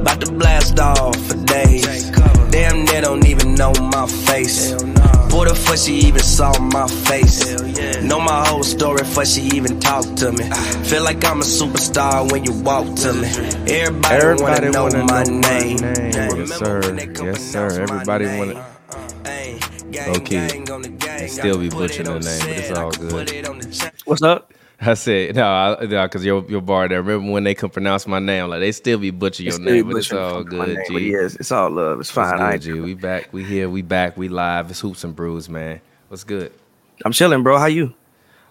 [0.00, 2.10] About to blast off for days.
[2.50, 4.72] Damn, they don't even know my face.
[5.30, 7.38] Pulled her before she even saw my face.
[8.02, 10.44] Know my whole story before she even talked to me.
[10.88, 13.28] Feel like I'm a superstar when you walk to me.
[13.70, 15.76] Everybody, Everybody wanna know wanna my know my name.
[15.78, 16.12] name.
[16.40, 16.80] Yes, sir.
[16.80, 17.66] when they come Yes, sir.
[17.82, 20.48] Everybody wanna- uh, uh, Ayy, Okay.
[20.48, 21.28] gang on the gang.
[21.28, 23.10] Still be I could put butchering it the name, but it's all good.
[23.10, 23.94] put it on the check.
[24.06, 24.52] What's up?
[24.82, 27.02] I said no, because your your bar there.
[27.02, 28.48] Remember when they can pronounce my name?
[28.48, 30.68] Like they still be butchering your name, but it's all good.
[30.68, 31.10] name, G.
[31.12, 32.00] yes, it's all love.
[32.00, 32.40] It's fine.
[32.40, 32.80] I good, ain't- G?
[32.80, 33.32] We back.
[33.32, 33.68] We here.
[33.68, 34.16] We back.
[34.16, 34.70] We live.
[34.70, 35.80] It's hoops and brews, man.
[36.08, 36.52] What's good?
[37.04, 37.58] I'm chilling, bro.
[37.58, 37.94] How you?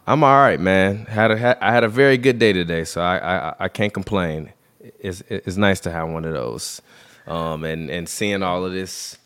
[0.08, 1.06] I'm all right, man.
[1.06, 3.18] Had a had, I had a very good day today, so I
[3.50, 4.54] I, I can't complain.
[5.00, 6.82] It's it's nice to have one of those,
[7.28, 9.19] um, and and seeing all of this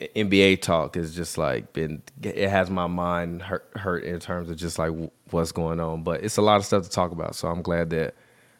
[0.00, 4.56] NBA talk is just like been it has my mind hurt hurt in terms of
[4.56, 4.92] just like
[5.30, 6.02] what's going on.
[6.02, 8.14] But it's a lot of stuff to talk about, so I'm glad that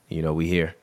[0.08, 0.74] you know we here.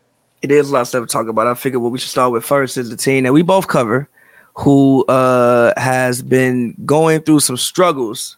[0.44, 1.48] It is a lot of stuff to talk about.
[1.48, 4.08] I figured what we should start with first is the team that we both cover,
[4.56, 8.38] who uh has been going through some struggles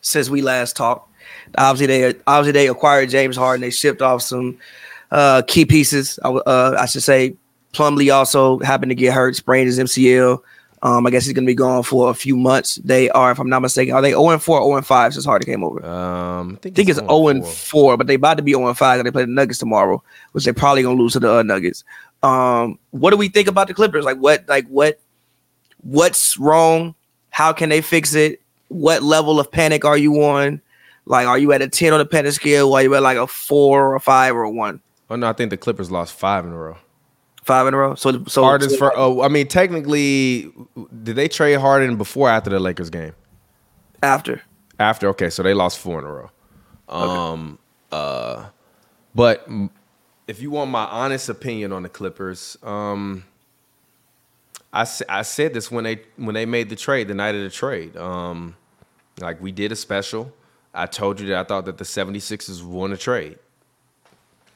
[0.00, 1.08] since we last talked.
[1.56, 3.60] Obviously, they obviously they acquired James Harden.
[3.60, 4.58] They shipped off some
[5.12, 6.18] uh key pieces.
[6.24, 7.36] Uh, I should say
[7.72, 10.42] Plumlee also happened to get hurt, sprained his MCL.
[10.84, 12.76] Um, I guess he's gonna be gone for a few months.
[12.76, 15.24] They are, if I'm not mistaken, are they 0 and 4 0 and 5 since
[15.24, 15.84] Harden came over?
[15.86, 17.52] Um, I think, I think it's 0 0 and 4.
[17.52, 20.02] 4, but they about to be 0 and 5 they play the Nuggets tomorrow,
[20.32, 21.84] which they probably gonna lose to the uh, Nuggets.
[22.24, 24.04] Um, what do we think about the Clippers?
[24.04, 24.98] Like what like what
[25.82, 26.96] what's wrong?
[27.30, 28.40] How can they fix it?
[28.68, 30.60] What level of panic are you on?
[31.04, 32.70] Like are you at a 10 on the panic scale?
[32.70, 34.80] Or are you at like a four or a five or a one?
[35.10, 36.76] Oh no, I think the Clippers lost five in a row.
[37.42, 37.94] Five in a row.
[37.96, 38.92] So so Harden's so, for.
[38.96, 40.52] Oh, I mean, technically,
[41.02, 43.14] did they trade Harden before or after the Lakers game?
[44.02, 44.42] after.
[44.78, 46.30] After, okay, so they lost four in a row.
[46.88, 47.58] Um,
[47.90, 48.46] uh,
[49.14, 49.48] but
[50.26, 53.24] if you want my honest opinion on the Clippers, um,
[54.72, 57.50] I I said this when they when they made the trade the night of the
[57.50, 57.96] trade.
[57.96, 58.56] Um,
[59.20, 60.32] like we did a special.
[60.74, 63.38] I told you that I thought that the 76ers won a trade.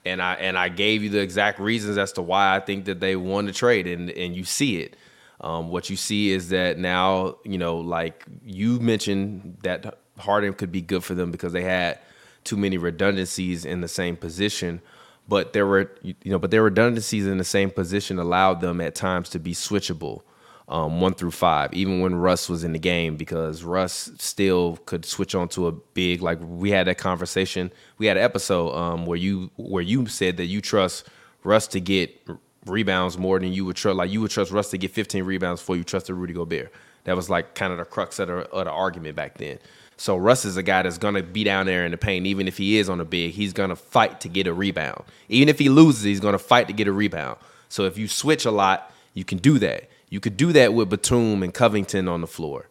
[0.06, 3.00] And I and I gave you the exact reasons as to why I think that
[3.00, 4.97] they won the trade, and and you see it.
[5.41, 10.72] Um, what you see is that now, you know, like you mentioned that Harden could
[10.72, 11.99] be good for them because they had
[12.45, 14.81] too many redundancies in the same position.
[15.28, 18.95] But there were, you know, but their redundancies in the same position allowed them at
[18.95, 20.22] times to be switchable,
[20.69, 25.04] um, one through five, even when Russ was in the game, because Russ still could
[25.04, 26.22] switch on to a big.
[26.22, 30.37] Like we had that conversation, we had an episode um, where you where you said
[30.38, 31.09] that you trust
[31.44, 32.28] Russ to get
[32.66, 33.97] rebounds more than you would trust.
[33.97, 36.72] Like you would trust Russ to get 15 rebounds before you trusted Rudy Gobert.
[37.04, 39.60] That was like kind of the crux of the, of the argument back then.
[39.97, 42.59] So Russ is a guy that's gonna be down there in the paint, even if
[42.59, 45.04] he is on a big, he's gonna fight to get a rebound.
[45.28, 47.38] Even if he loses, he's gonna fight to get a rebound.
[47.69, 49.88] So if you switch a lot, you can do that.
[50.09, 52.69] You could do that with Batum and Covington on the floor.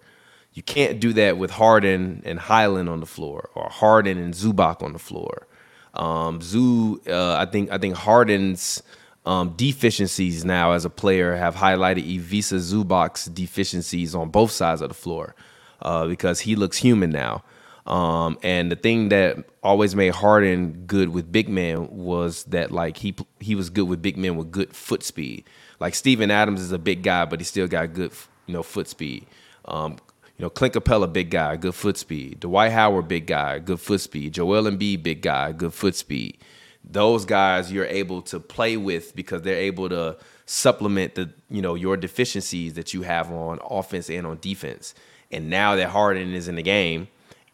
[0.53, 4.81] You can't do that with Harden and Hyland on the floor, or Harden and Zubac
[4.81, 5.47] on the floor.
[5.94, 8.81] Um, Zoo, uh, I think I think Harden's
[9.25, 14.90] um, deficiencies now as a player have highlighted Ivica Zubac's deficiencies on both sides of
[14.90, 15.35] the floor
[15.81, 17.44] uh, because he looks human now.
[17.85, 22.97] Um, and the thing that always made Harden good with big men was that like
[22.97, 25.45] he he was good with big men with good foot speed.
[25.80, 28.12] Like Steven Adams is a big guy, but he still got good
[28.47, 29.25] you know foot speed.
[29.66, 29.97] Um,
[30.38, 32.41] you know, Clint Capela, big guy, good foot speed.
[32.41, 34.34] Dwight Howard, big guy, good foot speed.
[34.34, 36.38] Joel Embiid, big guy, good foot speed.
[36.84, 41.75] Those guys you're able to play with because they're able to supplement the you know
[41.75, 44.94] your deficiencies that you have on offense and on defense.
[45.31, 47.07] And now that Harden is in the game,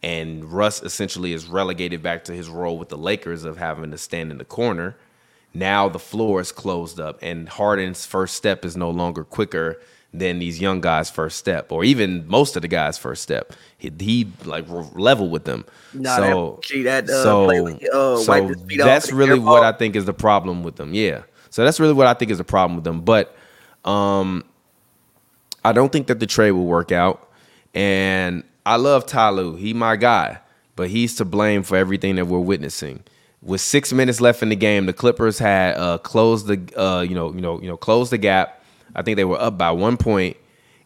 [0.03, 3.97] and Russ essentially is relegated back to his role with the Lakers of having to
[3.97, 4.97] stand in the corner.
[5.53, 9.81] Now the floor is closed up, and Harden's first step is no longer quicker
[10.13, 13.53] than these young guys' first step, or even most of the guys' first step.
[13.77, 15.65] He, he like level with them.
[15.93, 17.59] Nah, so, that- gee, that, uh, so, play
[17.93, 19.63] uh, so wipe his feet off that's really what ball.
[19.63, 20.93] I think is the problem with them.
[20.93, 21.23] Yeah.
[21.49, 23.01] So that's really what I think is the problem with them.
[23.01, 23.35] But
[23.83, 24.43] um,
[25.65, 27.29] I don't think that the trade will work out.
[27.73, 29.55] And I love Ty Lue.
[29.55, 30.39] He my guy,
[30.75, 33.03] but he's to blame for everything that we're witnessing.
[33.43, 37.15] With six minutes left in the game, the Clippers had uh, closed the uh, you
[37.15, 38.63] know you know you know closed the gap.
[38.95, 40.37] I think they were up by one point,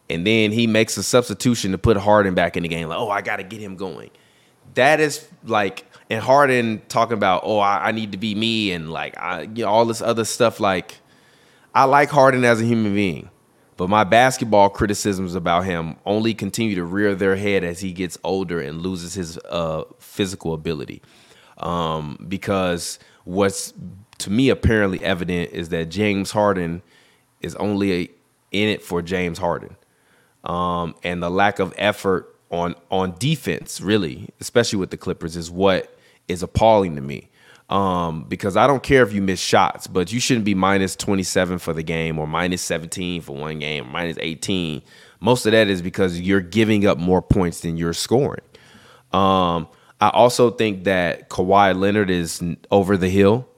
[0.08, 2.88] and then he makes a substitution to put Harden back in the game.
[2.88, 4.10] Like, oh, I got to get him going.
[4.74, 8.90] That is like, and Harden talking about, oh, I, I need to be me, and
[8.90, 10.58] like, I you know all this other stuff.
[10.58, 10.96] Like,
[11.74, 13.28] I like Harden as a human being,
[13.76, 18.16] but my basketball criticisms about him only continue to rear their head as he gets
[18.24, 21.02] older and loses his uh, physical ability.
[21.58, 23.72] Um, because what's
[24.18, 26.82] to me apparently evident is that James Harden
[27.40, 28.10] is only
[28.52, 29.76] in it for James Harden,
[30.44, 35.50] um, and the lack of effort on on defense, really, especially with the Clippers, is
[35.50, 35.96] what
[36.28, 37.30] is appalling to me.
[37.68, 41.58] Um, because I don't care if you miss shots, but you shouldn't be minus 27
[41.58, 44.82] for the game or minus 17 for one game, minus 18.
[45.18, 48.44] Most of that is because you're giving up more points than you're scoring.
[49.12, 49.66] Um,
[50.00, 53.48] I also think that Kawhi Leonard is over the hill.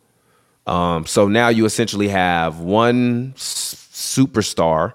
[0.66, 4.94] Um, so now you essentially have one s- superstar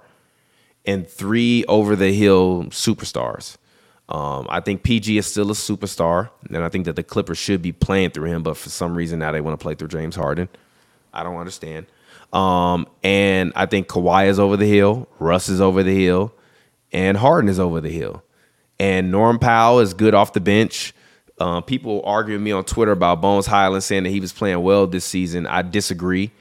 [0.86, 3.58] and three over the hill superstars.
[4.10, 7.62] Um, I think PG is still a superstar, and I think that the Clippers should
[7.62, 10.16] be playing through him, but for some reason now they want to play through James
[10.16, 10.50] Harden.
[11.14, 11.88] I don't understand.
[12.32, 16.34] Um, and I think Kawhi is over the hill, Russ is over the hill,
[16.92, 18.24] and Harden is over the hill.
[18.80, 20.94] And Norm Powell is good off the bench.
[21.40, 24.88] Uh, people arguing me on Twitter about Bones Hyland saying that he was playing well
[24.88, 25.48] this season.
[25.48, 26.32] I disagree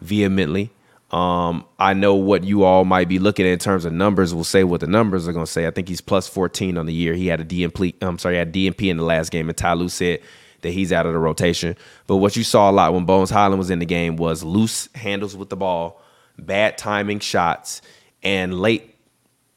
[0.00, 0.70] vehemently.
[1.10, 4.32] Um, I know what you all might be looking at in terms of numbers.
[4.32, 5.66] We'll say what the numbers are going to say.
[5.66, 7.14] I think he's plus 14 on the year.
[7.14, 7.94] He had a DNP.
[8.00, 10.20] I'm sorry, had DNP in the last game, and Ty Lue said
[10.62, 11.76] that he's out of the rotation.
[12.06, 14.88] But what you saw a lot when Bones Hyland was in the game was loose
[14.94, 16.00] handles with the ball,
[16.38, 17.82] bad timing shots,
[18.22, 18.94] and late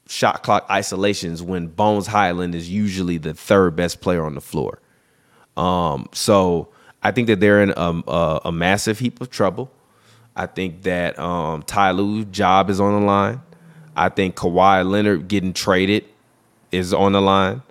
[0.07, 4.79] shot clock isolations when Bones Hyland is usually the third best player on the floor.
[5.55, 6.69] Um, so
[7.01, 9.71] I think that they're in a, a, a massive heap of trouble.
[10.35, 13.41] I think that um, Ty Lue's job is on the line.
[13.95, 16.05] I think Kawhi Leonard getting traded
[16.71, 17.61] is on the line.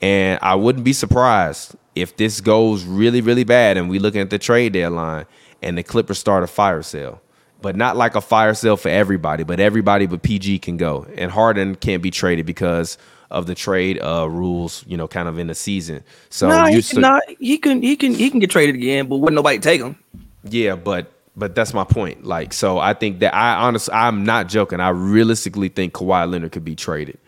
[0.00, 4.30] And I wouldn't be surprised if this goes really, really bad and we looking at
[4.30, 5.26] the trade deadline
[5.62, 7.20] and the Clippers start a fire sale.
[7.62, 11.06] But not like a fire sale for everybody, but everybody but PG can go.
[11.16, 12.98] And Harden can't be traded because
[13.30, 16.02] of the trade uh, rules, you know, kind of in the season.
[16.30, 19.08] So nah, you he, st- nah, he can he can he can get traded again,
[19.08, 19.96] but wouldn't nobody take him?
[20.44, 22.24] Yeah, but but that's my point.
[22.24, 24.80] Like, so I think that I honestly, I'm not joking.
[24.80, 27.18] I realistically think Kawhi Leonard could be traded.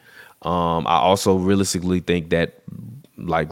[0.42, 2.62] Um, I also realistically think that,
[3.16, 3.50] like,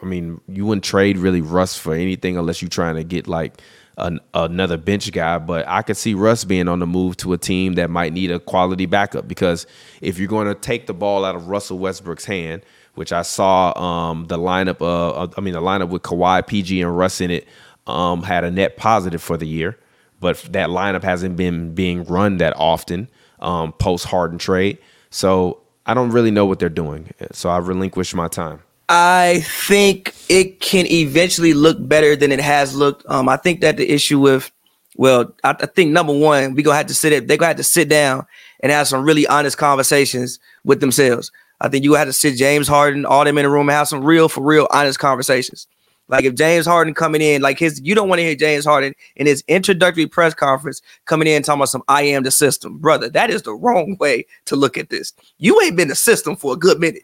[0.00, 3.60] I mean, you wouldn't trade really Russ for anything unless you're trying to get like
[3.98, 5.38] an, another bench guy.
[5.38, 8.30] But I could see Russ being on the move to a team that might need
[8.30, 9.66] a quality backup because
[10.00, 12.62] if you're going to take the ball out of Russell Westbrook's hand,
[12.94, 16.96] which I saw um, the lineup, uh, I mean, the lineup with Kawhi, PG, and
[16.96, 17.46] Russ in it
[17.86, 19.78] um, had a net positive for the year
[20.20, 23.08] but that lineup hasn't been being run that often
[23.40, 24.78] um, post Harden trade.
[25.10, 27.10] So I don't really know what they're doing.
[27.32, 28.62] So I relinquish my time.
[28.88, 33.04] I think it can eventually look better than it has looked.
[33.08, 34.50] Um, I think that the issue with,
[34.96, 37.28] well, I, I think number one, we gonna have to sit.
[37.28, 38.26] They're gonna have to sit down
[38.60, 41.30] and have some really honest conversations with themselves.
[41.60, 43.88] I think you have to sit James Harden, all them in the room, and have
[43.88, 45.66] some real, for real, honest conversations.
[46.08, 48.94] Like if James Harden coming in, like his, you don't want to hear James Harden
[49.16, 53.10] in his introductory press conference coming in talking about some I am the system, brother.
[53.10, 55.12] That is the wrong way to look at this.
[55.36, 57.02] You ain't been the system for a good minute.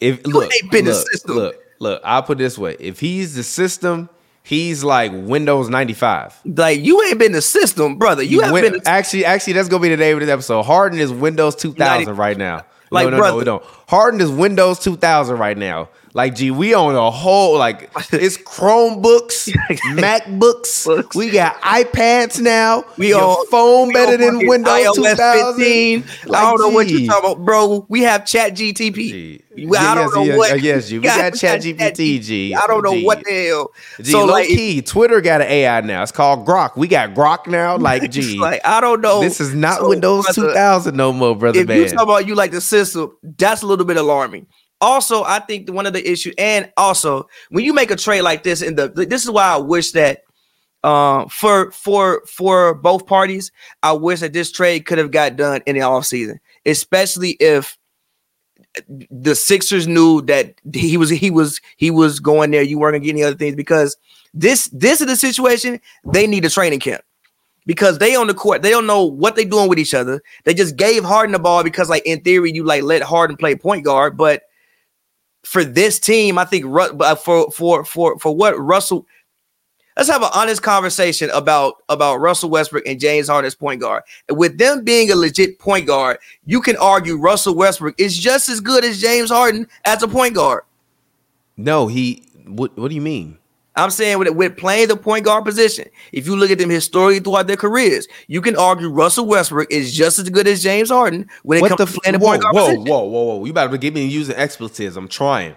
[0.00, 1.36] If You look, ain't been the look, system.
[1.36, 4.08] look, look, I'll put it this way: if he's the system,
[4.42, 6.38] he's like Windows ninety five.
[6.44, 8.22] Like you ain't been the system, brother.
[8.22, 8.72] You haven't been.
[8.82, 10.62] The, actually, actually, that's gonna be the name of this episode.
[10.64, 12.64] Harden is Windows two thousand right now.
[12.90, 13.44] Like, no, no, brother.
[13.44, 13.62] no, no.
[13.88, 15.88] Harden is Windows two thousand right now.
[16.16, 19.50] Like, gee, we own a whole like it's Chromebooks,
[19.98, 20.86] MacBooks.
[20.86, 21.14] Books.
[21.14, 22.84] We got iPads now.
[22.96, 26.02] we Your on phone we better than Windows iOS two thousand.
[26.02, 26.32] 15.
[26.34, 27.84] I don't know what you're talking about, bro.
[27.90, 28.94] We have Chat GTP.
[28.94, 29.42] Gee.
[29.78, 30.60] I don't Yes, know yes, what.
[30.62, 30.98] yes, G.
[30.98, 32.54] We got ChatGPT, G.
[32.54, 33.04] I don't know G.
[33.04, 33.70] what the hell.
[33.98, 36.02] Gee, so low like, key, Twitter got an AI now.
[36.02, 36.76] It's called Grok.
[36.76, 37.76] We got Grok now.
[37.76, 39.20] Like, gee, like I don't know.
[39.20, 41.78] this is not So, Windows brother, 2000 no more, brother If man.
[41.82, 44.46] you talk about you like the system, that's a little bit alarming.
[44.86, 48.44] Also, I think one of the issues, and also when you make a trade like
[48.44, 50.22] this, and the this is why I wish that
[50.84, 53.50] um for for for both parties,
[53.82, 57.76] I wish that this trade could have got done in the offseason, especially if
[59.10, 62.62] the Sixers knew that he was he was he was going there.
[62.62, 63.96] You weren't gonna get any other things because
[64.34, 65.80] this this is the situation
[66.12, 67.02] they need a training camp
[67.66, 70.22] because they on the court they don't know what they doing with each other.
[70.44, 73.56] They just gave Harden the ball because like in theory you like let Harden play
[73.56, 74.42] point guard, but
[75.46, 79.06] for this team, I think Ru- uh, for for for for what Russell.
[79.96, 84.02] Let's have an honest conversation about about Russell Westbrook and James Harden as point guard.
[84.28, 88.60] With them being a legit point guard, you can argue Russell Westbrook is just as
[88.60, 90.64] good as James Harden as a point guard.
[91.56, 92.24] no, he.
[92.44, 92.76] What?
[92.76, 93.38] What do you mean?
[93.76, 97.20] I'm saying with, with playing the point guard position, if you look at them historically
[97.20, 101.28] throughout their careers, you can argue Russell Westbrook is just as good as James Harden
[101.42, 101.86] when it What comes the?
[101.86, 102.84] to playing the whoa, point guard whoa, position.
[102.84, 103.44] whoa, whoa, whoa!
[103.44, 104.96] You better give me using expletives.
[104.96, 105.56] I'm trying.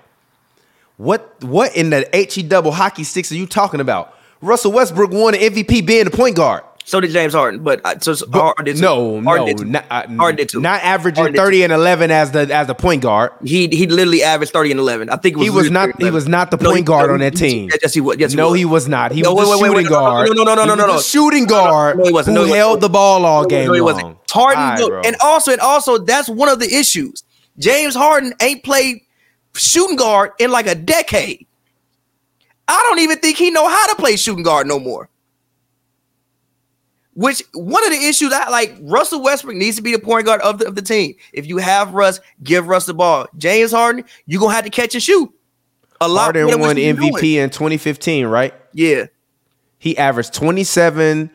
[0.97, 1.41] What?
[1.43, 4.15] What in the he double hockey sticks are you talking about?
[4.41, 6.63] Russell Westbrook won an MVP being the point guard.
[6.89, 8.81] So did James Harden, but uh, so, so But- Harden did too.
[8.81, 10.59] no, Harden no, did not, uh, Harden did too.
[10.59, 13.31] not averaging Harden thirty and eleven as the as the point guard.
[13.45, 15.07] He he literally averaged thirty and eleven.
[15.11, 16.01] I think it was He was not.
[16.01, 17.69] He was not the No, point he- guard no, on that team.
[17.79, 18.17] Yes, he was.
[18.17, 18.57] Yes, he no, was.
[18.57, 19.11] he was not.
[19.11, 20.27] He No, was wait, the wait, shooting wait, no, no, guard.
[20.29, 20.99] no, no, no, no, no, no.
[20.99, 21.69] shooting No, no, no.
[21.69, 22.37] guard No, he wasn't.
[22.37, 22.81] who No, he held wasn't.
[22.81, 23.93] the ball all game No, he long.
[23.93, 24.17] wasn't.
[24.31, 27.23] Harden, right, look, and also, and also, that's one of the issues.
[27.59, 29.01] James Harden ain't played
[29.53, 31.45] shooting guard in like a decade.
[32.67, 35.07] I don't even think he know how to play shooting guard no more.
[37.19, 40.39] Which one of the issues I like Russell Westbrook needs to be the point guard
[40.39, 41.15] of the, of the team.
[41.33, 43.27] If you have Russ, give Russ the ball.
[43.37, 45.29] James Harden, you're gonna have to catch and shoot.
[45.99, 46.95] A lot Harden won doing.
[46.95, 48.53] MVP in 2015, right?
[48.71, 49.07] Yeah.
[49.79, 51.29] He averaged 27.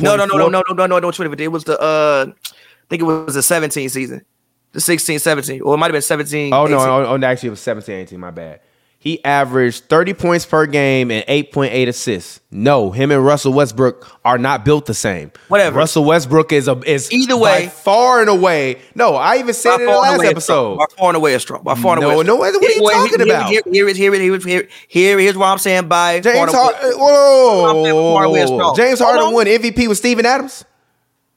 [0.00, 1.44] No, no, no, no, no, no, no, no, no, 2015.
[1.44, 4.24] It was the uh I think it was the 17 season.
[4.72, 5.60] The 16, 17.
[5.60, 6.54] Or it might have been 17.
[6.54, 8.18] Oh no, oh, oh, actually it was 17, 18.
[8.18, 8.60] My bad.
[9.00, 12.40] He averaged 30 points per game and 8.8 assists.
[12.50, 15.30] No, him and Russell Westbrook are not built the same.
[15.46, 15.78] Whatever.
[15.78, 18.78] Russell Westbrook is a is Either by way- far and away.
[18.96, 20.74] No, I even said it in the last away is strong.
[20.74, 20.76] episode.
[20.78, 21.62] By far and away is strong.
[21.62, 22.16] By far and No, away.
[22.16, 22.38] no, strong.
[22.40, 23.48] what are you talking about?
[23.50, 26.52] Here, here here here here, here here's what I'm saying by James.
[26.52, 26.56] Harden.
[26.56, 28.74] I'm saying far and away is Whoa.
[28.74, 30.64] James Harden won MVP with Steven Adams.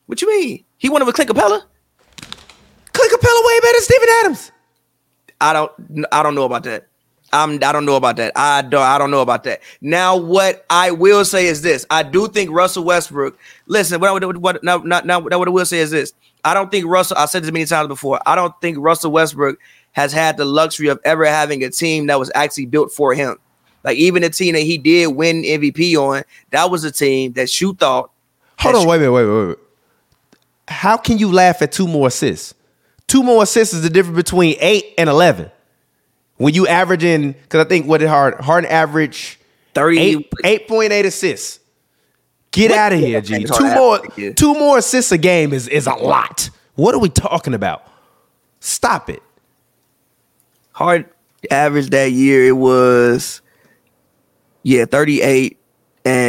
[0.08, 0.65] What you mean?
[0.77, 1.62] He won it with Clint Capela?
[2.94, 4.51] Clint Capela way better than Steven Adams.
[5.39, 5.72] I don't
[6.12, 6.88] I don't know about that.
[7.34, 8.34] I'm I don't know about that.
[8.36, 9.62] I don't I don't know about that.
[9.82, 11.86] Now what I will say is this.
[11.90, 15.52] I do think Russell Westbrook, listen, what I would what now, now, now what I
[15.52, 16.14] will say is this.
[16.44, 18.20] I don't think Russell I said this many times before.
[18.26, 19.60] I don't think Russell Westbrook
[19.94, 23.38] has had the luxury of ever having a team that was actually built for him.
[23.84, 27.60] Like even the team that he did win MVP on, that was a team that
[27.60, 28.12] you thought
[28.62, 29.58] Hold on, wait a minute, wait, wait, wait.
[30.68, 32.54] How can you laugh at two more assists?
[33.08, 35.50] Two more assists is the difference between eight and eleven.
[36.41, 39.39] When you averaging, because I think what did Harden Harden average
[39.75, 41.60] 30 eight eight point eight assists.
[42.51, 43.45] Get out of here, G.
[43.45, 46.50] Two more, average, two more assists a game is is a lot.
[46.75, 47.88] What are we talking about?
[48.60, 49.21] Stop it.
[50.71, 51.05] hard
[51.50, 53.41] average that year it was
[54.63, 55.60] yeah 38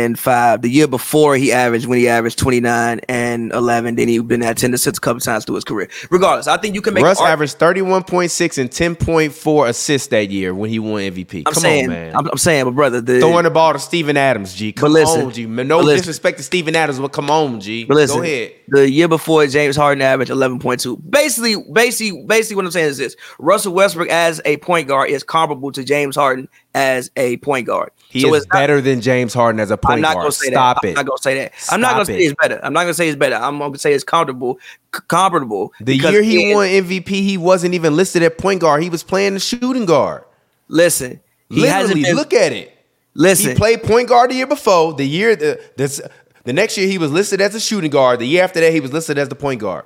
[0.04, 4.18] and 5 the year before he averaged when he averaged 29 and 11 then he
[4.20, 6.94] been at 10 assists a couple times through his career regardless i think you can
[6.94, 10.70] make Russ averaged thirty one point six and ten point four assists that year when
[10.70, 11.42] he won MVP.
[11.46, 12.16] i'm Come saying on, man.
[12.16, 14.72] I'm, I'm saying but brother the Throwing the ball to Steven Adams, G.
[14.72, 15.46] Come listen, on, G.
[15.46, 15.98] No but listen.
[15.98, 17.84] disrespect to Steven Adams, but come on, G.
[17.84, 18.52] But listen, Go ahead.
[18.68, 21.10] the year before James Harden averaged 11.2.
[21.10, 23.16] Basically, basically, basically what I'm saying is this.
[23.38, 27.90] Russell Westbrook as a point guard is comparable to James Harden as a point guard.
[28.12, 30.24] He So is it's not- better than James Harden as a point I'm not guard.
[30.24, 30.88] gonna say Stop that.
[30.88, 30.90] it.
[30.90, 31.52] I'm not gonna say that.
[31.70, 32.26] I'm not gonna say it.
[32.26, 32.60] it's better.
[32.62, 33.36] I'm not gonna say it's better.
[33.36, 34.58] I'm gonna say it's comparable.
[34.94, 35.72] c- comparable.
[35.80, 38.82] the year he won MVP, he wasn't even listed at point guard.
[38.82, 40.24] He was playing the shooting guard.
[40.68, 42.16] Listen, he hasn't Literally, been.
[42.16, 42.76] look at it.
[43.14, 44.92] listen, He played point guard the year before.
[44.92, 46.00] The year the this
[46.44, 48.18] the next year he was listed as a shooting guard.
[48.20, 49.84] The year after that he was listed as the point guard.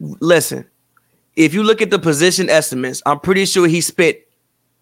[0.00, 0.64] listen.
[1.36, 4.16] If you look at the position estimates, I'm pretty sure he spent.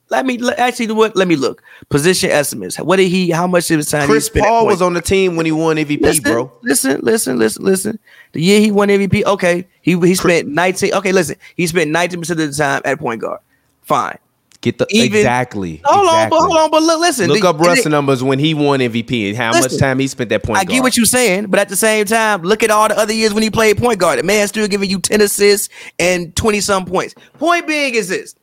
[0.08, 1.16] Let me let, actually what?
[1.16, 1.62] Let me look.
[1.88, 2.76] Position estimates.
[2.78, 3.30] What did he?
[3.30, 4.06] How much of his time?
[4.06, 6.52] Chris spent Paul was on the team when he won MVP, listen, bro.
[6.62, 7.98] Listen, listen, listen, listen.
[8.32, 10.94] The year he won MVP, okay, he he spent 19.
[10.94, 13.40] Okay, listen, he spent 19 percent of the time at point guard.
[13.82, 14.18] Fine.
[14.60, 15.80] Get the Even- exactly.
[15.84, 17.28] Hold on, but hold on, but look, listen.
[17.28, 20.30] Look the- up Russ numbers when he won MVP and how much time he spent
[20.30, 20.70] that point I guard.
[20.72, 23.34] get what you're saying, but at the same time, look at all the other years
[23.34, 24.18] when he played point guard.
[24.18, 27.14] The man still giving you 10 assists and 20 some points.
[27.38, 28.34] Point being is this.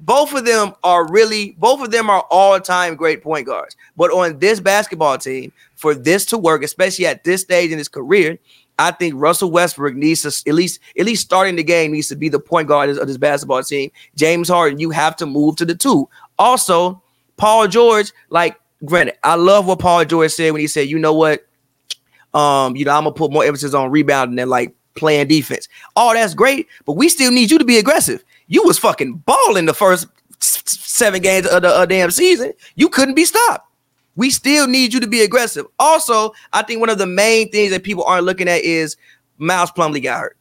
[0.00, 3.76] Both of them are really, both of them are all-time great point guards.
[3.96, 7.88] But on this basketball team, for this to work, especially at this stage in his
[7.88, 8.38] career,
[8.78, 12.16] I think Russell Westbrook needs to at least, at least starting the game needs to
[12.16, 13.90] be the point guard of this basketball team.
[14.16, 16.08] James Harden, you have to move to the two.
[16.38, 17.02] Also,
[17.38, 21.14] Paul George, like, granted, I love what Paul George said when he said, you know
[21.14, 21.46] what,
[22.34, 25.68] um, you know, I'm gonna put more emphasis on rebounding than like playing defense.
[25.96, 28.22] Oh, that's great, but we still need you to be aggressive.
[28.46, 30.06] You was fucking balling the first
[30.40, 32.52] seven games of the uh, damn season.
[32.74, 33.68] You couldn't be stopped.
[34.14, 35.66] We still need you to be aggressive.
[35.78, 38.96] Also, I think one of the main things that people aren't looking at is
[39.36, 40.38] Miles Plumlee got hurt.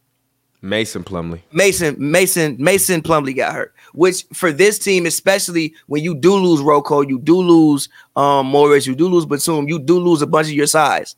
[0.62, 1.42] Mason Plumlee.
[1.52, 6.62] Mason, Mason, Mason Plumlee got hurt, which for this team, especially when you do lose
[6.62, 10.48] Rocco, you do lose um Morris, you do lose Batum, you do lose a bunch
[10.48, 11.16] of your size.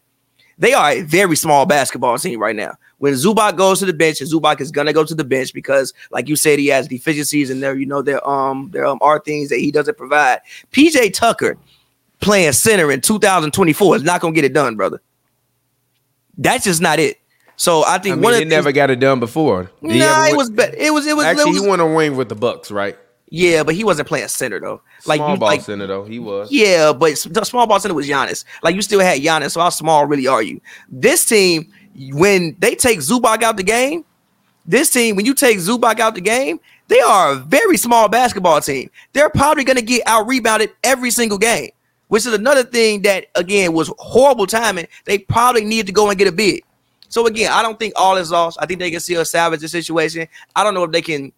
[0.57, 2.73] They are a very small basketball team right now.
[2.99, 5.93] When Zubac goes to the bench, and Zubac is gonna go to the bench because,
[6.11, 9.19] like you said, he has deficiencies and there, you know, there um there um, are
[9.19, 10.39] things that he doesn't provide.
[10.71, 11.57] PJ Tucker
[12.19, 15.01] playing center in 2024 is not gonna get it done, brother.
[16.37, 17.17] That's just not it.
[17.55, 19.71] So I I think mean, one of he the never things- got it done before.
[19.81, 20.75] Did Nah, it was better.
[20.77, 22.97] It was it was Actually, it was, he won a ring with the Bucks, right?
[23.29, 24.81] Yeah, but he wasn't playing center though.
[25.05, 26.05] Like Small you, ball like, center though.
[26.05, 26.49] He was.
[26.51, 28.45] Yeah, but the small ball center was Giannis.
[28.63, 30.61] Like you still had Giannis, so how small really are you?
[30.89, 31.71] This team,
[32.13, 34.05] when they take Zubac out the game,
[34.65, 38.61] this team, when you take Zubac out the game, they are a very small basketball
[38.61, 38.89] team.
[39.13, 41.71] They're probably going to get out rebounded every single game,
[42.07, 44.87] which is another thing that again was horrible timing.
[45.05, 46.61] They probably need to go and get a bid.
[47.09, 48.57] So again, I don't think all is lost.
[48.61, 50.27] I think they can still salvage the situation.
[50.55, 51.31] I don't know if they can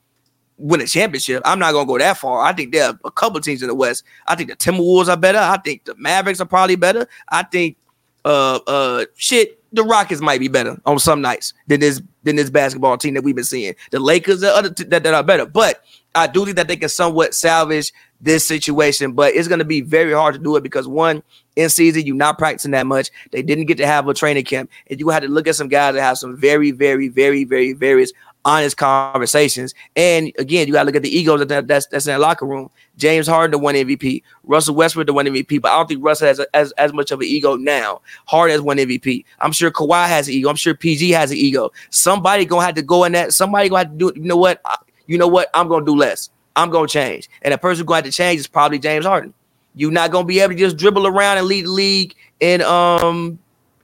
[0.57, 1.41] win a championship.
[1.45, 2.41] I'm not gonna go that far.
[2.41, 4.03] I think there are a couple teams in the West.
[4.27, 5.37] I think the Timberwolves are better.
[5.37, 7.07] I think the Mavericks are probably better.
[7.29, 7.77] I think
[8.25, 12.49] uh uh shit, the Rockets might be better on some nights than this than this
[12.49, 13.75] basketball team that we've been seeing.
[13.91, 15.45] The Lakers are other t- that, that are better.
[15.45, 15.83] But
[16.15, 19.81] I do think that they can somewhat salvage this situation, but it's going to be
[19.81, 21.23] very hard to do it because one
[21.55, 23.09] in season you're not practicing that much.
[23.31, 25.69] They didn't get to have a training camp, and you had to look at some
[25.69, 28.11] guys that have some very, very, very, very, various
[28.49, 29.75] honest conversations.
[29.95, 32.45] And again, you got to look at the egos that that's that's in the locker
[32.45, 32.69] room.
[32.97, 36.27] James Harden, the one MVP, Russell Westbrook, the one MVP, but I don't think Russell
[36.27, 38.01] has a, as as much of an ego now.
[38.25, 39.23] Harden has one MVP.
[39.39, 40.49] I'm sure Kawhi has an ego.
[40.49, 41.71] I'm sure PG has an ego.
[41.91, 43.33] Somebody gonna have to go in that.
[43.33, 44.09] Somebody gonna have to do.
[44.09, 44.17] It.
[44.17, 44.61] You know what?
[45.05, 45.49] You know what?
[45.53, 46.31] I'm gonna do less.
[46.55, 49.33] I'm gonna change, and the person going to have to change is probably James Harden.
[49.75, 53.37] You're not gonna be able to just dribble around and lead the league in um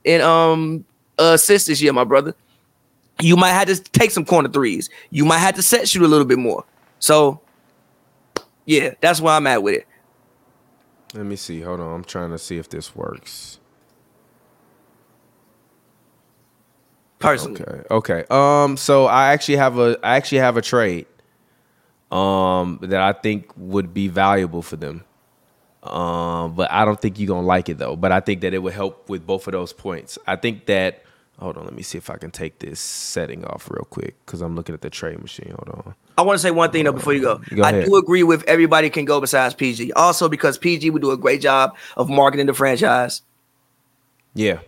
[0.04, 0.84] in um
[1.18, 2.34] assists this year, my brother.
[3.20, 4.90] You might have to take some corner threes.
[5.10, 6.64] You might have to set shoot a little bit more.
[6.98, 7.40] So,
[8.66, 9.86] yeah, that's where I'm at with it.
[11.14, 11.60] Let me see.
[11.62, 11.94] Hold on.
[11.94, 13.58] I'm trying to see if this works.
[17.18, 17.82] Personally, Okay.
[17.90, 18.24] Okay.
[18.30, 18.76] Um.
[18.76, 21.06] So I actually have a I actually have a trade.
[22.10, 22.78] Um.
[22.82, 25.04] That I think would be valuable for them.
[25.82, 26.54] Um.
[26.54, 27.96] But I don't think you're gonna like it though.
[27.96, 30.18] But I think that it would help with both of those points.
[30.26, 31.02] I think that.
[31.38, 31.64] Hold on.
[31.64, 34.74] Let me see if I can take this setting off real quick because I'm looking
[34.74, 35.50] at the trade machine.
[35.50, 35.94] Hold on.
[36.16, 37.40] I want to say one thing though before you go.
[37.54, 39.92] Go I do agree with everybody can go besides PG.
[39.92, 43.22] Also, because PG would do a great job of marketing the franchise.
[44.34, 44.60] Yeah.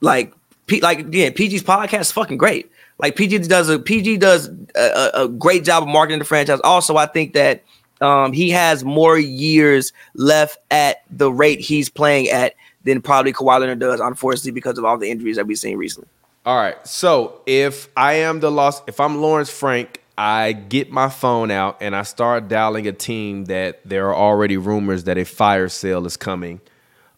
[0.00, 0.34] like
[0.66, 2.70] P, like yeah, PG's podcast is fucking great.
[2.98, 6.60] Like PG does a PG does a, a, a great job of marketing the franchise.
[6.62, 7.62] Also, I think that
[8.02, 13.60] um, he has more years left at the rate he's playing at than probably Kawhi
[13.60, 16.08] Leonard does, unfortunately, because of all the injuries that we've seen recently.
[16.44, 16.84] All right.
[16.86, 21.78] So if I am the lost, if I'm Lawrence Frank, I get my phone out
[21.80, 26.04] and I start dialing a team that there are already rumors that a fire sale
[26.06, 26.60] is coming,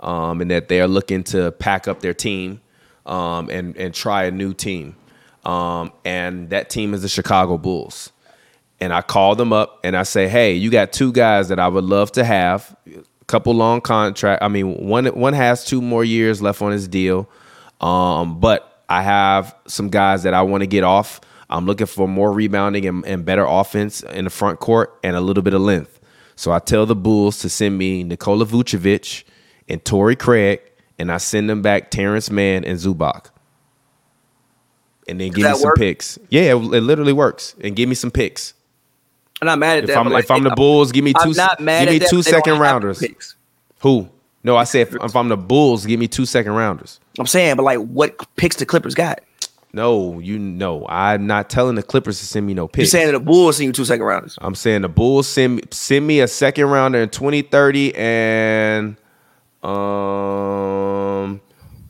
[0.00, 2.60] um, and that they are looking to pack up their team,
[3.06, 4.94] um, and and try a new team,
[5.44, 8.12] um, and that team is the Chicago Bulls.
[8.80, 11.68] And I call them up and I say, "Hey, you got two guys that I
[11.68, 12.76] would love to have,
[13.34, 14.44] couple long contract.
[14.44, 17.28] I mean, one one has two more years left on his deal,
[17.80, 21.20] um, but I have some guys that I want to get off.
[21.50, 25.20] I'm looking for more rebounding and, and better offense in the front court and a
[25.20, 26.00] little bit of length.
[26.36, 29.24] So I tell the Bulls to send me Nikola Vucevic
[29.68, 30.60] and Torrey Craig,
[30.96, 33.30] and I send them back Terrence Mann and Zubac.
[35.08, 35.76] And then give me some work?
[35.76, 36.20] picks.
[36.28, 37.56] Yeah, it, it literally works.
[37.60, 38.54] And give me some picks.
[39.40, 39.98] I'm not mad at If that.
[39.98, 41.18] I'm like, if I'm the Bulls, give me two.
[41.20, 43.02] I'm not mad give me two second rounders.
[43.80, 44.08] Who?
[44.42, 47.00] No, I said if, if I'm the Bulls, give me two second rounders.
[47.18, 49.20] I'm saying, but like, what picks the Clippers got?
[49.72, 52.78] No, you know, I'm not telling the Clippers to send me no picks.
[52.78, 52.92] You picks.
[52.92, 54.38] saying that the Bulls send you two second rounders?
[54.40, 58.96] I'm saying the Bulls send send me a second rounder in 2030 and
[59.64, 61.40] um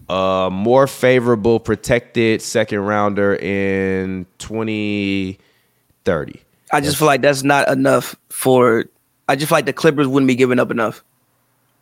[0.08, 6.40] a more favorable protected second rounder in 2030.
[6.74, 8.84] I just feel like that's not enough for.
[9.28, 11.02] I just feel like the Clippers wouldn't be giving up enough.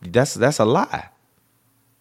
[0.02, 1.08] That's that's a lie.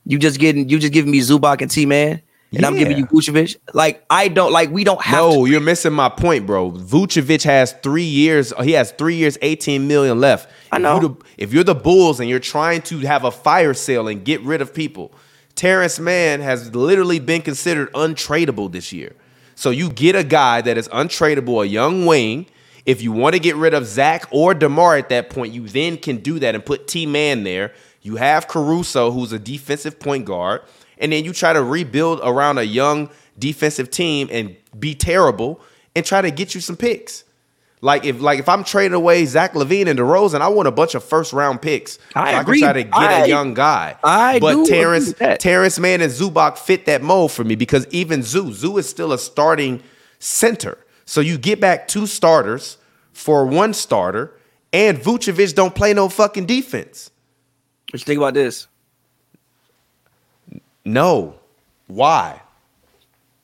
[0.05, 3.05] You just getting you just giving me Zubac and T Man, and I'm giving you
[3.05, 3.55] Vucevic.
[3.73, 5.15] Like I don't like we don't have.
[5.17, 6.71] No, to, you're missing my point, bro.
[6.71, 8.51] Vucevic has three years.
[8.63, 10.49] He has three years, 18 million left.
[10.71, 10.91] I If know.
[10.99, 14.23] you're the- if you're the Bulls and you're trying to have a fire sale and
[14.25, 15.11] get rid of people,
[15.55, 19.15] Terrence Mann has literally been considered untradeable this year.
[19.55, 22.47] So you get a guy that is untradeable, a young wing.
[22.85, 25.97] If you want to get rid of Zach or DeMar at that point, you then
[25.97, 27.73] can do that and put T Man there.
[28.01, 30.61] You have Caruso, who's a defensive point guard,
[30.97, 35.61] and then you try to rebuild around a young defensive team and be terrible
[35.95, 37.23] and try to get you some picks.
[37.83, 40.93] Like if like if I'm trading away Zach LaVine and DeRozan, I want a bunch
[40.95, 41.97] of first round picks.
[42.15, 42.63] I so agree.
[42.63, 43.97] I can try to get I- a young guy.
[44.03, 45.13] I but Terrence.
[45.39, 49.13] Terrence Mann and Zubac fit that mold for me because even Zoo Zoo is still
[49.13, 49.81] a starting
[50.19, 50.77] center.
[51.11, 52.77] So you get back two starters
[53.11, 54.31] for one starter,
[54.71, 57.11] and Vucevic don't play no fucking defense.
[57.91, 58.67] What you think about this?
[60.85, 61.35] No,
[61.87, 62.41] why?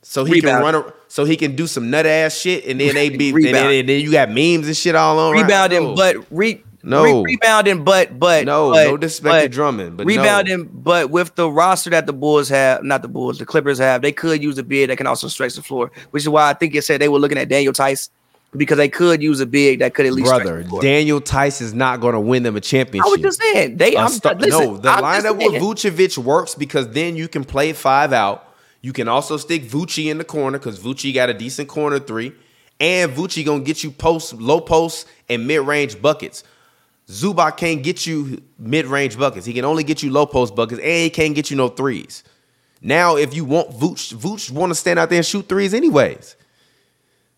[0.01, 0.63] So he Rebound.
[0.63, 0.75] can run.
[0.75, 3.79] A, so he can do some nut ass shit, and then they be and then,
[3.81, 5.33] and then you got memes and shit all on.
[5.33, 5.95] rebounding, No.
[5.95, 7.03] but re, No.
[7.03, 10.15] re- rebounding, but but No, but, no disrespect to Drummond, but no.
[10.15, 14.01] rebounding, but with the roster that the Bulls have, not the Bulls, the Clippers have,
[14.01, 16.53] they could use a big that can also stretch the floor, which is why I
[16.53, 18.09] think it said they were looking at Daniel Theis
[18.55, 20.81] because they could use a big that could at least brother, stretch the floor.
[20.81, 23.05] Daniel Theis is not going to win them a championship.
[23.05, 23.95] I was just saying they.
[23.95, 25.61] A I'm, star- listen, no, the I'm lineup with.
[25.61, 28.45] Vucevic works because then you can play five out.
[28.81, 32.31] You can also stick Vucci in the corner because Vucci got a decent corner three,
[32.79, 36.43] and Vucci gonna get you post, low post, and mid range buckets.
[37.09, 39.45] Zubac can't get you mid range buckets.
[39.45, 42.23] He can only get you low post buckets, and he can't get you no threes.
[42.81, 46.35] Now, if you want Vooch, Vooch want to stand out there and shoot threes anyways.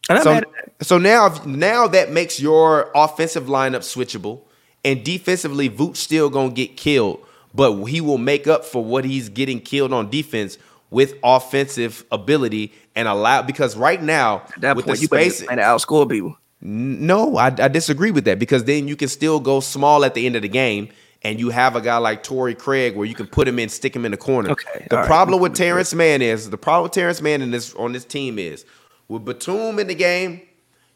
[0.09, 0.85] And So, mad at that.
[0.85, 4.41] so now, now that makes your offensive lineup switchable,
[4.83, 7.19] and defensively, Vooch still gonna get killed,
[7.53, 10.57] but he will make up for what he's getting killed on defense
[10.89, 13.43] with offensive ability and allow.
[13.43, 16.35] Because right now, At that with point, the you better space, plan to outscore people.
[16.61, 20.25] No, I, I disagree with that because then you can still go small at the
[20.25, 20.89] end of the game,
[21.23, 23.95] and you have a guy like Torrey Craig where you can put him in, stick
[23.95, 24.51] him in the corner.
[24.51, 25.07] Okay, The all right.
[25.07, 28.37] problem with Terrence Mann is the problem with Terrence Mann in this on this team
[28.39, 28.65] is
[29.07, 30.41] with Batum in the game,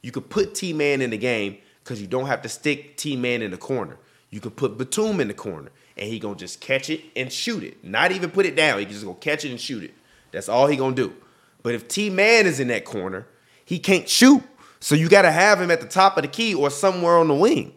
[0.02, 3.15] you could put T Man in the game because you don't have to stick T
[3.15, 3.97] Man in the corner.
[4.30, 7.63] You could put Batum in the corner, and he gonna just catch it and shoot
[7.63, 7.84] it.
[7.84, 8.80] Not even put it down.
[8.80, 9.93] He just gonna catch it and shoot it.
[10.32, 11.13] That's all he gonna do.
[11.63, 13.28] But if T Man is in that corner,
[13.65, 14.43] he can't shoot.
[14.84, 17.30] So you got to have him at the top of the key or somewhere on
[17.30, 17.72] the wing.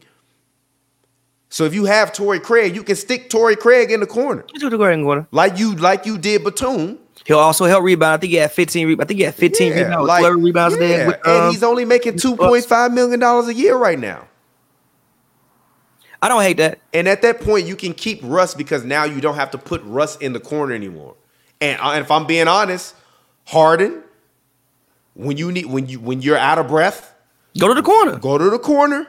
[1.51, 4.69] So if you have Torrey Craig, you can stick Torrey Craig in the corner You
[4.69, 5.29] the in corner.
[5.31, 6.99] like you like you did Batum.
[7.25, 8.15] He'll also help rebound.
[8.15, 8.89] I think he had 15.
[8.89, 11.07] Re- I think he had 15 Yeah, rebounds, like- 12 rebounds yeah, there.
[11.07, 14.27] With, and um, he's only making two point five million dollars a year right now.
[16.21, 16.81] I don't hate that.
[16.93, 19.81] And at that point, you can keep Russ because now you don't have to put
[19.85, 21.15] Russ in the corner anymore.
[21.61, 22.97] And, uh, and if I'm being honest,
[23.45, 24.03] Harden,
[25.17, 27.15] when you need when you when you're out of breath,
[27.59, 28.19] Go to the corner.
[28.19, 29.07] go to the corner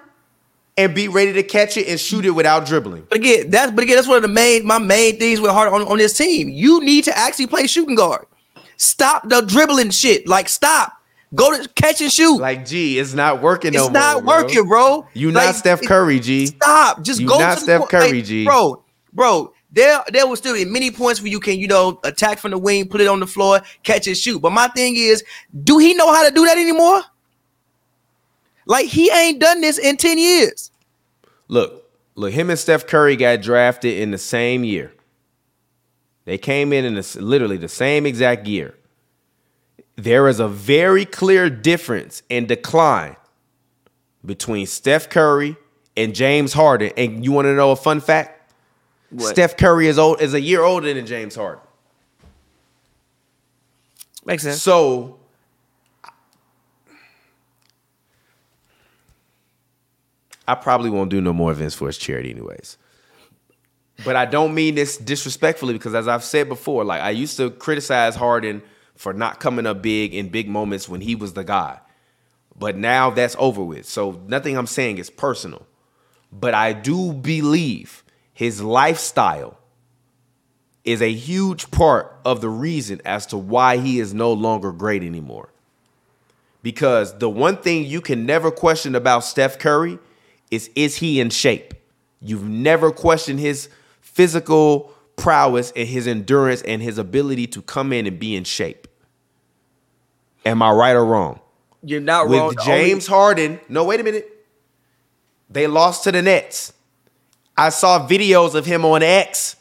[0.77, 3.05] and be ready to catch it and shoot it without dribbling.
[3.09, 5.71] But again, that's but again, that's one of the main my main things with hard
[5.73, 6.49] on, on this team.
[6.49, 8.25] You need to actually play shooting guard.
[8.77, 10.27] Stop the dribbling shit.
[10.27, 10.93] Like stop.
[11.35, 12.37] Go to catch and shoot.
[12.37, 15.05] Like, gee, it's not working no it's not more, working, bro.
[15.13, 16.45] You Like, not Steph Curry, G.
[16.45, 17.01] Stop.
[17.01, 17.89] Just You go not to Steph.
[17.89, 18.45] Curry, Like, G.
[18.45, 19.51] Bro, bro.
[19.71, 22.57] There, there will still be many points where you can, you know, attack from the
[22.57, 24.39] wing, put it on the floor, catch and shoot.
[24.39, 25.23] But my thing is,
[25.63, 27.01] do he know how to do that anymore?
[28.65, 30.71] Like he ain't done this in 10 years.
[31.47, 34.93] Look, look, him and Steph Curry got drafted in the same year.
[36.25, 38.75] They came in in the, literally the same exact year.
[39.95, 43.15] There is a very clear difference in decline
[44.25, 45.55] between Steph Curry
[45.95, 46.91] and James Harden.
[46.97, 48.36] And you want to know a fun fact?
[49.09, 49.29] What?
[49.29, 51.63] Steph Curry is old is a year older than James Harden.
[54.25, 54.61] Makes sense.
[54.61, 55.19] So
[60.47, 62.77] I probably won't do no more events for his charity anyways.
[64.03, 67.49] But I don't mean this disrespectfully because as I've said before, like I used to
[67.49, 68.61] criticize Harden
[68.95, 71.79] for not coming up big in big moments when he was the guy.
[72.57, 73.85] But now that's over with.
[73.85, 75.65] So nothing I'm saying is personal.
[76.31, 78.03] But I do believe
[78.37, 79.57] his lifestyle
[80.83, 85.01] is a huge part of the reason as to why he is no longer great
[85.01, 85.49] anymore.
[86.61, 89.97] Because the one thing you can never question about Steph Curry
[90.51, 91.73] is is he in shape?
[92.21, 93.69] You've never questioned his
[94.01, 98.87] physical prowess and his endurance and his ability to come in and be in shape.
[100.45, 101.39] Am I right or wrong?
[101.81, 102.49] You're not wrong.
[102.49, 104.45] With The only- James Harden, no, wait a minute.
[105.49, 106.73] They lost to the Nets.
[107.57, 109.55] I saw videos of him on X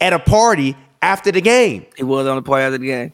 [0.00, 1.86] at a party after the game.
[1.96, 3.12] he was on the party after the game.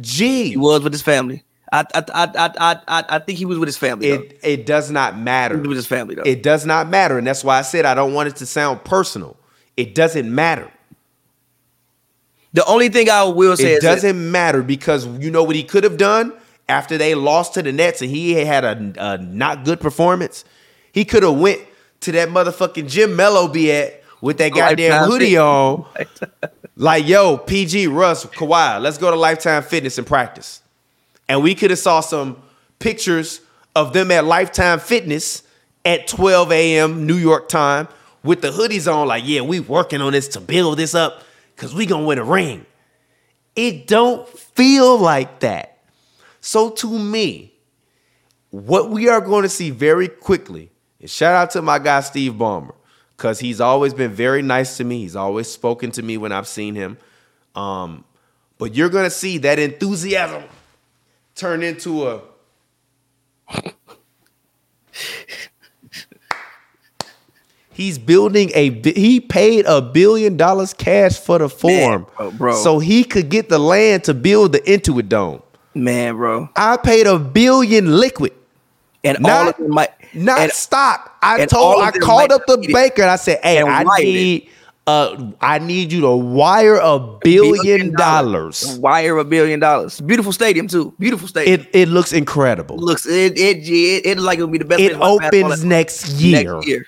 [0.00, 1.42] Gee, He was with his family.
[1.72, 4.08] I I I I I, I, think he was with his family.
[4.10, 4.22] though.
[4.22, 5.54] it it does not matter.
[5.56, 6.22] He was with his family though.
[6.22, 8.84] It does not matter, and that's why I said I don't want it to sound
[8.84, 9.36] personal.
[9.76, 10.70] It doesn't matter.
[12.52, 15.56] the only thing I will say It is that- doesn't matter because you know what
[15.56, 16.32] he could have done
[16.68, 20.44] after they lost to the Nets and he had a, a not good performance.
[20.92, 21.60] He could have went
[22.04, 25.40] to that motherfucking Jim Mello be at with that goddamn Lifetime hoodie Fitness.
[25.40, 26.50] on.
[26.76, 30.60] Like, yo, PG, Russ, Kawhi, let's go to Lifetime Fitness and practice.
[31.28, 32.42] And we could have saw some
[32.80, 33.40] pictures
[33.76, 35.44] of them at Lifetime Fitness
[35.84, 37.06] at 12 a.m.
[37.06, 37.86] New York time
[38.24, 41.22] with the hoodies on, like, yeah, we working on this to build this up
[41.54, 42.66] because we gonna win a ring.
[43.54, 45.78] It don't feel like that.
[46.40, 47.52] So to me,
[48.50, 50.70] what we are going to see very quickly,
[51.04, 52.74] and shout out to my guy Steve Ballmer,
[53.14, 55.00] because he's always been very nice to me.
[55.00, 56.96] He's always spoken to me when I've seen him.
[57.54, 58.04] Um,
[58.56, 60.44] but you're gonna see that enthusiasm
[61.34, 62.22] turn into a
[67.70, 72.78] He's building a he paid a billion dollars cash for the Forum, Man, bro, so
[72.78, 75.42] he could get the land to build the Intuit Dome.
[75.74, 76.48] Man, bro.
[76.56, 78.32] I paid a billion liquid,
[79.02, 81.16] And all of them might not and, stock.
[81.22, 84.04] I told I called up the banker and I said, "Hey, I it.
[84.04, 84.48] need
[84.86, 90.00] uh I need you to wire a billion dollars." Wire a billion dollars.
[90.00, 90.94] Beautiful stadium too.
[90.98, 91.60] Beautiful stadium.
[91.60, 92.76] It it looks incredible.
[92.76, 94.80] looks it it it, it like it would be the best.
[94.80, 96.54] It place to watch basketball opens next year.
[96.54, 96.86] Next year.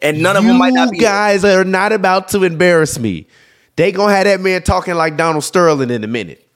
[0.00, 3.26] And none of them might not be You guys are not about to embarrass me.
[3.76, 6.47] They gonna have that man talking like Donald Sterling in a minute.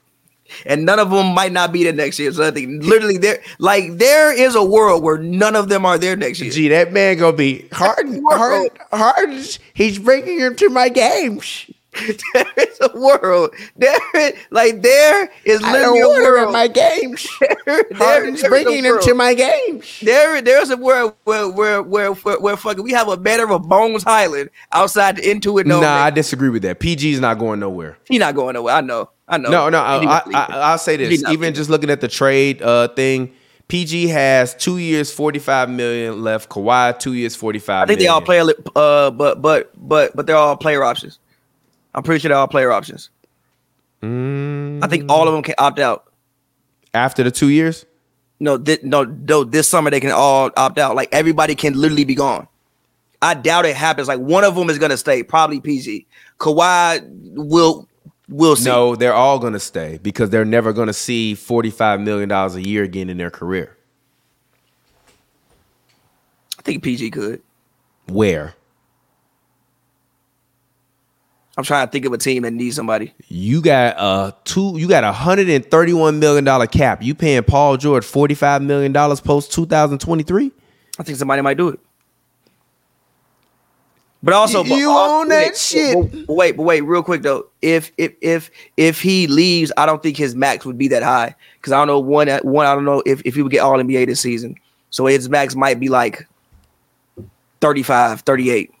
[0.65, 2.31] And none of them might not be there next year.
[2.31, 5.97] So I think literally there, like there is a world where none of them are
[5.97, 6.51] there next year.
[6.51, 8.23] Gee, that man gonna be Harden.
[8.27, 9.43] Harden, Harden.
[9.73, 11.65] He's bringing him to my games.
[12.33, 13.53] there is a world.
[13.75, 16.51] There, is, like there is literally a world.
[16.51, 17.27] my games.
[17.65, 19.99] there, Harden's there bringing him to my games.
[20.01, 23.51] There, there's a world where, where, where, where, where fucking we have a better of
[23.51, 25.65] a Bones Hyland outside the Intuit.
[25.65, 26.79] No, Nah, I disagree with that.
[26.79, 27.97] PG's not going nowhere.
[28.07, 28.73] He's not going nowhere.
[28.73, 29.09] I know.
[29.33, 29.49] I know.
[29.49, 29.79] No, no.
[29.79, 31.23] I, I, I, I'll say this.
[31.29, 33.33] Even just looking at the trade uh, thing,
[33.67, 36.49] PG has two years, forty-five million left.
[36.49, 37.83] Kawhi, two years, forty-five.
[37.83, 38.55] I think they all million.
[38.55, 38.73] play.
[38.75, 41.17] Uh, but but but but they're all player options.
[41.95, 43.09] I'm pretty sure they're all player options.
[44.03, 46.11] I think all of them can opt out.
[46.93, 47.85] after the two years.
[48.39, 49.43] No, thi- no, no.
[49.45, 50.95] This summer they can all opt out.
[50.95, 52.47] Like everybody can literally be gone.
[53.21, 54.09] I doubt it happens.
[54.09, 56.05] Like one of them is gonna stay, probably PG.
[56.39, 57.01] Kawhi
[57.35, 57.87] will
[58.29, 58.65] will see.
[58.65, 62.57] No, they're all going to stay because they're never going to see $45 million a
[62.59, 63.77] year again in their career.
[66.57, 67.41] I think PG could.
[68.07, 68.55] Where?
[71.55, 73.13] I'm trying to think of a team that needs somebody.
[73.27, 77.03] You got a two you got a hundred and thirty one million dollar cap.
[77.03, 80.51] You paying Paul George forty five million dollars post two thousand twenty three?
[80.97, 81.79] I think somebody might do it.
[84.25, 85.93] But also, You but also- own that wait, shit.
[86.11, 87.47] But, but wait, but wait, real quick though.
[87.61, 91.35] If if if if he leaves, I don't think his max would be that high
[91.57, 92.65] because I don't know one one.
[92.65, 94.55] I don't know if if he would get All NBA this season.
[94.91, 96.25] So his max might be like
[97.59, 98.71] 35, 38.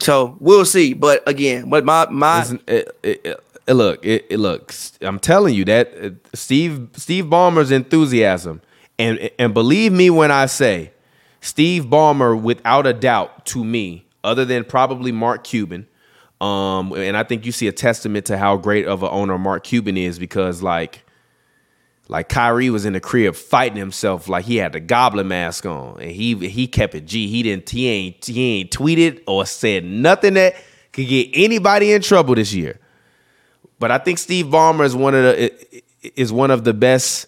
[0.00, 0.94] So we'll see.
[0.94, 4.98] But again, but my my Isn't- it, it, it- it- look, it, it looks.
[5.00, 8.60] I'm telling you that uh, Steve Steve Ballmer's enthusiasm,
[8.98, 10.90] and and believe me when I say,
[11.44, 15.86] Steve Ballmer, without a doubt, to me, other than probably Mark Cuban,
[16.40, 19.62] um, and I think you see a testament to how great of an owner Mark
[19.64, 21.02] Cuban is because like.
[22.06, 26.02] Like Kyrie was in the crib fighting himself like he had the goblin mask on
[26.02, 27.28] and he he kept it G.
[27.28, 30.54] He didn't he ain't he ain't tweeted or said nothing that
[30.92, 32.78] could get anybody in trouble this year.
[33.78, 35.82] But I think Steve Ballmer is one of the
[36.14, 37.26] is one of the best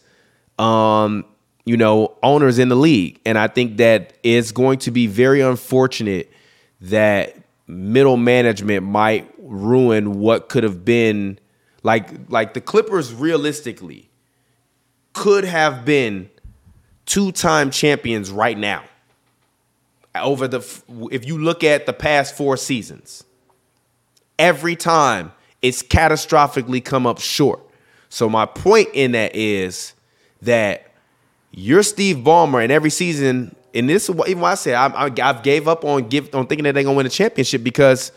[0.58, 1.24] um
[1.66, 5.42] you know owners in the league and I think that it's going to be very
[5.42, 6.32] unfortunate
[6.80, 11.38] that middle management might ruin what could have been
[11.82, 14.08] like like the Clippers realistically
[15.12, 16.28] could have been
[17.06, 18.82] two-time champions right now.
[20.14, 20.58] Over the
[21.10, 23.24] if you look at the past 4 seasons,
[24.38, 27.60] every time it's catastrophically come up short.
[28.08, 29.94] So my point in that is
[30.42, 30.85] that
[31.50, 35.42] you're Steve Ballmer, and every season, and this is what even I say I, I've
[35.42, 38.12] gave up on give on thinking that they're gonna win a championship because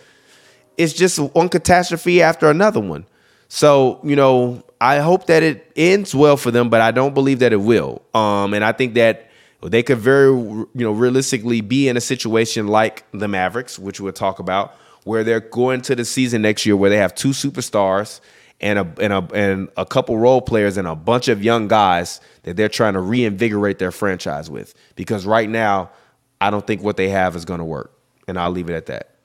[0.78, 3.06] it's just one catastrophe after another one.
[3.48, 7.40] So you know, I hope that it ends well for them, but I don't believe
[7.40, 8.02] that it will.
[8.14, 9.30] Um, and I think that
[9.62, 14.14] they could very, you know, realistically be in a situation like the Mavericks, which we'll
[14.14, 18.22] talk about, where they're going to the season next year where they have two superstars
[18.62, 22.20] and a and a and a couple role players and a bunch of young guys
[22.44, 24.74] that they're trying to reinvigorate their franchise with.
[24.96, 25.90] Because right now,
[26.42, 28.88] I don't think what they have is going to work, and I'll leave it at
[28.88, 29.16] that.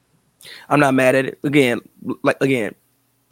[0.68, 1.38] I'm not mad at it.
[1.42, 1.80] Again,
[2.22, 2.74] like again,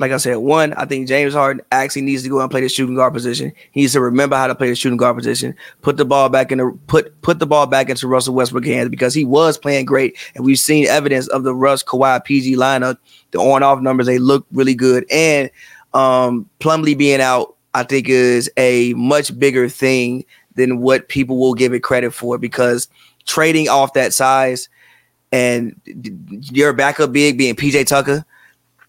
[0.02, 2.68] like I said, one, I think James Harden actually needs to go and play the
[2.68, 3.52] shooting guard position.
[3.70, 5.54] He needs to remember how to play the shooting guard position.
[5.80, 8.88] Put the ball back in the put put the ball back into Russell Westbrook hands
[8.88, 12.98] because he was playing great, and we've seen evidence of the Russ Kawhi PG lineup.
[13.30, 15.50] The on off numbers they look really good, and
[15.94, 20.24] um Plumlee being out, I think is a much bigger thing
[20.54, 22.88] than what people will give it credit for because
[23.26, 24.68] trading off that size
[25.30, 28.24] and your backup big being PJ Tucker.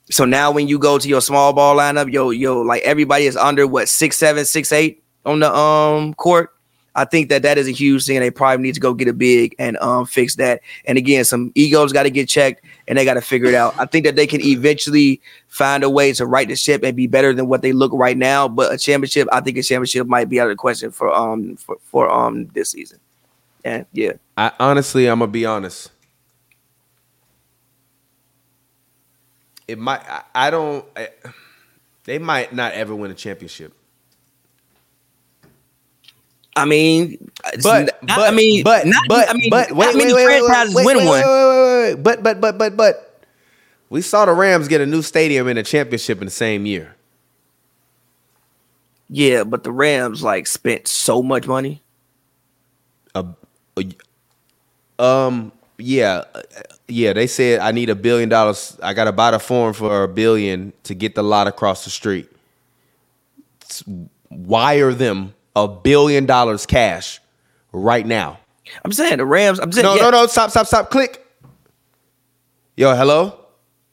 [0.10, 3.38] So now when you go to your small ball lineup, yo, yo, like everybody is
[3.38, 6.50] under what six seven, six eight on the um court.
[6.96, 8.20] I think that that is a huge thing.
[8.20, 10.62] They probably need to go get a big and um fix that.
[10.86, 12.63] And again, some egos got to get checked.
[12.88, 13.74] And they got to figure it out.
[13.78, 17.08] I think that they can eventually find a way to right the ship and be
[17.08, 18.48] better than what they look right now.
[18.48, 21.56] But a championship, I think a championship might be out of the question for um
[21.56, 23.00] for, for um this season.
[23.63, 25.91] And yeah, I honestly, I'm gonna be honest.
[29.67, 30.02] It might.
[30.10, 30.86] I, I don't.
[30.96, 31.10] I,
[32.04, 33.74] they might not ever win a championship.
[36.56, 37.18] I mean,
[37.63, 40.42] But, not- but I mean, but not, but I mean, but not many wait, wait,
[40.42, 41.22] wait, franchises wait, win wait, one.
[41.22, 42.04] Wait, wait, wait, wait.
[42.04, 43.26] But but but but but
[43.89, 46.96] we saw the Rams get a new stadium and a championship in the same year.
[49.10, 51.82] Yeah, but the Rams like spent so much money.
[55.00, 56.24] Um yeah
[56.88, 58.78] yeah they said I need a billion dollars.
[58.82, 61.89] I got to buy the Forum for a billion to get the lot across the
[61.89, 62.30] street.
[64.30, 67.20] Wire them a billion dollars cash
[67.72, 68.39] right now.
[68.84, 69.60] I'm saying the Rams.
[69.60, 70.28] I'm saying No, yeah, no, no.
[70.28, 70.89] Stop, stop, stop.
[70.89, 71.26] Click.
[72.76, 73.39] Yo, hello.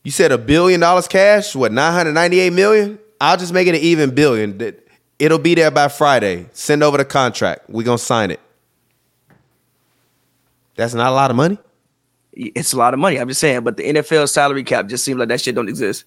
[0.04, 1.54] You said a billion dollars cash.
[1.54, 1.72] What?
[1.72, 2.98] Nine hundred ninety-eight million.
[3.20, 4.58] I'll just make it an even billion.
[5.18, 6.46] It'll be there by Friday.
[6.52, 7.68] Send over the contract.
[7.68, 8.40] We gonna sign it.
[10.76, 11.58] That's not a lot of money.
[12.32, 13.18] It's a lot of money.
[13.18, 16.04] I'm just saying, but the NFL salary cap just seems like that shit don't exist.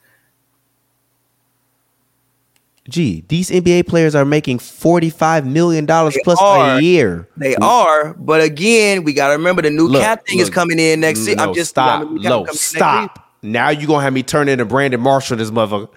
[2.90, 6.78] Gee, these NBA players are making forty-five million dollars They plus are.
[6.78, 7.30] a year.
[7.38, 11.00] They are, but again, we gotta remember the new Look, cap thing is coming in
[11.00, 11.38] next season.
[11.38, 12.02] No, I'm just stop.
[12.02, 13.30] No, coming in next stop.
[13.42, 15.90] Now you gonna have me turn into Brandon Marshall, this motherfucker.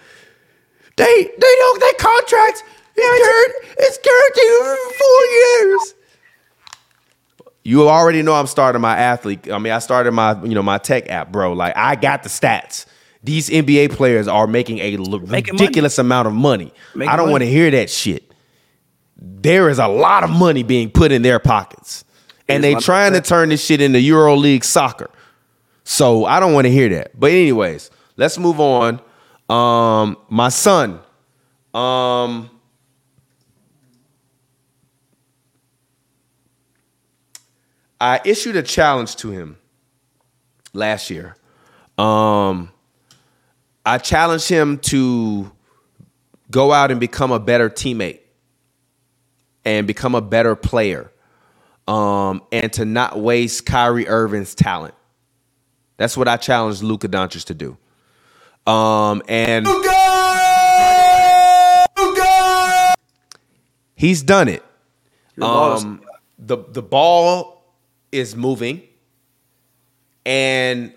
[0.96, 2.62] They they don't they contracts.
[2.96, 5.94] It's guaranteed for four years.
[7.64, 9.50] You already know I'm starting my athlete.
[9.50, 11.52] I mean, I started my you know my tech app, bro.
[11.52, 12.86] Like I got the stats.
[13.26, 16.72] These NBA players are making a l- Making ridiculous amount of money.
[16.94, 18.32] Making I don't want to hear that shit.
[19.16, 22.04] There is a lot of money being put in their pockets,
[22.48, 25.10] and they trying to turn this shit into Euro League soccer.
[25.82, 27.18] So I don't want to hear that.
[27.18, 29.00] But anyways, let's move on.
[29.48, 31.00] Um, my son.
[31.74, 32.48] Um,
[38.00, 39.56] I issued a challenge to him
[40.72, 41.36] last year.
[41.98, 42.70] Um,
[43.86, 45.52] I challenged him to
[46.50, 48.18] go out and become a better teammate
[49.64, 51.12] and become a better player
[51.86, 54.94] um, and to not waste Kyrie Irving's talent.
[55.98, 57.78] That's what I challenged Luka Doncic to do.
[58.70, 59.64] Um, and
[63.94, 64.64] he's done it.
[65.40, 66.02] Um,
[66.38, 67.62] the the ball
[68.10, 68.82] is moving,
[70.24, 70.92] and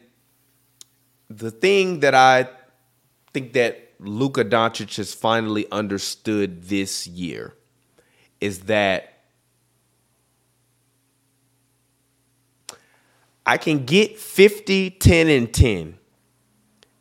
[1.30, 2.47] the thing that I
[3.34, 7.54] think that Luka Doncic has finally understood this year
[8.39, 9.20] is that
[13.46, 15.98] I can get 50, 10, and 10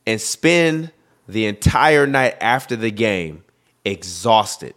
[0.06, 0.92] and spend
[1.28, 3.44] the entire night after the game
[3.84, 4.74] exhausted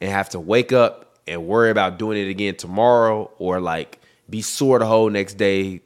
[0.00, 3.98] and have to wake up and worry about doing it again tomorrow or like
[4.28, 5.80] be sore the whole next day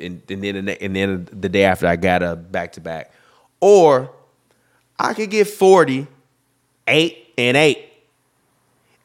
[0.00, 3.12] and, and then the and then the day after I got a back to back.
[3.60, 4.10] Or
[4.98, 6.06] I could get 40,
[6.86, 7.86] 8 and 8.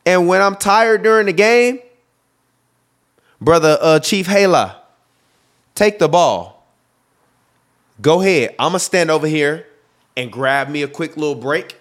[0.05, 1.79] And when I'm tired during the game,
[3.41, 4.81] brother uh, Chief Hala,
[5.73, 6.67] take the ball.
[8.01, 8.55] Go ahead.
[8.59, 9.65] I'm gonna stand over here
[10.17, 11.77] and grab me a quick little break.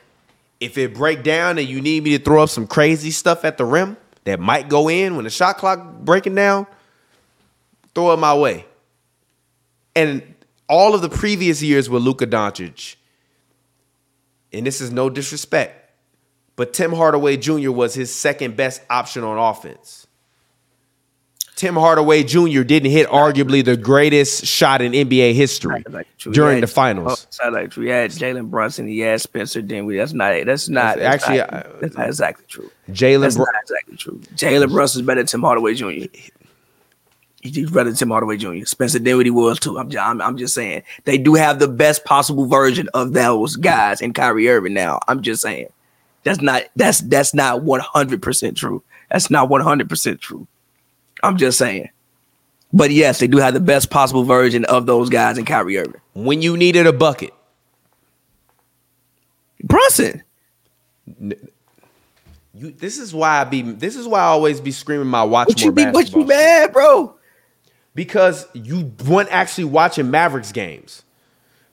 [0.61, 3.59] If it break down and you need me to throw up some crazy stuff at
[3.59, 6.67] the rim that might go in when the shot clock breaking down,
[7.95, 8.65] throw it my way.
[9.97, 10.34] And
[10.69, 12.97] all of the previous years with Luka Doncic,
[14.53, 15.91] and this is no disrespect,
[16.57, 17.71] but Tim Hardaway Jr.
[17.71, 20.07] was his second best option on offense.
[21.57, 22.63] Tim Hardaway Jr.
[22.63, 27.29] didn't hit arguably the greatest shot in NBA history Like, during He the finals.
[27.45, 27.85] Oh, like true.
[27.85, 28.89] He had Jalen Brunson.
[28.89, 29.99] He had Spencer Dinwiddie.
[29.99, 30.35] That's not.
[30.45, 30.97] That's not.
[30.99, 32.71] That's actually, not, uh, that's not exactly true.
[32.91, 34.21] Jalen That's Br- not exactly true.
[34.35, 36.09] Jalen Brunson's better than Tim Hardaway Jr.
[37.45, 38.65] He's better than Tim Hardaway Jr.
[38.65, 39.79] Spencer Dinwiddie was too.
[39.79, 43.57] I'm, ju- I'm, I'm just saying they do have the best possible version of those
[43.57, 44.73] guys in Kyrie Irving.
[44.73, 45.67] Now, I'm just saying
[46.23, 48.83] that's not that's that's not 100 percent true.
[49.11, 50.47] That's not 100 percent true.
[51.23, 51.91] I'm just saying.
[52.73, 56.01] But yes, they do have the best possible version of those guys in Kyrie Irving.
[56.15, 57.35] when you needed a bucket,
[59.63, 60.23] Brunson.
[62.55, 65.49] you this is why I be this is why I always be screaming my watch
[65.49, 65.85] What more you be?
[65.85, 67.17] What you mad, bro?
[67.95, 71.03] Because you weren't actually watching Mavericks games.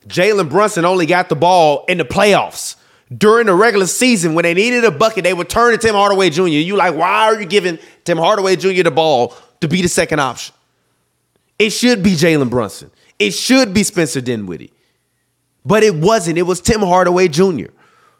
[0.07, 2.75] Jalen Brunson only got the ball in the playoffs.
[3.15, 6.29] During the regular season, when they needed a bucket, they would turn to Tim Hardaway
[6.29, 6.47] Jr.
[6.47, 8.83] You like, why are you giving Tim Hardaway Jr.
[8.83, 10.55] the ball to be the second option?
[11.59, 12.89] It should be Jalen Brunson.
[13.19, 14.73] It should be Spencer Dinwiddie.
[15.65, 16.37] But it wasn't.
[16.37, 17.67] It was Tim Hardaway Jr.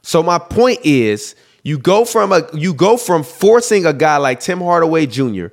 [0.04, 4.40] So my point is, you go from a you go from forcing a guy like
[4.40, 5.48] Tim Hardaway Jr.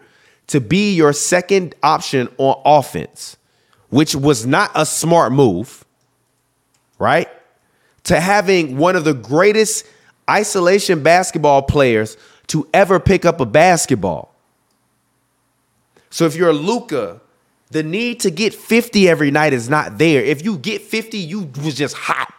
[0.49, 3.37] to be your second option on offense,
[3.91, 5.85] which was not a smart move,
[6.99, 7.29] right?
[8.05, 9.87] To having one of the greatest
[10.29, 12.17] isolation basketball players
[12.49, 14.35] to ever pick up a basketball.
[16.11, 17.21] So if you're Luka,
[17.71, 20.23] the need to get 50 every night is not there.
[20.23, 22.33] If you get 50, you was just hot.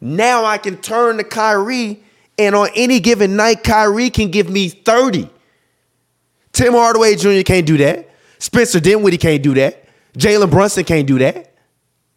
[0.00, 2.02] Now I can turn to Kyrie,
[2.38, 5.28] and on any given night, Kyrie can give me 30.
[6.58, 7.42] Tim Hardaway Jr.
[7.42, 8.10] can't do that.
[8.40, 9.84] Spencer Dinwiddie can't do that.
[10.14, 11.54] Jalen Brunson can't do that.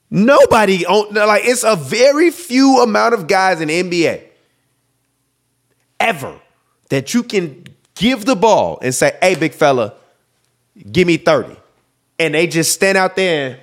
[0.10, 4.24] Nobody like it's a very few amount of guys in NBA
[6.00, 6.40] ever
[6.90, 9.94] that you can give the ball and say, "Hey, big fella,
[10.92, 11.56] give me 30."
[12.18, 13.60] And they just stand out there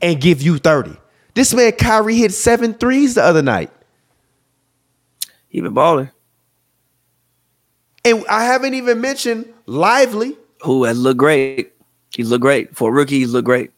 [0.00, 0.96] and give you 30.
[1.34, 3.72] This man Kyrie hit seven threes the other night.
[5.48, 6.10] He been balling.
[8.04, 10.36] And I haven't even mentioned Lively.
[10.62, 11.72] Who has looked great.
[12.14, 12.76] He's looked great.
[12.76, 13.70] For a rookie, he's looked great.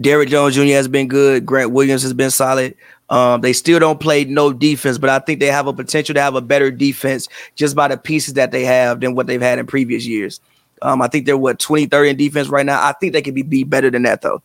[0.00, 0.62] Derrick Jones Jr.
[0.62, 1.44] has been good.
[1.44, 2.76] Grant Williams has been solid.
[3.08, 6.20] Um, they still don't play no defense, but I think they have a potential to
[6.20, 9.58] have a better defense just by the pieces that they have than what they've had
[9.58, 10.40] in previous years.
[10.82, 12.80] Um, I think they're what 23rd in defense right now.
[12.82, 14.42] I think they can be, be better than that though.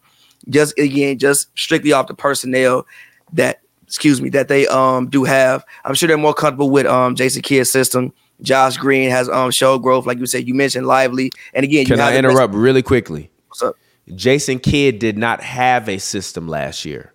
[0.49, 2.85] Just again, just strictly off the personnel
[3.33, 5.63] that excuse me that they um do have.
[5.85, 8.11] I'm sure they're more comfortable with um Jason Kidd's system.
[8.41, 10.47] Josh Green has um show growth, like you said.
[10.47, 13.31] You mentioned lively, and again, you can I interrupt best- really quickly?
[13.47, 13.75] What's up?
[14.13, 17.13] Jason Kidd did not have a system last year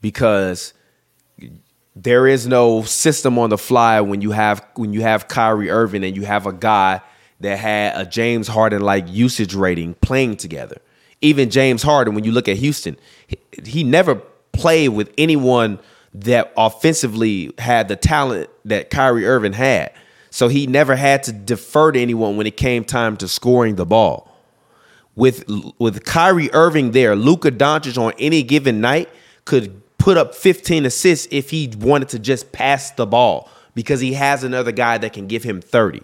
[0.00, 0.74] because
[1.96, 6.04] there is no system on the fly when you have when you have Kyrie Irving
[6.04, 7.00] and you have a guy
[7.40, 10.76] that had a James Harden like usage rating playing together.
[11.20, 14.16] Even James Harden, when you look at Houston, he, he never
[14.52, 15.78] played with anyone
[16.12, 19.92] that offensively had the talent that Kyrie Irving had.
[20.34, 23.86] So he never had to defer to anyone when it came time to scoring the
[23.86, 24.34] ball
[25.16, 25.44] with
[25.78, 29.08] with Kyrie Irving there, Luka Doncic on any given night
[29.44, 34.14] could put up 15 assists if he wanted to just pass the ball because he
[34.14, 36.02] has another guy that can give him 30.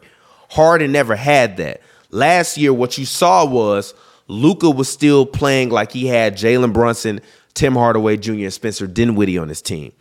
[0.50, 1.80] Harden never had that.
[2.10, 3.94] Last year, what you saw was
[4.26, 7.20] Luka was still playing like he had Jalen Brunson,
[7.54, 9.92] Tim Hardaway Jr., and Spencer Dinwiddie on his team.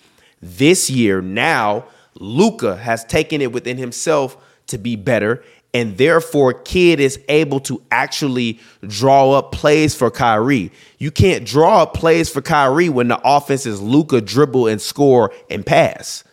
[0.42, 1.86] This year, now
[2.16, 4.38] Luka has taken it within himself
[4.68, 5.44] to be better
[5.74, 10.72] and therefore Kidd is able to actually draw up plays for Kyrie.
[10.98, 15.32] You can't draw up plays for Kyrie when the offense is Luka dribble and score
[15.50, 16.24] and pass.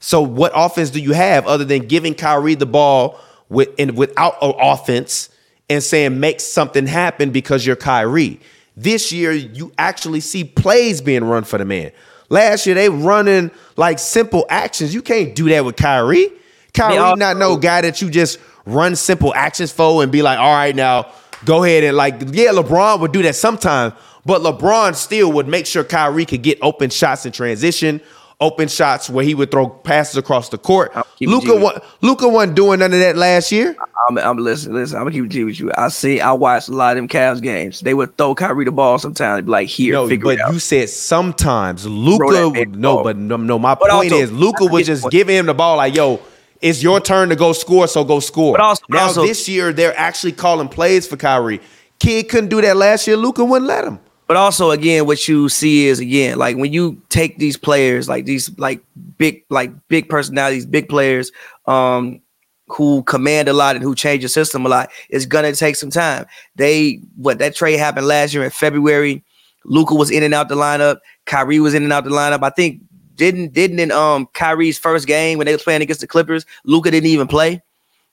[0.00, 4.36] So what offense do you have other than giving Kyrie the ball with and without
[4.42, 5.28] an offense
[5.68, 8.40] and saying make something happen because you're Kyrie?
[8.76, 11.92] This year you actually see plays being run for the man.
[12.28, 14.94] Last year they running like simple actions.
[14.94, 16.30] You can't do that with Kyrie.
[16.72, 20.52] Kyrie not no guy that you just run simple actions for and be like, all
[20.52, 21.12] right, now
[21.44, 23.94] go ahead and like, yeah, LeBron would do that sometimes,
[24.24, 28.00] but LeBron still would make sure Kyrie could get open shots in transition,
[28.40, 30.92] open shots where he would throw passes across the court.
[31.20, 33.76] Luka, Luca wasn't doing none of that last year.
[34.08, 34.98] I'm, I'm listen, listen.
[34.98, 35.70] I'm gonna keep it with you.
[35.76, 36.20] I see.
[36.20, 37.80] I watched a lot of them Cavs games.
[37.80, 42.66] They would throw Kyrie the ball sometimes, like, "Here, no, but you said sometimes Luka.
[42.66, 43.58] No, but no, no.
[43.58, 46.20] My but point also, is Luka would just give him the ball like, "Yo,
[46.60, 48.54] it's your turn to go score, so go score.
[48.54, 51.60] But also, now also, this year they're actually calling plays for Kyrie.
[51.98, 53.16] Kidd couldn't do that last year.
[53.16, 54.00] Luka wouldn't let him.
[54.26, 58.24] But also, again, what you see is again, like when you take these players, like
[58.24, 58.82] these like
[59.18, 61.30] big, like big personalities, big players,
[61.66, 62.20] um,
[62.68, 65.90] who command a lot and who change the system a lot, it's gonna take some
[65.90, 66.24] time.
[66.56, 69.22] They what that trade happened last year in February.
[69.66, 71.00] Luka was in and out the lineup.
[71.26, 72.42] Kyrie was in and out the lineup.
[72.42, 72.80] I think
[73.16, 76.90] didn't didn't in um Kyrie's first game when they were playing against the Clippers, Luka
[76.90, 77.62] didn't even play.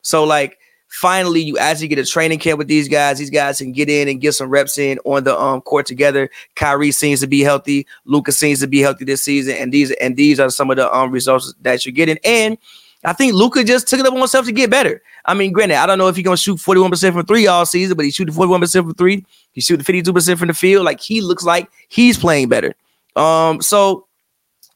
[0.01, 0.57] So like
[0.91, 3.17] finally you actually get a training camp with these guys.
[3.17, 6.29] These guys can get in and get some reps in on the um court together.
[6.55, 7.87] Kyrie seems to be healthy.
[8.05, 10.93] Luka seems to be healthy this season, and these and these are some of the
[10.93, 12.19] um results that you're getting.
[12.25, 12.57] And
[13.03, 15.01] I think Luka just took it up on himself to get better.
[15.25, 17.95] I mean, granted, I don't know if he's gonna shoot 41% from three all season,
[17.95, 19.25] but he's shooting 41% from three.
[19.53, 20.85] He's shooting 52% from the field.
[20.85, 22.75] Like he looks like he's playing better.
[23.15, 24.07] Um, so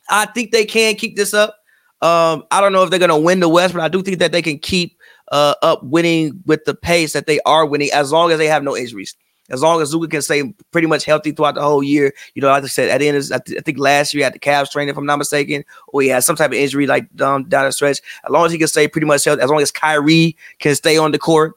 [0.10, 1.58] I think they can keep this up.
[2.02, 4.32] Um, I don't know if they're to win the West, but I do think that
[4.32, 4.98] they can keep
[5.32, 8.64] uh, up winning with the pace that they are winning as long as they have
[8.64, 9.16] no injuries.
[9.52, 12.48] As long as Luka can stay pretty much healthy throughout the whole year, you know,
[12.48, 14.40] like I said, at the end, of, I, th- I think last year at the
[14.40, 17.48] Cavs training, if I'm not mistaken, or he had some type of injury like down
[17.48, 18.00] down the stretch.
[18.24, 20.98] As long as he can stay pretty much healthy, as long as Kyrie can stay
[20.98, 21.54] on the court,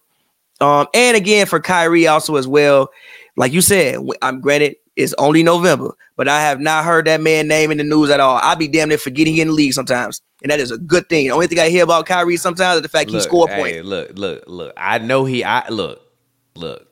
[0.61, 2.91] um, and again for Kyrie also as well,
[3.39, 7.47] Like you said, I'm granted it's only November, but I have not heard that man
[7.47, 8.41] name in the news at all.
[8.43, 11.09] I'd be damn near forgetting he in the league sometimes, and that is a good
[11.09, 11.29] thing.
[11.29, 13.61] The only thing I hear about Kyrie sometimes is the fact look, he score hey,
[13.61, 13.89] points.
[13.89, 14.75] Look, look, look.
[14.77, 15.45] I know he.
[15.45, 16.03] I look,
[16.57, 16.89] look.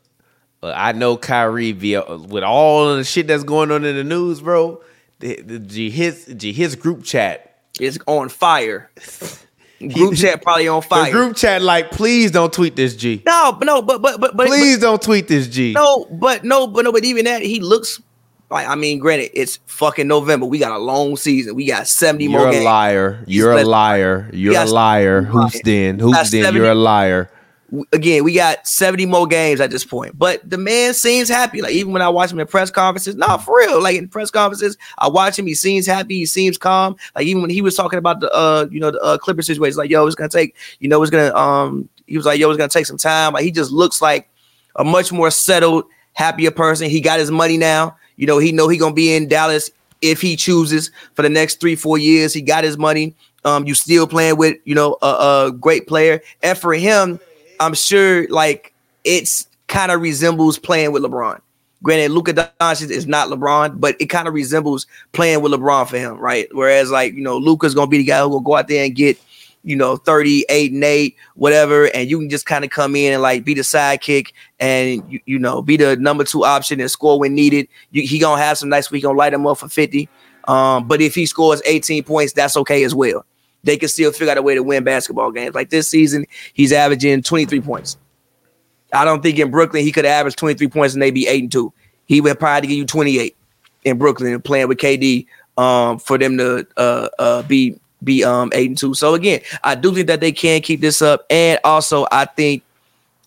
[0.62, 4.04] Uh, I know Kyrie via with all of the shit that's going on in the
[4.04, 4.80] news, bro.
[5.18, 8.88] The, the his his group chat is on fire.
[9.78, 11.06] Group chat probably on fire.
[11.06, 13.22] The group chat like, please don't tweet this G.
[13.26, 15.72] No, but no, but but but but please but, don't tweet this G.
[15.74, 18.00] No, but no, but no, but even that he looks
[18.48, 20.46] like I mean, granted, it's fucking November.
[20.46, 21.54] We got a long season.
[21.54, 22.64] We got 70 You're more a games.
[22.64, 23.24] Liar.
[23.26, 24.30] You're a liar.
[24.32, 25.22] You're a liar.
[25.22, 25.98] Who's then?
[25.98, 26.54] Who's then?
[26.54, 27.30] You're a liar
[27.92, 30.18] again, we got 70 more games at this point.
[30.18, 31.62] But the man seems happy.
[31.62, 33.82] Like even when I watch him in press conferences, nah, for real.
[33.82, 35.46] Like in press conferences, I watch him.
[35.46, 36.16] He seems happy.
[36.16, 36.96] He seems calm.
[37.14, 39.76] Like even when he was talking about the uh, you know, the uh, Clipper situation,
[39.76, 42.58] like yo, it's gonna take, you know, it's gonna um, he was like, yo, it's
[42.58, 43.32] gonna take some time.
[43.32, 44.28] Like he just looks like
[44.76, 46.88] a much more settled, happier person.
[46.88, 47.96] He got his money now.
[48.16, 49.70] You know, he know he gonna be in Dallas
[50.02, 52.32] if he chooses for the next three, four years.
[52.32, 53.14] He got his money.
[53.44, 55.06] Um, you still playing with, you know, a,
[55.46, 57.20] a great player, and for him
[57.60, 58.72] I'm sure like
[59.04, 61.40] it's kind of resembles playing with LeBron.
[61.82, 65.98] Granted, Luka Doncic is not LeBron, but it kind of resembles playing with LeBron for
[65.98, 66.48] him, right?
[66.52, 68.94] Whereas like you know, Luka's gonna be the guy who will go out there and
[68.94, 69.18] get
[69.66, 73.20] you know 38 and 8 whatever and you can just kind of come in and
[73.20, 77.18] like be the sidekick and you, you know be the number two option and score
[77.18, 79.68] when needed you, he gonna have some nights where he gonna light him up for
[79.68, 80.08] 50
[80.46, 83.26] um, but if he scores 18 points that's okay as well
[83.64, 85.54] they can still figure out a way to win basketball games.
[85.54, 87.96] Like this season, he's averaging 23 points.
[88.92, 91.52] I don't think in Brooklyn he could average 23 points and they be eight and
[91.52, 91.72] two.
[92.06, 93.36] He would probably give you 28
[93.84, 95.26] in Brooklyn playing with KD
[95.56, 98.94] um, for them to uh, uh, be be um, eight and two.
[98.94, 102.62] So again, I do think that they can keep this up, and also I think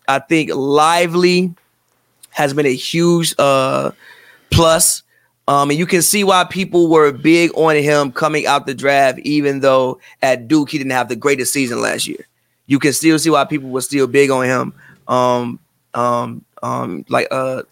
[0.07, 1.53] I think Lively
[2.31, 3.91] has been a huge uh,
[4.51, 5.03] plus
[5.49, 9.17] um, and you can see why people were big on him coming out the draft,
[9.23, 12.27] even though at Duke he didn't have the greatest season last year.
[12.67, 14.73] You can still see why people were still big on him.
[15.07, 15.59] Um,
[15.95, 17.63] um, um, like uh,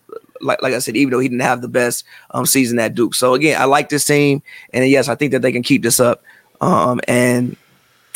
[0.41, 3.13] like like I said, even though he didn't have the best um season at Duke.
[3.13, 4.41] So again, I like this team,
[4.73, 6.23] and yes, I think that they can keep this up.
[6.61, 7.55] Um, and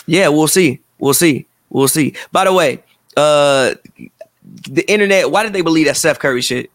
[0.07, 2.15] yeah, we'll see, we'll see, we'll see.
[2.31, 2.83] By the way,
[3.15, 3.75] uh,
[4.43, 6.71] the internet, why did they believe that Steph Curry shit?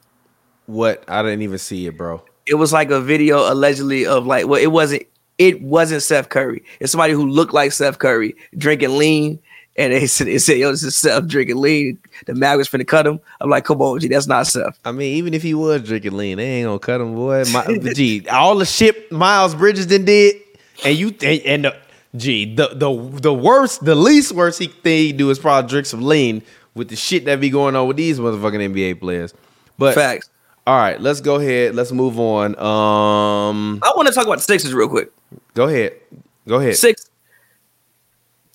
[0.67, 1.03] What?
[1.09, 4.61] I didn't even see it, bro it was like a video allegedly of like well
[4.61, 5.03] it wasn't
[5.39, 6.63] it wasn't Seth Curry.
[6.81, 9.39] It's somebody who looked like Seth Curry drinking lean.
[9.79, 11.99] And they said, they said, yo, this is Seth drinking lean.
[12.27, 13.21] The mag was finna cut him.
[13.41, 14.79] I'm like, come on, G, that's not Steph.
[14.85, 17.45] I mean, even if he was drinking lean, they ain't gonna cut him, boy.
[17.53, 20.41] My, G, all the shit Miles Bridges did,
[20.85, 21.77] and you and, and the
[22.17, 25.87] G, the the the worst, the least worst he thing he do is probably drink
[25.87, 26.43] some lean
[26.75, 29.35] with the shit that be going on with these motherfucking NBA players.
[29.77, 30.31] But facts.
[30.67, 31.75] All right, let's go ahead.
[31.75, 32.59] Let's move on.
[32.59, 35.13] Um, I want to talk about the Sixers real quick.
[35.55, 35.95] Go ahead.
[36.49, 36.77] Go ahead.
[36.77, 37.09] Six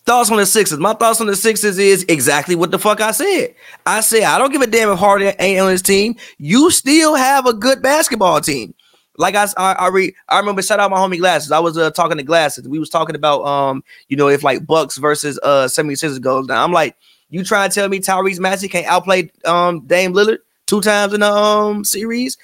[0.05, 0.79] thoughts on the Sixers.
[0.79, 3.55] My thoughts on the Sixers is exactly what the fuck I said.
[3.85, 6.15] I said I don't give a damn if Harden ain't on his team.
[6.37, 8.73] You still have a good basketball team.
[9.17, 11.51] Like I, I, I, re, I remember shout out my homie Glasses.
[11.51, 12.67] I was uh, talking to Glasses.
[12.67, 16.57] We was talking about um, you know, if like Bucks versus uh 76ers goes down.
[16.57, 16.97] I'm like,
[17.29, 20.39] you trying to tell me Tyrese Maxey can't outplay um Dame Lillard?
[20.71, 22.37] Two times in the um series.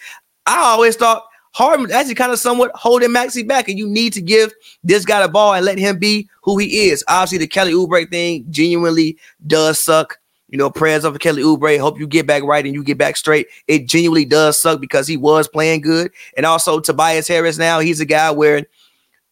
[0.46, 1.24] I always thought
[1.54, 4.54] Harden actually kind of somewhat holding Maxey back, and you need to give
[4.84, 7.06] this guy the ball and let him be who he is.
[7.08, 9.18] Obviously, the Kelly Oubre thing genuinely
[9.48, 10.20] does suck.
[10.50, 11.80] You know, prayers up for Kelly Oubre.
[11.80, 13.48] Hope you get back right and you get back straight.
[13.68, 17.58] It genuinely does suck because he was playing good, and also Tobias Harris.
[17.58, 18.66] Now he's a guy where,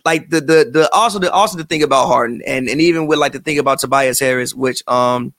[0.05, 3.19] like the the the also the also the thing about Harden, and and even with
[3.19, 5.33] like the thing about Tobias Harris, which um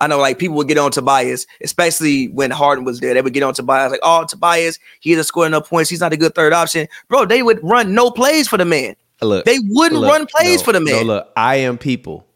[0.00, 3.14] I know like people would get on Tobias, especially when Harden was there.
[3.14, 5.90] They would get on Tobias like, oh, Tobias, he isn't scoring enough points.
[5.90, 6.88] He's not a good third option.
[7.08, 8.96] Bro, they would run no plays for the man.
[9.22, 11.06] Look, they wouldn't look, run plays no, for the man.
[11.06, 12.26] No, look, I am people.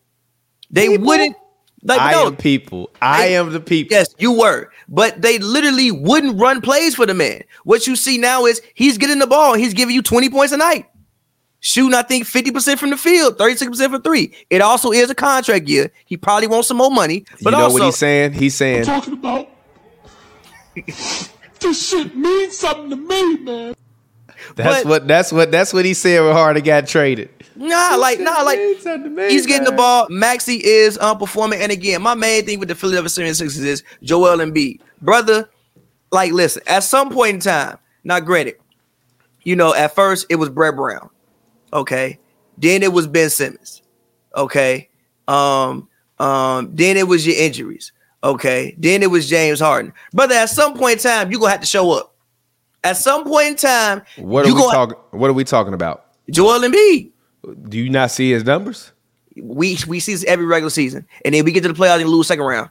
[0.70, 1.07] They people?
[1.07, 1.37] wouldn't.
[1.85, 2.91] Like, I no, am people.
[3.01, 3.95] I am the people.
[3.95, 4.70] Yes, you were.
[4.89, 7.43] But they literally wouldn't run plays for the man.
[7.64, 9.55] What you see now is he's getting the ball.
[9.55, 10.87] He's giving you 20 points a night
[11.61, 14.34] shooting, I think, 50% from the field, 36% for three.
[14.50, 15.90] It also is a contract year.
[16.04, 17.24] He probably wants some more money.
[17.42, 18.32] But you know also, what he's saying?
[18.32, 19.48] He's saying I'm talking about
[20.86, 23.74] this shit means something to me, man.
[24.54, 27.30] That's but, what that's what that's what he said when Harden got traded.
[27.56, 30.06] Nah, like nah, like he's getting the ball.
[30.11, 31.59] Maxey is um, unperforming.
[31.59, 34.80] And again, my main thing with the Philadelphia 76ers is Joel Embiid.
[35.02, 35.48] Brother,
[36.12, 38.56] like listen, at some point in time, not granted,
[39.42, 41.11] you know, at first it was Brett Brown.
[41.73, 42.19] Okay.
[42.57, 43.83] Then it was Ben Simmons.
[44.35, 44.89] Okay.
[45.27, 45.89] Um,
[46.19, 47.93] um, then it was your injuries.
[48.25, 48.75] Okay.
[48.79, 49.93] Then it was James Harden.
[50.12, 52.14] Brother, at some point in time, you're gonna have to show up.
[52.85, 54.97] At some point in time, What are we talking?
[55.11, 56.07] What are we talking about?
[56.31, 57.11] Joel Embiid.
[57.69, 58.93] Do you not see his numbers?
[59.37, 62.09] We we see this every regular season, and then we get to the playoffs and
[62.09, 62.71] lose second round.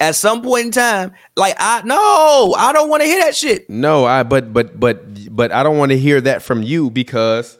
[0.00, 3.68] At some point in time, like I no, I don't want to hear that shit.
[3.68, 7.57] No, I but but but but I don't want to hear that from you because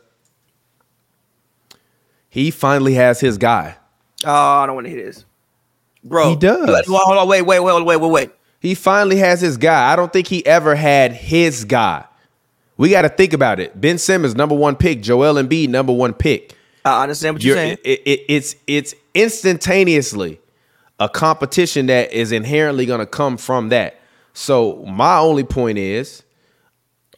[2.38, 3.76] he finally has his guy.
[4.24, 5.24] Oh, I don't want to hear this,
[6.04, 6.30] bro.
[6.30, 6.68] He does.
[6.68, 8.30] Like, Hold on, wait, wait, wait, wait, wait, wait.
[8.60, 9.92] He finally has his guy.
[9.92, 12.04] I don't think he ever had his guy.
[12.76, 13.80] We got to think about it.
[13.80, 15.00] Ben Simmons, number one pick.
[15.02, 16.54] Joel Embiid, number one pick.
[16.84, 17.78] I understand what you're, You're, saying.
[17.84, 20.40] it, it, it's it's instantaneously
[21.00, 24.00] a competition that is inherently going to come from that.
[24.32, 26.22] So my only point is,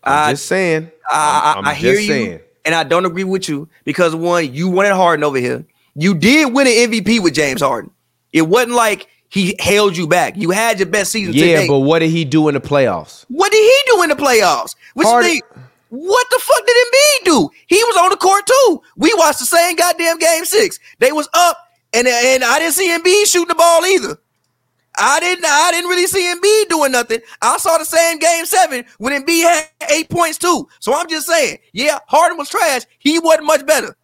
[0.05, 0.91] I'm I- just saying.
[1.11, 2.41] I, I'm, I, I'm I hear just you, saying.
[2.65, 5.65] And I don't agree with you because one, you wanted Harden over here.
[5.95, 7.91] You did win an MVP with James Harden.
[8.33, 10.37] It wasn't like he held you back.
[10.37, 11.35] You had your best season.
[11.35, 11.69] Yeah, today.
[11.69, 13.25] but what did he do in the playoffs?
[13.29, 14.75] what did he do in the playoffs?
[14.95, 15.43] Which Harden- thing?
[15.91, 17.51] What the fuck did Embiid do?
[17.67, 18.83] He was on the court too.
[18.97, 20.79] We watched the same goddamn game six.
[21.01, 21.59] They was up,
[21.93, 24.17] and and I didn't see Embiid shooting the ball either.
[24.99, 25.45] I didn't.
[25.45, 27.21] I didn't really see Embiid doing nothing.
[27.41, 30.69] I saw the same game seven when Embiid had eight points too.
[30.81, 32.83] So I'm just saying, yeah, Harden was trash.
[32.99, 33.97] He wasn't much better.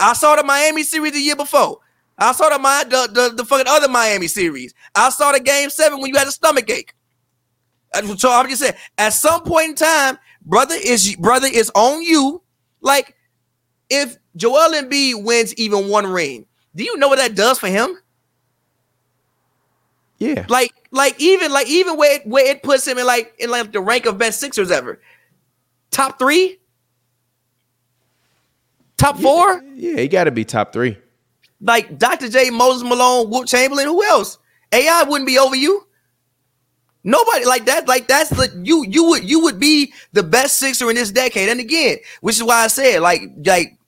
[0.00, 1.78] I saw the Miami series the year before.
[2.18, 4.74] I saw the the, the, the fucking other Miami series.
[4.94, 6.94] I saw the game seven when you had a stomach ache.
[8.16, 12.42] So I'm just saying, at some point in time, brother is brother is on you.
[12.80, 13.14] Like,
[13.88, 17.96] if Joel Embiid wins even one ring, do you know what that does for him?
[20.18, 20.46] Yeah.
[20.48, 23.72] Like, like even like even where it, where it puts him in like in like
[23.72, 25.00] the rank of best Sixers ever,
[25.90, 26.58] top three,
[28.96, 29.62] top four.
[29.74, 30.96] Yeah, he got to be top three.
[31.60, 32.28] Like Dr.
[32.28, 34.38] J, Moses Malone, Wilt Chamberlain, who else?
[34.72, 35.86] AI wouldn't be over you.
[37.04, 37.86] Nobody like that.
[37.86, 41.48] Like that's the you you would you would be the best Sixer in this decade.
[41.48, 43.78] And again, which is why I said like like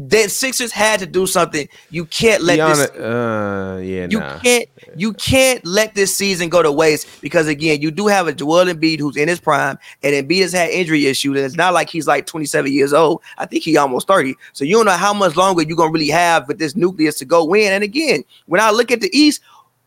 [0.00, 1.68] that Sixers had to do something.
[1.90, 4.38] You can't let this uh, yeah, you nah.
[4.38, 8.32] can't you can't let this season go to waste because again, you do have a
[8.32, 11.74] Joel Embiid who's in his prime, and Embiid has had injury issues, and it's not
[11.74, 13.22] like he's like 27 years old.
[13.38, 14.36] I think he almost 30.
[14.52, 17.24] So you don't know how much longer you're gonna really have with this nucleus to
[17.24, 17.72] go win.
[17.72, 19.40] And again, when I look at the East,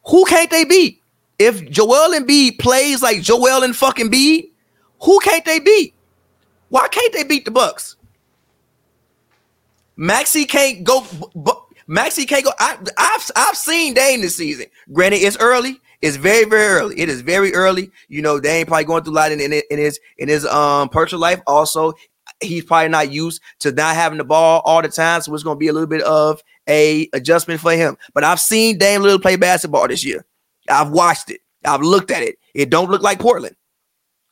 [0.07, 1.01] who can't they beat?
[1.39, 4.49] If Joel Embiid plays like Joel and fucking Embiid,
[5.03, 5.93] who can't they beat?
[6.67, 7.95] Why can't they beat the Bucks?
[10.01, 11.05] Maxey can't go.
[11.85, 12.51] Maxey can't go.
[12.59, 14.65] I, I've I've seen Dame this season.
[14.91, 15.79] Granted, it's early.
[16.01, 16.99] It's very very early.
[16.99, 17.91] It is very early.
[18.07, 20.89] You know, Dame probably going through a lot in, in, in his in his um
[20.89, 21.39] personal life.
[21.45, 21.93] Also,
[22.41, 25.57] he's probably not used to not having the ball all the time, so it's going
[25.57, 27.95] to be a little bit of a adjustment for him.
[28.15, 30.25] But I've seen Dame Lillard play basketball this year.
[30.67, 31.41] I've watched it.
[31.63, 32.39] I've looked at it.
[32.55, 33.55] It don't look like Portland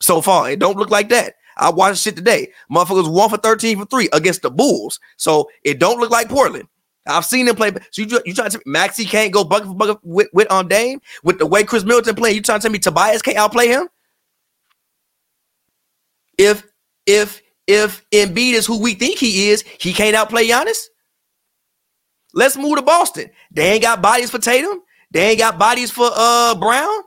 [0.00, 0.50] so far.
[0.50, 1.34] It don't look like that.
[1.56, 2.52] I watched shit today.
[2.70, 5.00] Motherfuckers one for 13 for three against the Bulls.
[5.16, 6.68] So it don't look like Portland.
[7.06, 7.72] I've seen him play.
[7.90, 11.00] So you you trying to Maxey can't go bucket for bucket with, with on Dame
[11.24, 12.36] with the way Khris Middleton playing.
[12.36, 13.88] You trying to tell me Tobias can't outplay him?
[16.38, 16.64] If
[17.06, 20.86] if if Embiid is who we think he is, he can't outplay Giannis.
[22.34, 23.30] Let's move to Boston.
[23.50, 24.82] They ain't got bodies for Tatum.
[25.10, 27.02] They ain't got bodies for uh Brown.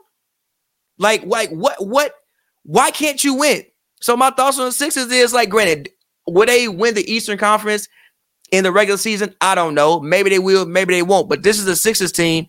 [0.98, 2.14] Like, like what what
[2.62, 3.64] why can't you win?
[4.04, 5.88] So my thoughts on the Sixers is like, granted,
[6.26, 7.88] will they win the Eastern Conference
[8.52, 9.34] in the regular season?
[9.40, 9.98] I don't know.
[9.98, 11.26] Maybe they will, maybe they won't.
[11.26, 12.46] But this is a Sixers team.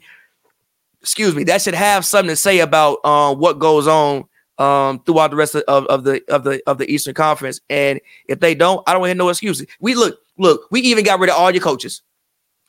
[1.01, 4.26] Excuse me, that should have something to say about um, what goes on
[4.58, 7.62] um, throughout the rest of, of, of the of the of the Eastern Conference.
[7.70, 9.66] And if they don't, I don't hear no excuses.
[9.80, 12.01] We look, look, we even got rid of all your coaches.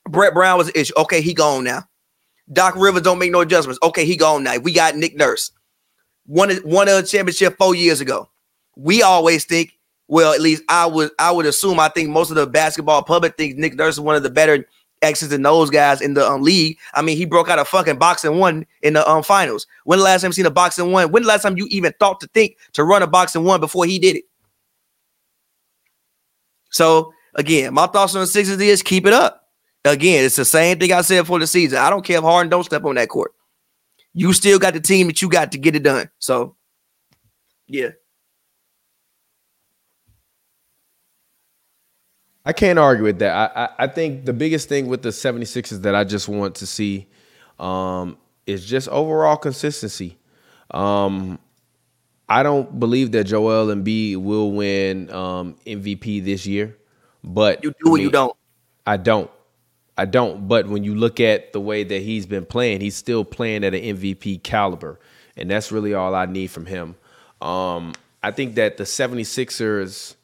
[0.08, 0.94] Brett Brown was an issue.
[0.96, 1.82] Okay, he gone now.
[2.52, 3.80] Doc Rivers don't make no adjustments.
[3.82, 4.58] Okay, he gone now.
[4.58, 5.50] We got Nick Nurse.
[6.28, 8.30] Won won a championship four years ago.
[8.76, 9.72] We always think,
[10.08, 11.80] well, at least I would I would assume.
[11.80, 14.66] I think most of the basketball public thinks Nick Nurse is one of the better
[15.02, 16.78] X's and those guys in the um, league.
[16.94, 19.66] I mean, he broke out a fucking box-and-one in the um finals.
[19.84, 21.12] When the last time you seen a box-and-one?
[21.12, 23.98] When the last time you even thought to think to run a box-and-one before he
[23.98, 24.24] did it?
[26.70, 29.48] So again, my thoughts on the Sixers is keep it up.
[29.84, 31.78] Again, it's the same thing I said for the season.
[31.78, 33.32] I don't care if Harden don't step on that court.
[34.14, 36.10] You still got the team that you got to get it done.
[36.18, 36.56] So,
[37.68, 37.90] yeah.
[42.46, 43.34] I can't argue with that.
[43.56, 46.66] I, I, I think the biggest thing with the 76ers that I just want to
[46.66, 47.08] see
[47.58, 48.16] um,
[48.46, 50.16] is just overall consistency.
[50.70, 51.40] Um,
[52.28, 56.76] I don't believe that Joel Embiid will win um, MVP this year,
[57.24, 58.36] but You do I or you don't.
[58.86, 59.30] I don't.
[59.98, 60.46] I don't.
[60.46, 63.74] But when you look at the way that he's been playing, he's still playing at
[63.74, 65.00] an MVP caliber.
[65.36, 66.94] And that's really all I need from him.
[67.40, 70.14] Um, I think that the 76ers,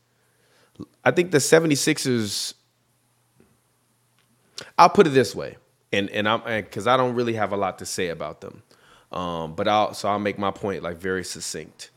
[1.05, 2.55] I think the 76ers,
[4.79, 5.57] I'll put it this way.
[5.93, 8.63] And and I'm because I don't really have a lot to say about them.
[9.11, 11.91] Um, but I'll so I'll make my point like very succinct.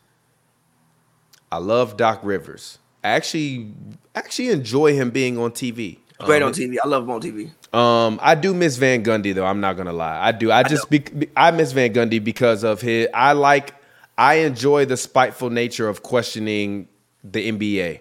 [1.51, 2.79] I love Doc Rivers.
[3.03, 3.71] I actually
[4.13, 5.99] actually enjoy him being on TV.
[6.19, 6.75] Great Um, on TV.
[6.83, 7.51] I love him on TV.
[7.73, 9.45] um, I do miss Van Gundy though.
[9.45, 10.19] I'm not gonna lie.
[10.27, 10.51] I do.
[10.51, 13.07] I just be, be- I miss Van Gundy because of his.
[13.13, 13.75] I like.
[14.17, 16.87] I enjoy the spiteful nature of questioning
[17.23, 17.99] the NBA.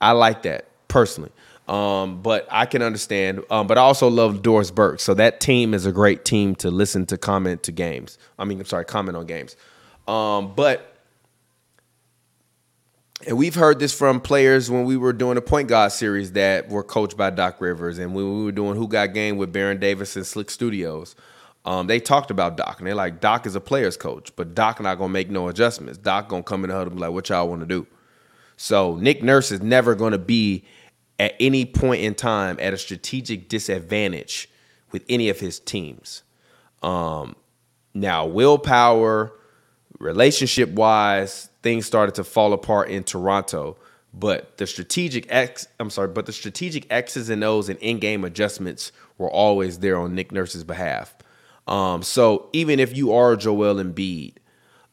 [0.00, 1.30] I like that personally.
[1.68, 3.42] Um, but I can understand.
[3.50, 5.00] Um, but I also love Doris Burke.
[5.00, 8.18] So that team is a great team to listen to comment to games.
[8.38, 9.54] I mean, I'm sorry, comment on games.
[10.06, 10.94] Um, but
[13.26, 16.68] and we've heard this from players when we were doing the point guard series that
[16.68, 19.80] were coached by Doc Rivers, and when we were doing Who Got Game with Baron
[19.80, 21.16] Davis and Slick Studios.
[21.64, 24.80] Um, they talked about Doc, and they're like, Doc is a player's coach, but Doc
[24.80, 25.98] not gonna make no adjustments.
[25.98, 27.86] Doc gonna come in the huddle and be like, "What y'all want to do?"
[28.58, 30.64] So Nick Nurse is never gonna be
[31.18, 34.50] at any point in time at a strategic disadvantage
[34.92, 36.22] with any of his teams.
[36.82, 37.36] Um,
[37.94, 39.32] now, willpower,
[39.98, 43.76] relationship wise, things started to fall apart in Toronto.
[44.12, 48.90] But the strategic X, I'm sorry, but the strategic X's and O's and in-game adjustments
[49.18, 51.14] were always there on Nick Nurse's behalf.
[51.66, 54.34] Um, so even if you are Joel Embiid,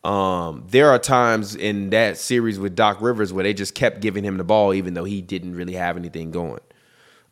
[0.06, 4.24] um, there are times in that series with Doc Rivers where they just kept giving
[4.24, 6.62] him the ball, even though he didn't really have anything going.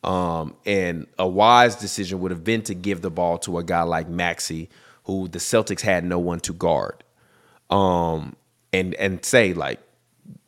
[0.03, 3.83] Um, and a wise decision would have been to give the ball to a guy
[3.83, 4.71] like Maxey,
[5.03, 7.03] who the Celtics had no one to guard.
[7.69, 8.35] Um,
[8.73, 9.79] and and say like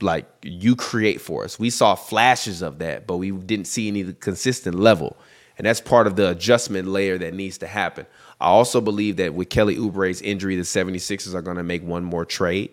[0.01, 1.59] like you create for us.
[1.59, 5.15] We saw flashes of that, but we didn't see any consistent level.
[5.59, 8.07] And that's part of the adjustment layer that needs to happen.
[8.41, 12.03] I also believe that with Kelly Oubre's injury, the 76ers are going to make one
[12.03, 12.71] more trade.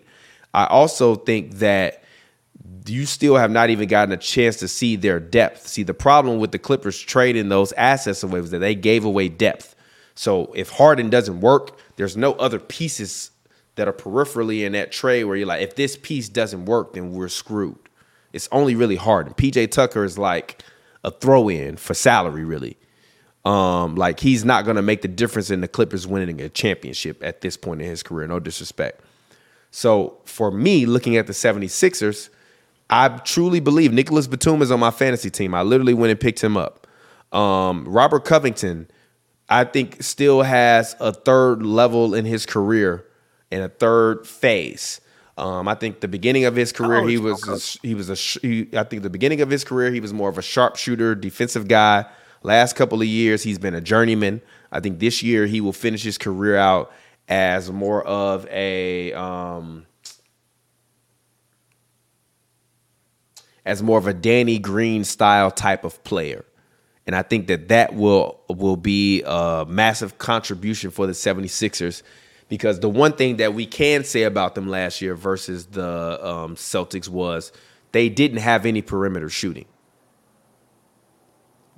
[0.53, 2.03] I also think that
[2.85, 5.67] you still have not even gotten a chance to see their depth.
[5.67, 9.29] See, the problem with the Clippers trading those assets away was that they gave away
[9.29, 9.75] depth.
[10.15, 13.31] So if Harden doesn't work, there's no other pieces
[13.75, 17.11] that are peripherally in that trade where you're like, if this piece doesn't work, then
[17.11, 17.77] we're screwed.
[18.31, 19.33] It's only really Harden.
[19.33, 20.61] PJ Tucker is like
[21.03, 22.77] a throw in for salary, really.
[23.45, 27.41] Um, like he's not gonna make the difference in the Clippers winning a championship at
[27.41, 29.01] this point in his career, no disrespect.
[29.71, 32.29] So for me, looking at the 76ers,
[32.89, 35.55] I truly believe Nicholas Batum is on my fantasy team.
[35.55, 36.85] I literally went and picked him up.
[37.31, 38.87] Um, Robert Covington,
[39.49, 43.05] I think, still has a third level in his career
[43.51, 45.01] and a third phase.
[45.37, 48.69] Um, I think the beginning of his career, he was a, he was a he,
[48.77, 52.05] I think the beginning of his career, he was more of a sharpshooter, defensive guy.
[52.43, 54.41] Last couple of years, he's been a journeyman.
[54.71, 56.91] I think this year he will finish his career out
[57.27, 59.85] as more of a um,
[63.65, 66.43] as more of a Danny Green style type of player.
[67.07, 72.03] And I think that that will will be a massive contribution for the 76ers
[72.49, 76.55] because the one thing that we can say about them last year versus the um,
[76.55, 77.53] Celtics was
[77.93, 79.65] they didn't have any perimeter shooting.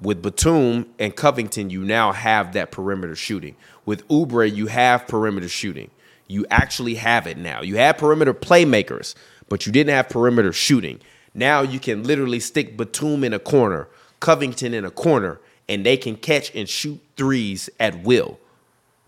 [0.01, 3.55] With Batum and Covington, you now have that perimeter shooting.
[3.85, 5.89] With Oubre, you have perimeter shooting.
[6.27, 7.61] You actually have it now.
[7.61, 9.15] You have perimeter playmakers,
[9.47, 10.99] but you didn't have perimeter shooting.
[11.33, 13.87] Now you can literally stick Batum in a corner,
[14.19, 15.39] Covington in a corner,
[15.69, 18.39] and they can catch and shoot threes at will.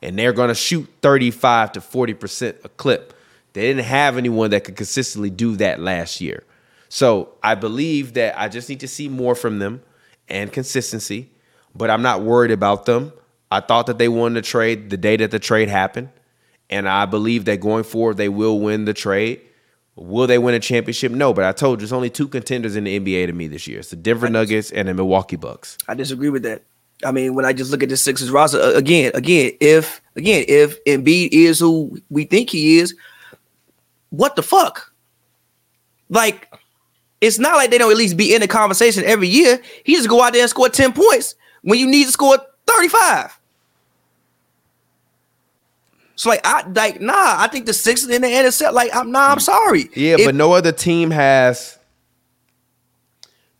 [0.01, 3.13] And they're going to shoot 35 to 40% a clip.
[3.53, 6.43] They didn't have anyone that could consistently do that last year.
[6.89, 9.81] So I believe that I just need to see more from them
[10.29, 11.29] and consistency,
[11.75, 13.13] but I'm not worried about them.
[13.49, 16.09] I thought that they won the trade the day that the trade happened,
[16.69, 19.41] and I believe that going forward they will win the trade.
[19.95, 21.11] Will they win a championship?
[21.11, 23.67] No, but I told you there's only two contenders in the NBA to me this
[23.67, 23.79] year.
[23.79, 25.77] It's the Denver Nuggets and the Milwaukee Bucks.
[25.87, 26.63] I disagree with that.
[27.03, 30.83] I mean, when I just look at the Sixers roster again, again, if again, if
[30.85, 32.95] Embiid is who we think he is,
[34.09, 34.93] what the fuck?
[36.09, 36.51] Like,
[37.21, 39.61] it's not like they don't at least be in the conversation every year.
[39.83, 42.37] He just go out there and score 10 points when you need to score
[42.67, 43.39] 35.
[46.15, 49.31] So like I like nah, I think the Sixers in the NSL, like I'm nah,
[49.31, 49.89] I'm sorry.
[49.93, 51.77] Yeah, but no other team has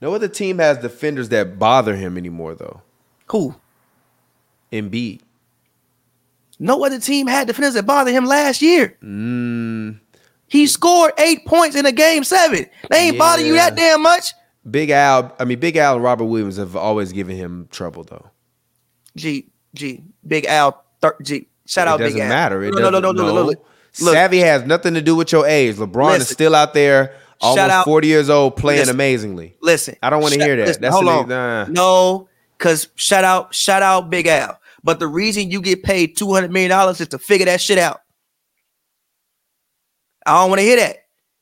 [0.01, 2.81] no other team has defenders that bother him anymore though.
[3.27, 3.55] who?
[4.71, 5.21] Embiid.
[6.59, 8.97] No other team had defenders that bothered him last year.
[9.03, 9.76] Mm.
[10.47, 12.65] He scored eight points in a game seven.
[12.89, 14.33] They ain't bother you that damn much.
[14.69, 18.29] Big Al, I mean Big Al and Robert Williams have always given him trouble though.
[19.15, 21.47] G G Big Al thir- G.
[21.65, 22.29] Shout it out doesn't Big Al.
[22.29, 22.63] matter.
[22.63, 23.53] It no, no, no, no, doesn't- no, no, no.
[23.99, 25.75] Look, Savvy has nothing to do with your age.
[25.77, 28.95] LeBron is still out there, almost out- 40 years old, playing Listen.
[28.95, 29.55] amazingly.
[29.61, 29.95] listen.
[30.03, 30.67] I don't wanna hear that.
[30.67, 31.27] listen, That's hold an- on.
[31.29, 31.65] nah.
[31.69, 34.59] No, because shout out, shout out Big Al.
[34.83, 37.77] But the reason you get paid two hundred million dollars is to figure that shit
[37.79, 38.01] out.
[40.28, 40.97] I don't want to hear that.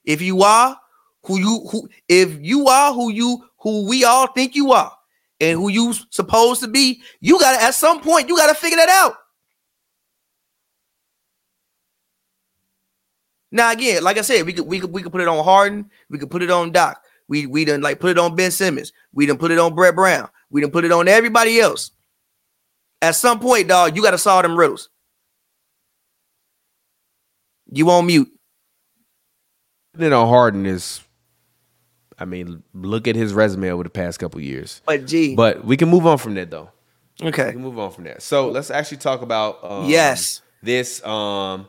[0.05, 0.79] If you are
[1.23, 4.91] who you who, if you are who you who we all think you are,
[5.39, 8.89] and who you supposed to be, you gotta at some point you gotta figure that
[8.89, 9.15] out.
[13.51, 15.89] Now again, like I said, we could we could we could put it on Harden,
[16.09, 17.01] we could put it on Doc.
[17.27, 18.93] We we done like put it on Ben Simmons.
[19.13, 20.29] We done put it on Brett Brown.
[20.51, 21.91] We done put it on everybody else.
[23.01, 24.89] At some point, dog, you got to solve them riddles.
[27.71, 28.29] You on mute.
[29.95, 31.01] Then on Harden is,
[32.19, 34.81] I mean, look at his resume over the past couple years.
[34.85, 36.69] But gee, But we can move on from that though.
[37.23, 38.21] Okay, we can move on from that.
[38.21, 40.41] So let's actually talk about um, Yes.
[40.61, 41.03] this.
[41.05, 41.67] Um,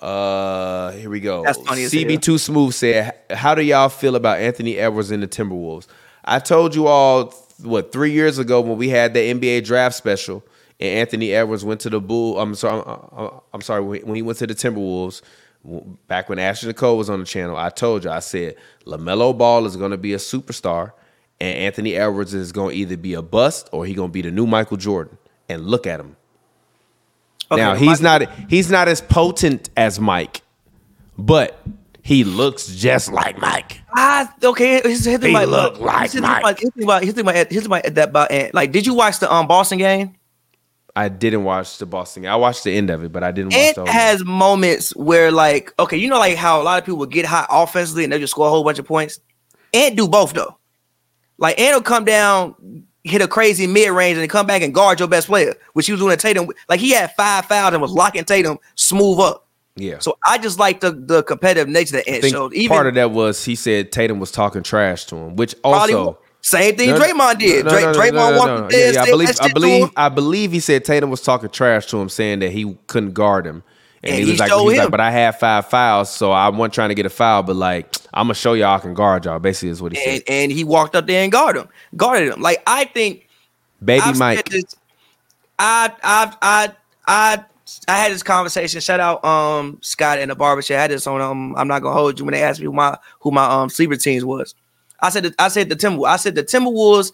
[0.00, 1.44] uh, here we go.
[1.44, 1.82] That's funny.
[1.82, 5.86] CB2 Smooth said, "How do y'all feel about Anthony Edwards and the Timberwolves?"
[6.24, 7.32] I told you all
[7.62, 10.42] what three years ago when we had the NBA draft special,
[10.80, 12.40] and Anthony Edwards went to the Bull.
[12.40, 12.82] I'm sorry.
[13.16, 15.22] I'm, I'm sorry when he went to the Timberwolves.
[16.08, 19.64] Back when Ashley Nicole was on the channel, I told you I said Lamelo Ball
[19.66, 20.92] is going to be a superstar,
[21.40, 24.22] and Anthony Edwards is going to either be a bust or he going to be
[24.22, 25.18] the new Michael Jordan.
[25.48, 26.16] And look at him
[27.50, 30.40] Okay, now he's not he's not as potent as Mike,
[31.18, 31.60] but
[32.02, 33.82] he looks just like Mike.
[33.94, 34.80] I okay.
[34.82, 36.40] Here's, He look like here's the thing Mike.
[36.40, 38.54] about- here's the thing about here's the thing about here's the thing about that about
[38.54, 40.14] Like, did you watch the um Boston game?
[40.94, 42.24] I didn't watch the Boston.
[42.24, 42.32] game.
[42.32, 44.94] I watched the end of it, but I didn't watch Ant the whole has moments
[44.94, 48.04] where, like, okay, you know, like how a lot of people would get hot offensively
[48.04, 49.18] and they just score a whole bunch of points.
[49.72, 50.58] Ant do both though.
[51.38, 55.00] Like Ant will come down, hit a crazy mid range, and come back and guard
[55.00, 56.48] your best player, which he was doing to Tatum.
[56.68, 59.48] Like he had five fouls and was locking Tatum smooth up.
[59.76, 59.98] Yeah.
[60.00, 62.52] So I just like the the competitive nature that Ant showed.
[62.52, 66.18] Even part of that was he said Tatum was talking trash to him, which also
[66.42, 67.64] same thing No, Draymond did.
[67.64, 69.90] no, Dray- no, no, Draymond walked there, Yeah, yeah, I said believe, I believe.
[69.96, 73.46] I believe he said Tatum was talking trash to him, saying that he couldn't guard
[73.46, 73.62] him,
[74.02, 76.32] and, And he he was like, he was like, but I had five fouls, so
[76.32, 78.92] I wasn't trying to get a foul, but like I'm gonna show y'all I can
[78.94, 79.38] guard y'all.
[79.38, 80.22] Basically, is what he and, said.
[80.28, 82.40] and he walked up there and guarded him, guarded him.
[82.42, 83.28] Like I think
[83.84, 84.48] Baby I've Mike.
[84.48, 84.76] this-
[85.58, 86.72] I I I
[87.06, 87.44] I
[87.88, 88.80] I had this conversation.
[88.80, 90.76] Shout out um Scott and the barbershop.
[90.76, 92.72] I had this on um I'm not gonna hold you when they asked me who
[92.72, 94.54] my who my um sleeper teams was.
[95.02, 97.12] I said that- I said the Timber I said the Timberwolves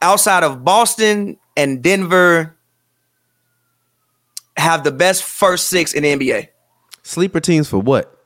[0.00, 2.56] outside of Boston and Denver
[4.56, 6.48] have the best first six in the NBA.
[7.02, 8.16] Sleeper teams for what?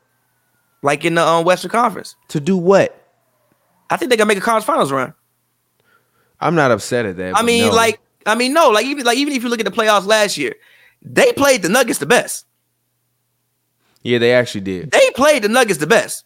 [0.83, 2.15] Like in the um, Western Conference.
[2.29, 2.93] To do what?
[3.89, 5.13] I think they can make a conference finals run.
[6.39, 7.35] I'm not upset at that.
[7.35, 7.71] I mean, no.
[7.73, 10.37] like, I mean, no, like even like even if you look at the playoffs last
[10.37, 10.55] year,
[11.01, 12.45] they played the Nuggets the best.
[14.03, 14.91] yeah, they actually did.
[14.91, 16.25] They played the Nuggets the best.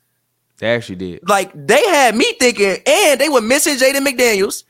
[0.62, 1.28] They actually did.
[1.28, 4.64] Like they had me thinking, and they were missing Jaden McDaniels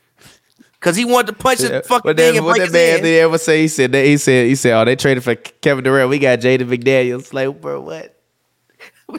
[0.72, 2.78] because he wanted to punch Yeah, his fucking What thing that, and what break that
[2.78, 3.60] his man did ever say?
[3.60, 6.08] He said that he said he said, "Oh, they traded for Kevin Durant.
[6.08, 8.18] We got Jaden McDaniels." Like, bro, what?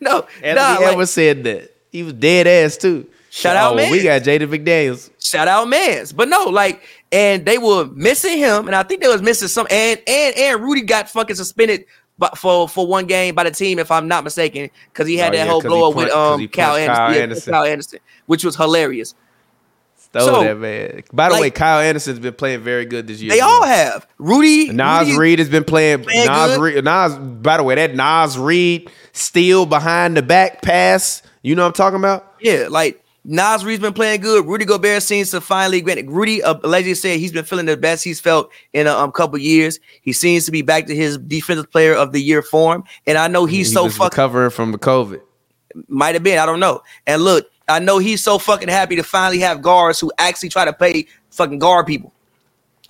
[0.00, 1.74] No, Anthony nah, like, Edwards said that.
[1.90, 3.06] He was dead ass too.
[3.30, 5.10] Shout oh, out, well, we got Jaden McDaniels.
[5.18, 6.12] shout out Mans.
[6.12, 9.66] But no, like, and they were missing him, and I think they was missing some.
[9.70, 11.86] And and and Rudy got fucking suspended.
[12.16, 15.34] But for for one game by the team, if I'm not mistaken, because he had
[15.34, 17.52] Oh, that yeah, whole blow up with um Kyle Anderson, Kyle Yeah, Anderson.
[17.52, 19.14] Kyle Anderson, which was hilarious.
[20.12, 21.02] Throw So, that man.
[21.12, 23.32] By the like- way, Kyle Anderson's been playing very good this year.
[23.32, 24.68] They all have Rudy.
[24.70, 26.04] Nas Rudy- Reed has been playing.
[26.04, 26.60] Playing Nas good.
[26.60, 26.84] Reed.
[26.84, 27.14] Nas.
[27.16, 31.20] By the way, that Naz Reid steal behind the back pass.
[31.42, 32.32] You know what I'm talking about?
[32.40, 34.46] Yeah, like Naz Reid's been playing good.
[34.46, 36.10] Rudy Gobert seems to finally granted.
[36.10, 39.38] Rudy uh, allegedly said he's been feeling the best he's felt in a um, couple
[39.38, 39.80] years.
[40.02, 43.28] He seems to be back to his defensive player of the year form, and I
[43.28, 45.20] know he's He so fucking recovering from the COVID.
[45.88, 46.38] might have been.
[46.38, 46.82] I don't know.
[47.06, 50.66] And look, I know he's so fucking happy to finally have guards who actually try
[50.66, 52.12] to play fucking guard people.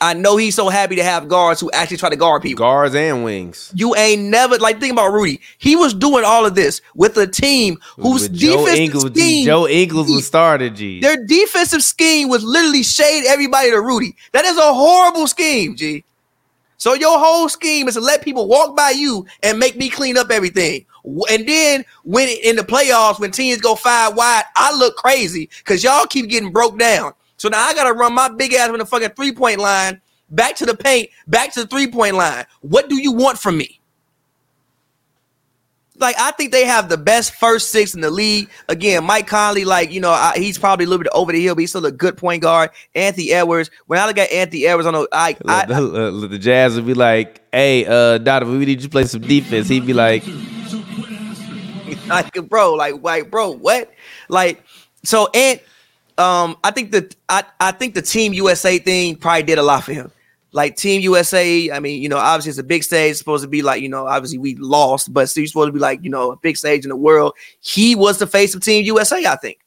[0.01, 2.59] I know he's so happy to have guards who actually try to guard people.
[2.59, 3.73] Guards and wings.
[3.75, 5.41] You ain't never like think about Rudy.
[5.59, 9.47] He was doing all of this with a team whose With Joe defensive Ingles, scheme,
[9.47, 10.75] Joe Ingles was started.
[10.77, 11.01] G.
[11.01, 14.17] their defensive scheme was literally shade everybody to Rudy.
[14.33, 16.05] That is a horrible scheme, G.
[16.77, 20.19] So your whole scheme is to let people walk by you and make me clean
[20.19, 20.85] up everything.
[21.31, 25.85] And then when in the playoffs, when teams go five wide, I look crazy because
[25.85, 27.13] y'all keep getting broke down.
[27.45, 30.57] So now I gotta run my big ass from the fucking three point line back
[30.57, 32.47] to the paint, back to the three point line.
[32.63, 33.83] What do you want from me?
[35.99, 38.49] like I think they have the best first six in the league.
[38.71, 41.55] Again, Mike Conley, like you know, I, he's probably a little bit over the hill,
[41.55, 42.71] but he's still a good point guard.
[42.95, 43.71] Anthony Edwards.
[43.89, 46.95] When I look at Anthony Edwards, on the I, I, the, the Jazz would be
[46.95, 50.25] like, "Hey, uh, Donovan, we need you to play some defense." He'd be like,
[52.07, 53.93] like, bro, like, like, bro, what?
[54.31, 54.65] Like,
[55.05, 55.61] so and
[56.19, 59.85] um, I think that I, I think the Team USA thing probably did a lot
[59.85, 60.11] for him.
[60.53, 63.11] Like Team USA, I mean, you know, obviously it's a big stage.
[63.11, 65.81] It's supposed to be like, you know, obviously we lost, but still supposed to be
[65.81, 67.35] like, you know, a big stage in the world.
[67.61, 69.59] He was the face of Team USA, I think.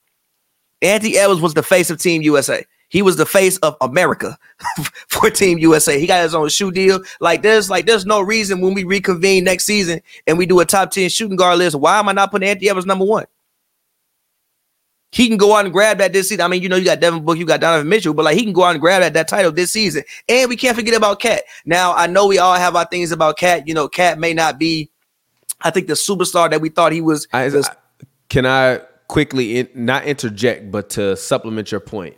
[0.81, 2.63] Anthony Edwards was the face of Team USA.
[2.89, 4.37] He was the face of America
[5.09, 5.99] for Team USA.
[5.99, 7.01] He got his own shoe deal.
[7.19, 10.65] Like there's like there's no reason when we reconvene next season and we do a
[10.65, 11.75] top 10 shooting guard list.
[11.75, 13.25] Why am I not putting Anthony Edwards number one?
[15.11, 16.43] He can go out and grab that this season.
[16.43, 18.43] I mean, you know, you got Devin Book, you got Donovan Mitchell, but like he
[18.43, 20.03] can go out and grab that, that title this season.
[20.27, 21.43] And we can't forget about Cat.
[21.65, 23.67] Now, I know we all have our things about Cat.
[23.67, 24.89] You know, Cat may not be,
[25.61, 27.25] I think, the superstar that we thought he was.
[27.31, 27.61] I, I,
[28.27, 32.17] can I quickly in, not interject, but to supplement your point?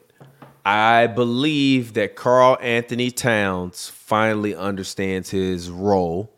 [0.66, 6.34] I believe that Karl-Anthony Towns finally understands his role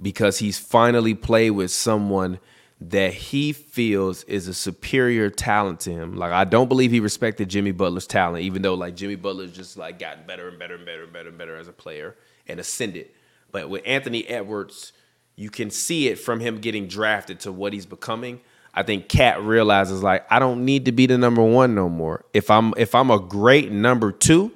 [0.00, 2.38] because he's finally played with someone–
[2.90, 6.16] that he feels is a superior talent to him.
[6.16, 9.76] Like I don't believe he respected Jimmy Butler's talent, even though like Jimmy Butler's just
[9.76, 12.16] like gotten better and better and better and better and better as a player
[12.46, 13.08] and ascended.
[13.50, 14.92] But with Anthony Edwards,
[15.36, 18.40] you can see it from him getting drafted to what he's becoming.
[18.74, 22.24] I think Cat realizes like I don't need to be the number one no more.
[22.32, 24.52] If I'm if I'm a great number two,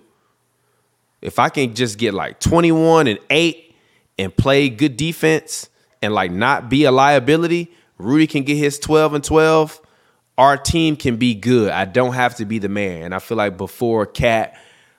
[1.21, 3.75] if I can just get like 21 and 8
[4.19, 5.69] and play good defense
[6.01, 9.81] and like not be a liability, Rudy can get his 12 and 12,
[10.39, 11.71] our team can be good.
[11.71, 13.03] I don't have to be the man.
[13.03, 14.59] And I feel like before Cat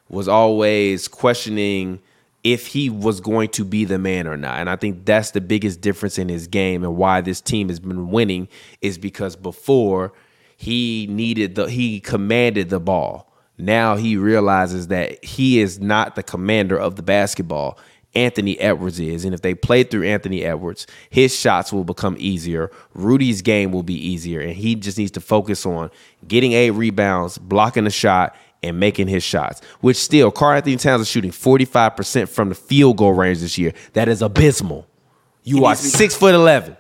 [0.09, 1.99] was always questioning
[2.43, 4.59] if he was going to be the man or not.
[4.59, 7.79] And I think that's the biggest difference in his game and why this team has
[7.79, 8.47] been winning
[8.81, 10.13] is because before
[10.55, 13.31] he needed the he commanded the ball.
[13.57, 17.77] Now he realizes that he is not the commander of the basketball.
[18.17, 19.23] Anthony Edwards is.
[19.23, 22.71] And if they play through Anthony Edwards, his shots will become easier.
[22.95, 24.41] Rudy's game will be easier.
[24.41, 25.91] And he just needs to focus on
[26.27, 29.61] getting eight rebounds, blocking the shot, and making his shots.
[29.81, 33.73] Which still, Karl-Anthony Towns is shooting 45% from the field goal range this year.
[33.93, 34.87] That is abysmal.
[35.43, 36.75] You are six foot eleven.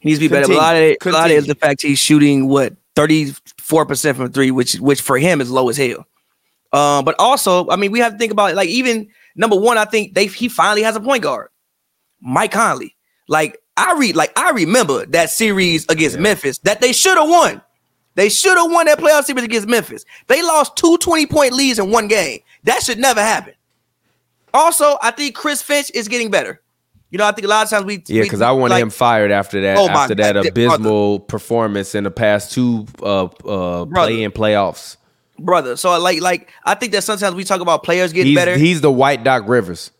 [0.00, 0.50] He needs to be better.
[0.50, 4.16] a lot of it, a lot of it is the fact he's shooting what 34%
[4.16, 6.04] from three, which which for him is low as hell.
[6.72, 9.78] Um, but also, I mean, we have to think about it, like even Number one,
[9.78, 11.48] I think they he finally has a point guard,
[12.20, 12.96] Mike Conley.
[13.28, 16.22] Like I read, like I remember that series against yeah.
[16.22, 17.62] Memphis that they should have won.
[18.14, 20.04] They should have won that playoff series against Memphis.
[20.26, 22.40] They lost two 20 point leads in one game.
[22.64, 23.54] That should never happen.
[24.52, 26.60] Also, I think Chris Finch is getting better.
[27.10, 28.90] You know, I think a lot of times we yeah, because I wanted like, him
[28.90, 31.26] fired after that oh after that abysmal brother.
[31.26, 34.96] performance in the past two uh uh play in playoffs
[35.44, 35.76] brother.
[35.76, 38.56] So I like like I think that sometimes we talk about players getting he's, better.
[38.56, 39.90] He's the white Doc Rivers.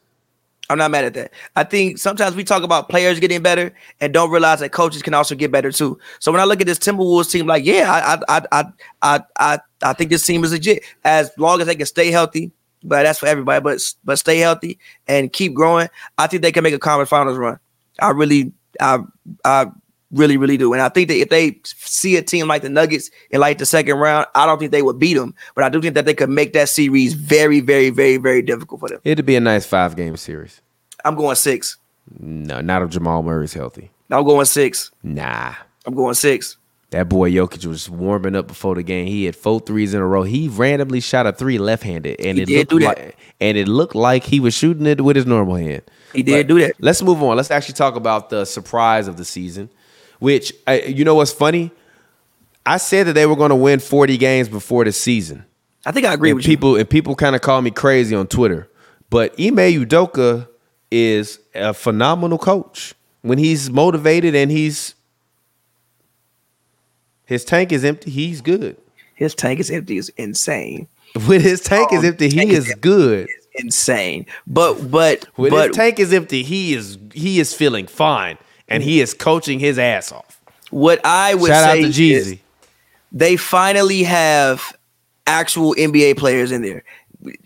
[0.71, 1.33] I'm not mad at that.
[1.55, 5.13] I think sometimes we talk about players getting better and don't realize that coaches can
[5.13, 5.99] also get better too.
[6.19, 7.91] So when I look at this Timberwolves team, like, yeah,
[8.29, 8.65] I I I
[9.03, 12.53] I I I think this team is legit as long as they can stay healthy.
[12.85, 13.63] But that's for everybody.
[13.63, 15.89] But but stay healthy and keep growing.
[16.17, 17.59] I think they can make a conference finals run.
[18.01, 19.01] I really I
[19.45, 19.67] I
[20.13, 20.73] really, really do.
[20.73, 23.67] And I think that if they see a team like the Nuggets in like the
[23.67, 25.35] second round, I don't think they would beat them.
[25.55, 28.81] But I do think that they could make that series very, very, very, very difficult
[28.81, 29.01] for them.
[29.05, 30.61] It'd be a nice five game series.
[31.05, 31.79] I'm going six.
[32.19, 33.91] No, not if Jamal Murray's healthy.
[34.11, 34.91] I'm going six.
[35.03, 35.55] Nah.
[35.87, 36.59] I'm going six.
[36.91, 39.07] That boy Jokic was warming up before the game.
[39.07, 40.25] He had four threes in a row.
[40.25, 44.25] He randomly shot a three left-handed, and he it looked like and it looked like
[44.25, 45.83] he was shooting it with his normal hand.
[46.13, 46.75] He did but do that.
[46.81, 47.39] Let's move on.
[47.39, 49.71] Let's actually talk about the surprise of the season.
[50.23, 51.73] Which I, you know what's funny?
[52.65, 55.45] I said that they were going to win 40 games before the season.
[55.85, 56.77] I think I agree and with people, you.
[56.79, 58.69] And people kind of call me crazy on Twitter.
[59.11, 60.47] But Ime Udoka
[60.93, 62.95] is a phenomenal coach.
[63.23, 64.95] When he's motivated and he's
[67.25, 68.77] his tank is empty, he's good.
[69.17, 70.87] His tank is empty is insane.
[71.27, 73.29] When his tank um, is empty, he is, is good.
[73.57, 74.27] insane.
[74.47, 78.83] But but when but, his tank is empty, he is he is feeling fine and
[78.83, 80.41] he is coaching his ass off.
[80.71, 82.39] What I would Shout say out to Jeezy.
[83.13, 84.77] they finally have
[85.27, 86.85] actual NBA players in there,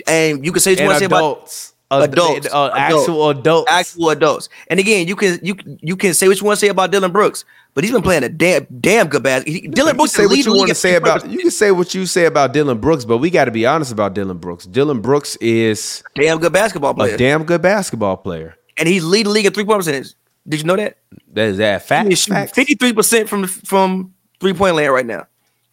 [0.07, 4.11] and you can say what you want to say about adults, uh, actual adults, actual
[4.11, 4.49] adults.
[4.69, 7.13] And again, you can you you can say what you want to say about Dillon
[7.13, 7.45] Brooks,
[7.75, 9.71] but he's been playing a damn damn good basketball.
[9.73, 12.27] Dillon Brooks say what you want to say about you can say what you say
[12.27, 14.67] about Dillon Brooks, but we got to be honest about Dillon Brooks.
[14.67, 19.25] Dillon Brooks is damn good basketball player, a damn good basketball player, and he's leading
[19.25, 20.15] the league in three point percentage.
[20.49, 20.99] Did you know that?
[21.33, 22.09] That is that fact.
[22.55, 25.27] Fifty-three percent from from three-point land right now.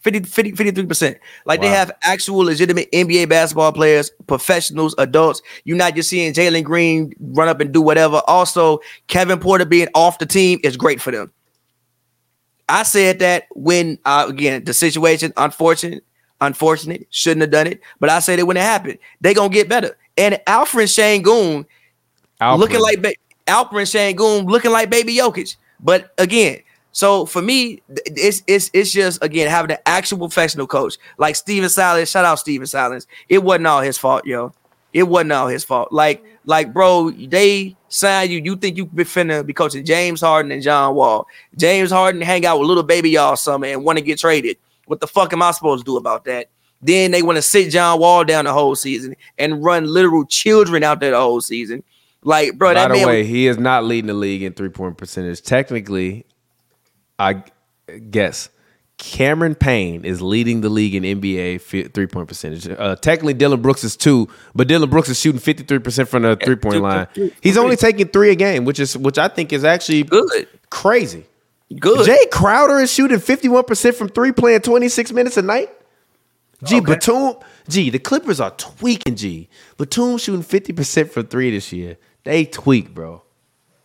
[0.03, 1.17] 50, 53 percent.
[1.45, 5.41] Like they have actual legitimate NBA basketball players, professionals, adults.
[5.63, 8.21] You're not just seeing Jalen Green run up and do whatever.
[8.28, 11.32] Also, Kevin Porter being off the team is great for them.
[12.67, 16.03] I said that when uh, again the situation unfortunate,
[16.41, 17.80] unfortunate, shouldn't have done it.
[18.01, 18.99] But I said it when it happened.
[19.21, 19.97] They gonna get better.
[20.17, 21.65] And Alfred Sengun
[22.41, 22.82] looking Alfred.
[22.82, 25.55] like Alperen Sengun looking like baby Jokic.
[25.79, 26.59] But again,
[26.93, 31.69] so for me, it's it's it's just again having an actual professional coach like Stephen
[31.69, 32.09] Silas.
[32.09, 33.07] Shout out Stephen Silas.
[33.27, 34.53] It wasn't all his fault, yo.
[34.93, 35.91] It wasn't all his fault.
[35.91, 38.39] Like like bro, they signed you.
[38.39, 41.27] You think you be finna be coaching James Harden and John Wall?
[41.57, 44.57] James Harden hang out with little baby y'all summer and want to get traded.
[44.85, 46.49] What the fuck am I supposed to do about that?
[46.81, 50.83] Then they want to sit John Wall down the whole season and run literal children
[50.83, 51.81] out there the whole season.
[52.24, 53.07] Like, bro, By that the man.
[53.07, 55.41] way, he is not leading the league in three point percentage.
[55.41, 56.26] Technically,
[57.19, 57.43] I
[58.09, 58.49] guess
[58.97, 62.67] Cameron Payne is leading the league in NBA three point percentage.
[62.67, 66.24] Uh, technically, Dillon Brooks is two, but Dillon Brooks is shooting fifty three percent from
[66.24, 67.07] the three point line.
[67.41, 71.26] He's only taking three a game, which is which I think is actually good, crazy.
[71.78, 72.07] good.
[72.07, 75.69] Jae Crowder is shooting 51% from three, playing 26 minutes a night.
[76.63, 76.93] G, Okay.
[76.93, 77.36] Batum,
[77.67, 79.49] G, the Clippers are tweaking, G.
[79.78, 81.97] Batum shooting 50% from three this year.
[82.24, 83.24] They tweak, bro.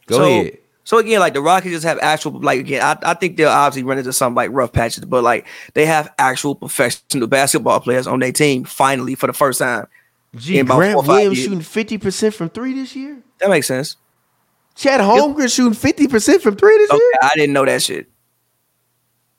[0.07, 0.59] Go so, ahead.
[0.85, 3.83] So again, like the Rockets just have actual like again, I, I think they'll obviously
[3.83, 8.21] run into some like rough patches, but like they have actual professional basketball players on
[8.21, 9.87] their team finally for the first time.
[10.35, 13.19] G, in about Grant Williams shooting 50% from three this year.
[13.41, 13.97] That makes sense.
[14.77, 17.13] Chet Holmgren shooting 50% from three this Okay, year.
[17.23, 18.09] I didn't know that shit.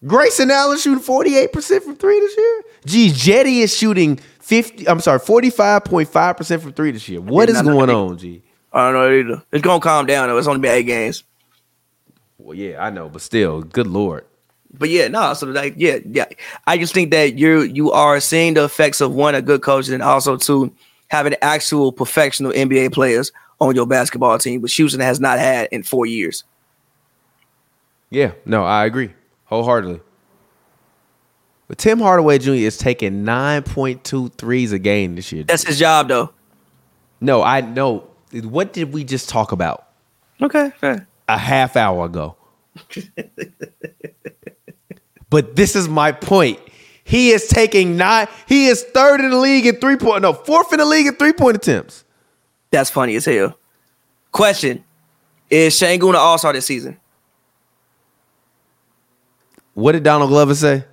[0.06, 2.64] Grayson Allen shooting 48% from three this year.
[2.86, 7.22] G, Jetty is shooting 50, I'm sorry, 45.5% from three this year.
[7.22, 8.44] What is going on, G?
[8.72, 9.44] I don't know either.
[9.52, 10.38] It's gonna calm down though.
[10.38, 11.24] It's only been eight games.
[12.38, 14.26] Well, yeah, I know, but still, good lord.
[14.72, 16.26] But yeah, no, so like yeah, yeah.
[16.68, 19.90] I just think that you're you are seeing the effects of one, a good coach,
[19.90, 20.74] and also two,
[21.08, 25.84] having actual professional NBA players on your basketball team, which Houston has not had in
[25.84, 26.44] four years.
[28.12, 29.14] Yeah, no, I agree
[29.50, 30.00] wholeheartedly.
[31.68, 32.52] But Tim Hardaway Jr.
[32.52, 35.44] is taking 9.2 threes a game this year.
[35.44, 36.32] That's his job though.
[37.20, 38.08] no, I know.
[38.32, 39.88] What did we just talk about
[40.42, 41.08] Okay, fair.
[41.28, 42.36] a half hour ago?
[45.30, 46.60] but this is my point.
[47.04, 48.28] He is taking nine.
[48.48, 50.22] He is third in the league in three point.
[50.22, 52.04] No, fourth in the league in three point attempts.
[52.72, 53.58] That's funny as hell.
[54.32, 54.84] Question:
[55.50, 56.98] Is Sengun an All Star this season?
[59.74, 60.84] What did Donald Glover say?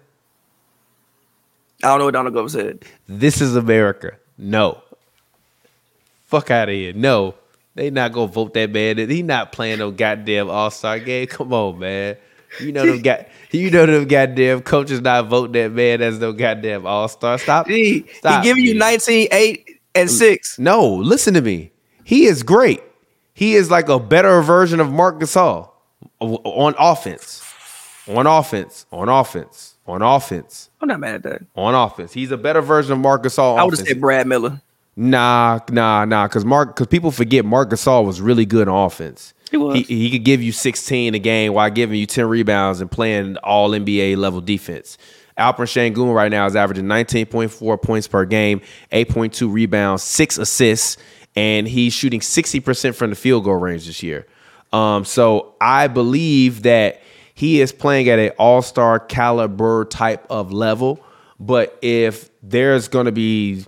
[1.83, 2.85] I don't know what Donald Glover said.
[3.07, 4.13] This is America.
[4.39, 4.81] No.
[6.27, 6.93] Fuck out of here.
[6.93, 7.35] No.
[7.75, 8.97] They not gonna vote that man.
[8.97, 11.27] He not playing no goddamn All Star game.
[11.27, 12.17] Come on, man.
[12.61, 16.33] You know them got you know them goddamn coaches not voting that man as no
[16.33, 17.37] goddamn All Star.
[17.39, 17.69] Stop.
[17.69, 18.79] He, Stop, he giving you G.
[18.79, 20.59] 19, 8, and 6.
[20.59, 21.71] No, listen to me.
[22.03, 22.83] He is great.
[23.35, 25.71] He is like a better version of Marc Gasol
[26.21, 27.43] on offense.
[28.09, 28.87] On offense.
[28.91, 29.77] On offense.
[29.87, 30.71] On offense.
[30.81, 31.43] I'm not mad at that.
[31.57, 32.15] On offense.
[32.15, 33.53] He's a better version of Gasol.
[33.53, 34.63] on I would have said Brad Miller.
[34.97, 36.27] Nah, nah, nah.
[36.27, 39.35] Because Marc, because people forget Marc Gasol was really good on offense.
[39.51, 39.77] He was.
[39.77, 43.37] He, he could give you 16 a game while giving you 10 rebounds and playing
[43.39, 44.97] all NBA level defense.
[45.39, 50.97] Alperen Sengun right now is averaging 19.4 points per game, 8.2 rebounds, six assists,
[51.37, 54.27] and he's shooting 60% from the field goal range this year.
[54.73, 57.03] Um, so I believe that
[57.35, 61.05] he is playing at an all-star caliber type of level.
[61.39, 63.67] But if there's going to be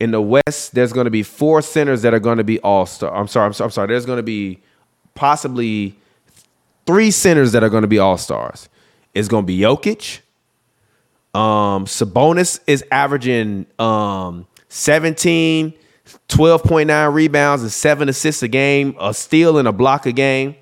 [0.00, 2.86] in the West, there's going to be four centers that are going to be all
[2.86, 3.14] star.
[3.14, 3.88] I'm sorry, I'm sorry, I'm sorry.
[3.88, 4.60] There's going to be
[5.14, 5.94] possibly
[6.86, 8.68] three centers that are going to be all stars.
[9.14, 10.20] It's going to be Jokic.
[11.34, 15.74] Um, Sabonis is averaging um 17,
[16.28, 20.56] 12.9 rebounds and seven assists a game, a steal and a block a game.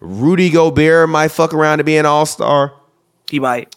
[0.00, 2.74] Rudy Gobert might fuck around to be an all star
[3.30, 3.74] He might.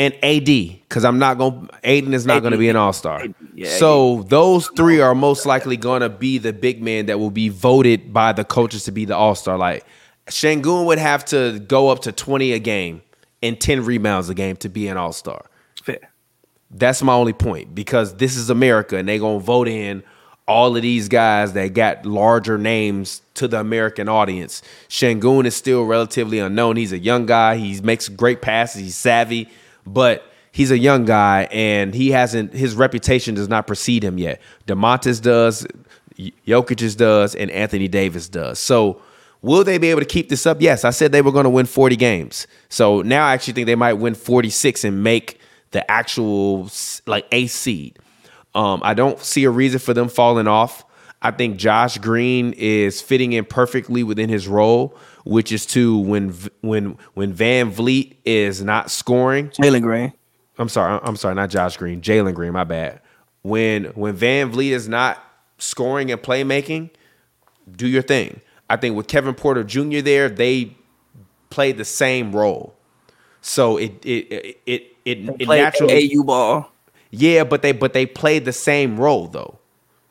[0.00, 1.66] And AD because I'm not going.
[1.66, 3.22] to Aiden is not AD, going to be an All Star.
[3.54, 7.30] yeah, so those three are most likely going to be the big man that will
[7.30, 9.58] be voted by the coaches to be the All Star.
[9.58, 9.84] Like
[10.26, 13.02] Sengun would have to go up to 20 a game
[13.42, 15.44] and 10 rebounds a game to be an All Star.
[15.82, 16.10] Fair.
[16.70, 20.02] That's my only point because this is America and they're gonna vote in
[20.48, 24.62] all of these guys that got larger names to the American audience.
[24.88, 26.76] Sengun is still relatively unknown.
[26.76, 27.56] He's a young guy.
[27.56, 28.80] He makes great passes.
[28.80, 29.48] He's savvy,
[29.86, 32.52] but he's a young guy and he hasn't.
[32.52, 34.40] His reputation does not precede him yet.
[34.66, 35.66] Domantas does,
[36.18, 38.58] Jokic's does, and Anthony Davis does.
[38.58, 39.00] So
[39.42, 40.60] Will they be able to keep this up?
[40.60, 42.46] Yes, I said they were going to win 40 games.
[42.68, 45.40] So now I actually think they might win 46 and make
[45.70, 46.70] the actual
[47.06, 47.98] like A seed.
[48.54, 50.84] Um, I don't see a reason for them falling off.
[51.22, 56.34] I think Josh Green is fitting in perfectly within his role, which is to when
[56.60, 60.12] when when VanVleet is not scoring, Jalen Green.
[60.58, 63.00] I'm sorry, I'm sorry, not Josh Green, Jalen Green, my bad.
[63.42, 65.22] When when VanVleet is not
[65.58, 66.90] scoring and playmaking,
[67.76, 68.40] do your thing.
[68.68, 70.00] I think with Kevin Porter Jr.
[70.00, 70.76] there, they
[71.50, 72.74] play the same role.
[73.40, 76.72] So it it it it it, it naturally AU ball.
[77.10, 79.58] yeah, but they but they played the same role though,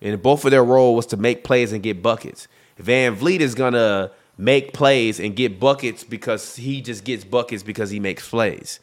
[0.01, 2.47] and both of their role was to make plays and get buckets.
[2.81, 7.99] VanVleet is gonna make plays and get buckets because he just gets buckets because he
[7.99, 8.79] makes plays.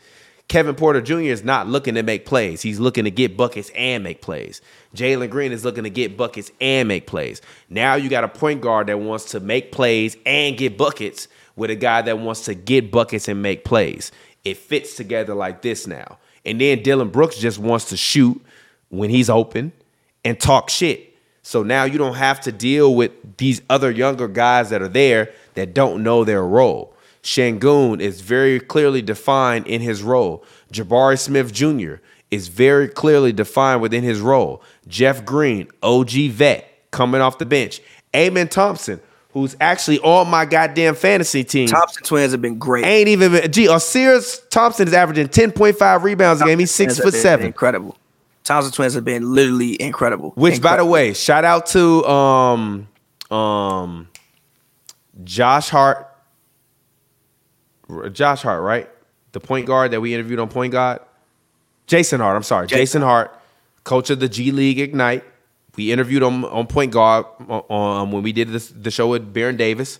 [0.49, 1.23] Kevin Porter Jr.
[1.23, 4.61] is not looking to make plays; he's looking to get buckets and make plays.
[4.95, 7.43] Jalen Green is looking to get buckets and make plays.
[7.69, 11.27] Now you got a point guard that wants to make plays and get buckets
[11.57, 14.13] with a guy that wants to get buckets and make plays.
[14.45, 16.19] It fits together like this now.
[16.45, 18.41] And then Dillon Brooks just wants to shoot
[18.91, 19.73] when he's open
[20.25, 21.16] and talk shit.
[21.47, 25.33] So now you don't have to deal with these other younger guys that are there
[25.55, 26.93] that don't know their role.
[27.23, 30.45] Sengun is very clearly defined in his role.
[30.73, 32.03] Jabari Smith Jr.
[32.33, 34.61] is very clearly defined within his role.
[34.89, 37.81] Jeff Green, OG vet, coming off the bench.
[38.17, 39.01] Amen Thompson,
[39.31, 41.69] who's actually on my goddamn fantasy team.
[41.69, 42.85] Thompson twins have been great.
[42.85, 46.59] Ain't even been, gee, Ausar Thompson is averaging 10.5 rebounds a game.
[46.59, 47.47] He's six foot seven.
[47.47, 47.97] Incredible.
[48.47, 50.31] Thompson twins have been literally incredible.
[50.37, 52.89] Which, by the way, shout out to um
[53.29, 54.09] um
[55.25, 56.09] Josh Hart.
[58.13, 58.89] Josh Hart, right?
[59.33, 61.01] The point guard that we interviewed on Point Guard.
[61.89, 62.69] Jason Hart, I'm sorry.
[62.69, 63.37] Jason Jason Hart,
[63.83, 65.25] coach of the G League Ignite.
[65.77, 69.57] We interviewed him on Point Guard um, when we did this, the show with Baron
[69.57, 69.99] Davis,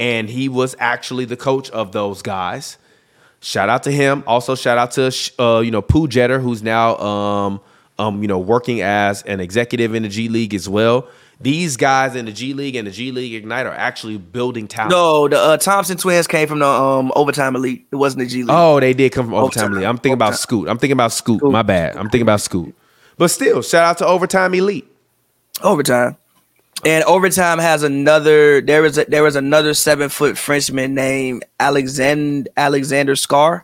[0.00, 2.78] and he was actually the coach of those guys.
[3.40, 4.24] Shout out to him.
[4.26, 7.60] Also, shout out to uh, you know Pooh Jeter, who's now um,
[7.98, 11.08] um, you know working as an executive in the G League as well.
[11.40, 14.92] These guys in the G League and the G League Ignite are actually building talent.
[14.92, 17.84] No, the uh, Thompson twins came from the um, overtime elite.
[17.90, 18.50] It wasn't the G League.
[18.50, 19.64] Oh, they did come from overtime.
[19.64, 19.76] Overtime.
[19.78, 19.88] Elite.
[19.88, 20.68] I'm thinking about Scoot.
[20.68, 21.38] I'm thinking about Scoot.
[21.38, 21.52] Scoot.
[21.52, 21.96] My bad.
[21.96, 22.74] I'm thinking about Scoot.
[23.18, 24.88] But still, shout out to Overtime Elite.
[25.62, 26.16] overtime.
[26.84, 28.60] And overtime has another.
[28.60, 33.62] There is a, there is another seven foot Frenchman named Alexander Alexander Sarr,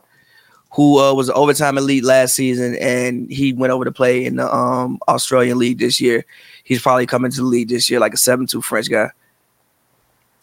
[0.71, 4.37] who uh, was an overtime elite last season, and he went over to play in
[4.37, 6.25] the um, Australian league this year.
[6.65, 9.11] He's probably coming to the league this year, like a seven two French guy.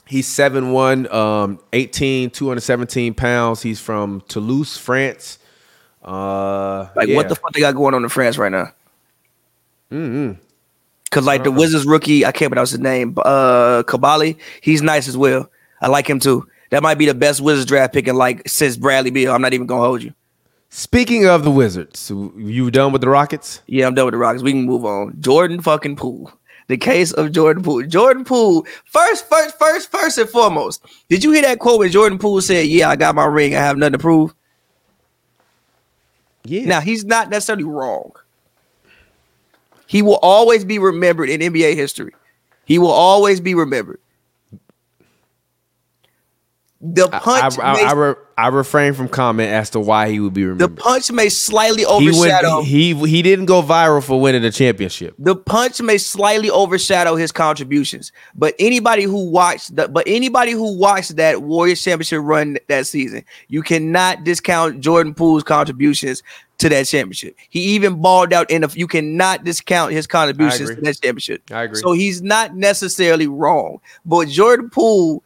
[0.07, 3.61] He's 7'1, um, 18, 217 pounds.
[3.63, 5.39] He's from Toulouse, France.
[6.03, 7.15] Uh, Like yeah.
[7.15, 8.71] what the fuck they got going on in France right now?
[9.91, 10.39] Mm-hmm.
[11.09, 13.15] Cause like the Wizards rookie, I can't pronounce his name.
[13.17, 15.49] Uh, Coulibaly, he's nice as well.
[15.81, 16.47] I like him too.
[16.71, 19.33] That might be the best Wizards draft pick in like since Bradley Beal.
[19.33, 20.13] I'm not even gonna hold you.
[20.69, 23.61] Speaking of the Wizards, you done with the Rockets?
[23.67, 24.43] Yeah, I'm done with the Rockets.
[24.43, 25.15] We can move on.
[25.21, 26.31] Jordan fucking Poole.
[26.67, 27.83] The case of Jordan Poole.
[27.83, 28.65] Jordan Poole.
[28.85, 30.83] First, first, first, first and foremost.
[31.07, 33.55] Did you hear that quote when Jordan Poole said, "Yeah, I got my ring.
[33.55, 34.33] I have nothing to prove."
[36.43, 36.65] Yeah.
[36.65, 38.11] Now he's not necessarily wrong.
[39.87, 42.13] He will always be remembered in NBA history.
[42.65, 43.99] He will always be remembered.
[46.81, 50.19] The I, punch, I, may, I, re- I refrain from comment as to why he
[50.19, 50.59] would be removed.
[50.59, 52.57] the punch may slightly he, overshadow.
[52.57, 55.15] went, he he didn't go viral for winning the championship.
[55.17, 60.77] the punch may slightly overshadow his contributions, but anybody who watched the, but anybody who
[60.77, 66.21] watched that Warriors championship run that season, you cannot discount Jordan Poole's contributions
[66.57, 67.37] to that championship.
[67.49, 68.73] He even balled out in the.
[68.75, 71.41] You cannot discount his contributions to that championship.
[71.51, 71.79] I agree.
[71.79, 75.23] So he's not necessarily wrong, but Jordan Poole.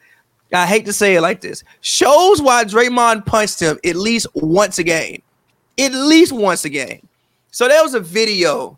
[0.51, 1.63] I hate to say it like this.
[1.81, 5.21] Shows why Draymond punched him at least once a game.
[5.77, 7.07] At least once a game.
[7.51, 8.77] So there was a video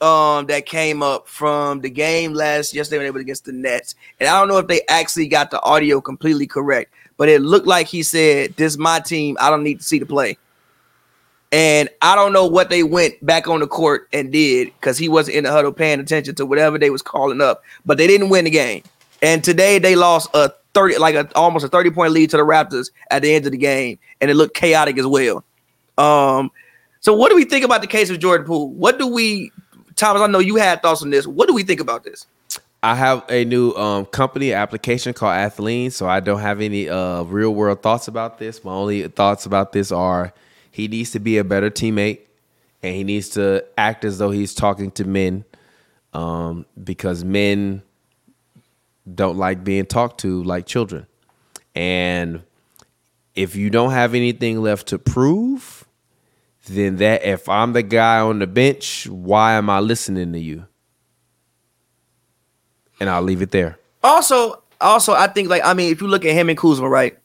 [0.00, 3.94] um that came up from the game last yesterday when they were against the Nets.
[4.20, 7.66] And I don't know if they actually got the audio completely correct, but it looked
[7.66, 9.36] like he said, This is my team.
[9.40, 10.38] I don't need to see the play.
[11.52, 15.10] And I don't know what they went back on the court and did because he
[15.10, 18.30] wasn't in the huddle paying attention to whatever they was calling up, but they didn't
[18.30, 18.82] win the game.
[19.20, 22.42] And today they lost a 30, like a almost a 30 point lead to the
[22.42, 25.44] Raptors at the end of the game, and it looked chaotic as well.
[25.98, 26.50] Um,
[27.00, 28.70] so what do we think about the case of Jordan Poole?
[28.70, 29.50] What do we,
[29.96, 30.22] Thomas?
[30.22, 31.26] I know you had thoughts on this.
[31.26, 32.26] What do we think about this?
[32.84, 37.22] I have a new um, company application called Athlean, so I don't have any uh,
[37.22, 38.64] real world thoughts about this.
[38.64, 40.32] My only thoughts about this are
[40.70, 42.20] he needs to be a better teammate,
[42.82, 45.44] and he needs to act as though he's talking to men,
[46.12, 47.82] um, because men
[49.12, 51.06] don't like being talked to like children.
[51.74, 52.42] And
[53.34, 55.86] if you don't have anything left to prove,
[56.66, 60.66] then that if I'm the guy on the bench, why am I listening to you?
[63.00, 63.78] And I'll leave it there.
[64.02, 67.18] Also, also, I think like I mean, if you look at him and Kuzma, right,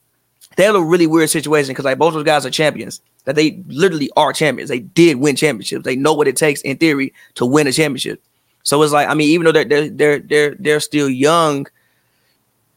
[0.56, 3.00] they had a really weird situation because like both those guys are champions.
[3.24, 4.70] That they literally are champions.
[4.70, 5.84] They did win championships.
[5.84, 8.22] They know what it takes in theory to win a championship.
[8.62, 11.66] So it's like I mean, even though they're they're they're they're, they're still young,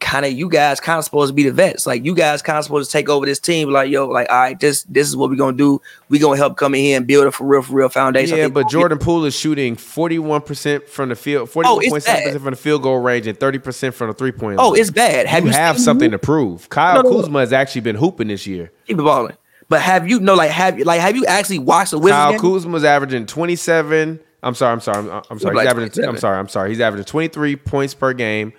[0.01, 1.85] kind of you guys kind of supposed to be the vets.
[1.85, 3.69] Like you guys kind of supposed to take over this team.
[3.69, 5.81] Like yo, like all right, this this is what we're gonna do.
[6.09, 8.37] We gonna help come in here and build a for real for real foundation.
[8.37, 12.55] Yeah, but Jordan Poole is shooting 41% from the field, Oh, it's 41.7% from the
[12.55, 15.27] field goal range and 30% from the three point Oh, it's bad.
[15.27, 16.67] Have you, you, have something to prove.
[16.69, 17.21] Kyle No, no.
[17.21, 18.71] Kuzma has actually been hooping this year.
[18.85, 19.37] keep it balling.
[19.69, 22.31] But have you no like have you like have you actually watched the Wizards Kyle
[22.31, 22.41] game?
[22.41, 24.19] Kuzma's averaging 27.
[24.43, 25.55] I'm sorry, I'm sorry, I'm, I'm sorry.
[25.55, 26.69] Like He's averaging, I'm sorry, I'm sorry.
[26.69, 28.53] He's averaging 23 points per game,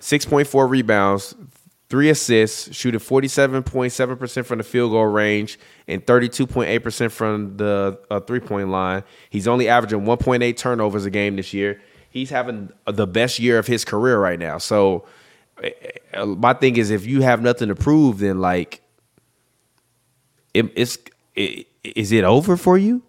[0.00, 1.34] 6.4 rebounds,
[1.88, 5.58] three assists, shooting 47.7% from the field goal range
[5.88, 9.02] and 32.8% from the uh, three point line.
[9.28, 11.82] He's only averaging 1.8 turnovers a game this year.
[12.08, 14.58] He's having the best year of his career right now.
[14.58, 15.06] So,
[15.62, 15.70] eh,
[16.12, 18.80] eh, my thing is, if you have nothing to prove, then like,
[20.54, 20.98] it, it's
[21.34, 23.02] it, is it over for you?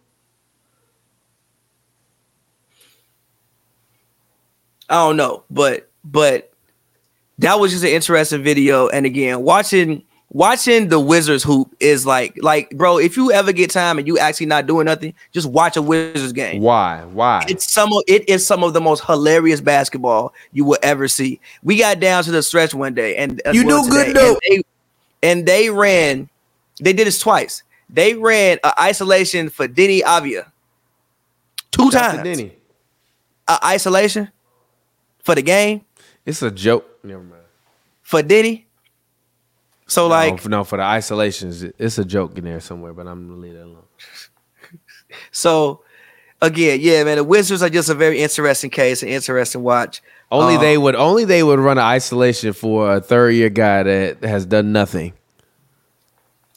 [4.92, 6.52] I don't know, but but
[7.40, 8.90] that was just an interesting video.
[8.90, 13.72] And again, watching watching the Wizards hoop is like like bro, if you ever get
[13.72, 16.62] time and you actually not doing nothing, just watch a Wizards game.
[16.62, 17.04] Why?
[17.06, 17.46] Why?
[17.48, 21.40] It's some of it is some of the most hilarious basketball you will ever see.
[21.64, 24.40] We got down to the stretch one day, and You well do good, today, though.
[24.50, 24.64] And
[25.24, 26.30] they, and they ran.
[26.82, 27.64] They did this twice.
[27.90, 30.52] They ran a isolation for Deni Avdija
[31.72, 32.38] two Shout out times.
[32.38, 32.52] Deni.
[33.48, 34.30] A isolation
[35.24, 35.82] for the game
[36.26, 36.86] It's a joke.
[37.04, 37.42] Never mind.
[38.02, 38.66] for Deni.
[39.88, 43.28] So like, no, no, for the isolations, it's a joke in there somewhere, but I'm
[43.28, 43.84] gonna leave that alone.
[45.32, 45.84] so
[46.42, 47.18] again, yeah, man.
[47.18, 50.02] The Wizards are just a very interesting case, an interesting watch.
[50.32, 53.84] Only Um, they would only they would run an isolation for a third year guy
[53.84, 55.12] that has done nothing.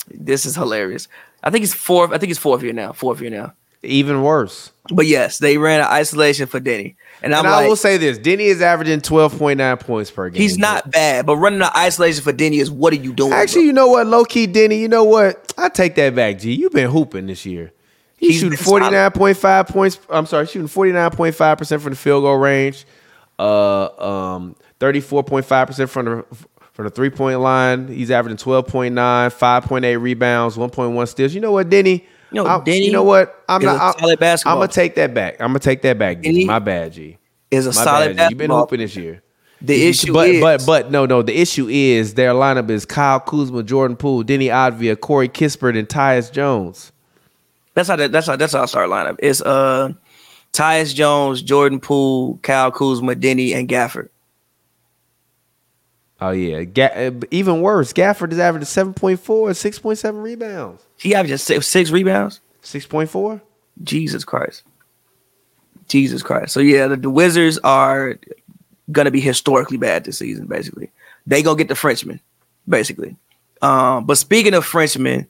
[0.09, 1.09] This is hilarious.
[1.43, 2.12] I think it's fourth.
[2.12, 2.93] I think it's fourth year now.
[2.93, 3.55] Fourth year now.
[3.82, 4.70] Even worse.
[4.93, 8.19] But yes, they ran an isolation for Deni, and I'm and I will say this:
[8.19, 10.41] Deni is averaging twelve point nine points per game.
[10.41, 11.27] he's not bad.
[11.27, 13.32] But running the isolation for Deni is what are you doing?
[13.32, 13.66] Actually, bro?
[13.66, 14.07] you know what?
[14.07, 14.78] Low key, Deni.
[14.78, 15.53] You know what?
[15.57, 16.39] I take that back.
[16.39, 17.73] G, you've been hooping this year.
[18.16, 19.99] He's, He's shooting forty nine point five points.
[20.09, 22.86] I'm sorry, shooting forty nine point five percent from the field goal range.
[23.39, 23.89] Uh,
[24.35, 26.24] um, thirty four point five percent from the
[26.74, 27.89] from the three point line.
[27.89, 31.32] He's averaging 12.9, 5.8 rebounds, one point one steals.
[31.32, 32.05] You know what, Deni?
[32.35, 33.43] Know, I'm- Deni you know what?
[33.48, 33.77] I'm not.
[33.77, 34.52] a I'm, solid basketball.
[34.55, 35.40] I'm gonna take that back.
[35.40, 36.19] I'm gonna take that back.
[36.19, 37.16] Deni My bad, G.
[37.51, 38.31] is a My solid bad.
[38.31, 39.23] You've been hooping this year.
[39.62, 43.20] The issue but is, but but no no the issue is their lineup is Kyle
[43.20, 46.93] Kuzma, Jordan Poole, Deni Avdija, Corey Kispert, and Tyus Jones.
[47.73, 49.16] that's how that, that's how that's how I start lineup.
[49.20, 49.93] It's uh,
[50.52, 54.09] Tyus Jones, Jordan Poole, Kyle Kuzma, Deni, and Gafford.
[56.25, 57.93] Oh yeah, Ga- uh, even worse.
[57.93, 62.41] Gafford is averaging 7.4, 6.7 rebounds, He averaging six, six rebounds.
[62.63, 63.43] 6.4.
[63.83, 64.63] Jesus Christ.
[65.87, 66.55] Jesus Christ.
[66.55, 68.19] So yeah, the, the Wizards are
[68.91, 70.47] gonna be historically bad this season.
[70.47, 70.91] Basically,
[71.27, 72.21] they gonna get the Frenchman.
[72.67, 73.17] Basically,
[73.61, 75.27] um, but speaking of Frenchmen,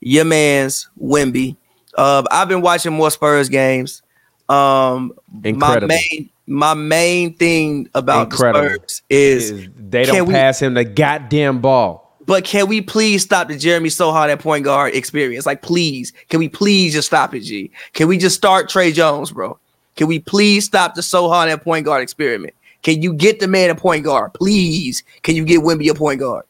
[0.00, 1.56] your man's Wemby.
[1.96, 4.02] Uh, I've been watching more Spurs games.
[4.48, 8.60] Um, my main my main thing about Incredible.
[8.64, 12.14] the Spurs is, Is they don't we- pass him the goddamn ball.
[12.26, 15.46] but can we please stop the Jeremy Sochan at point guard experience?
[15.46, 17.70] Like, please, can we please just stop it, G?
[17.94, 19.58] Can we just start Tre Jones, bro?
[19.96, 22.52] Can we please stop the Sochan at point guard experiment?
[22.82, 24.34] Can you get the man a point guard?
[24.34, 26.44] Please, can you get Wemby a point guard?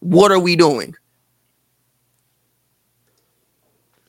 [0.00, 0.94] What are we doing?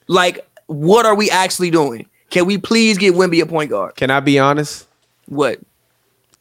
[0.07, 2.07] Like, what are we actually doing?
[2.29, 3.95] Can we please get Wemby a point guard?
[3.95, 4.87] Can I be honest?
[5.27, 5.59] What?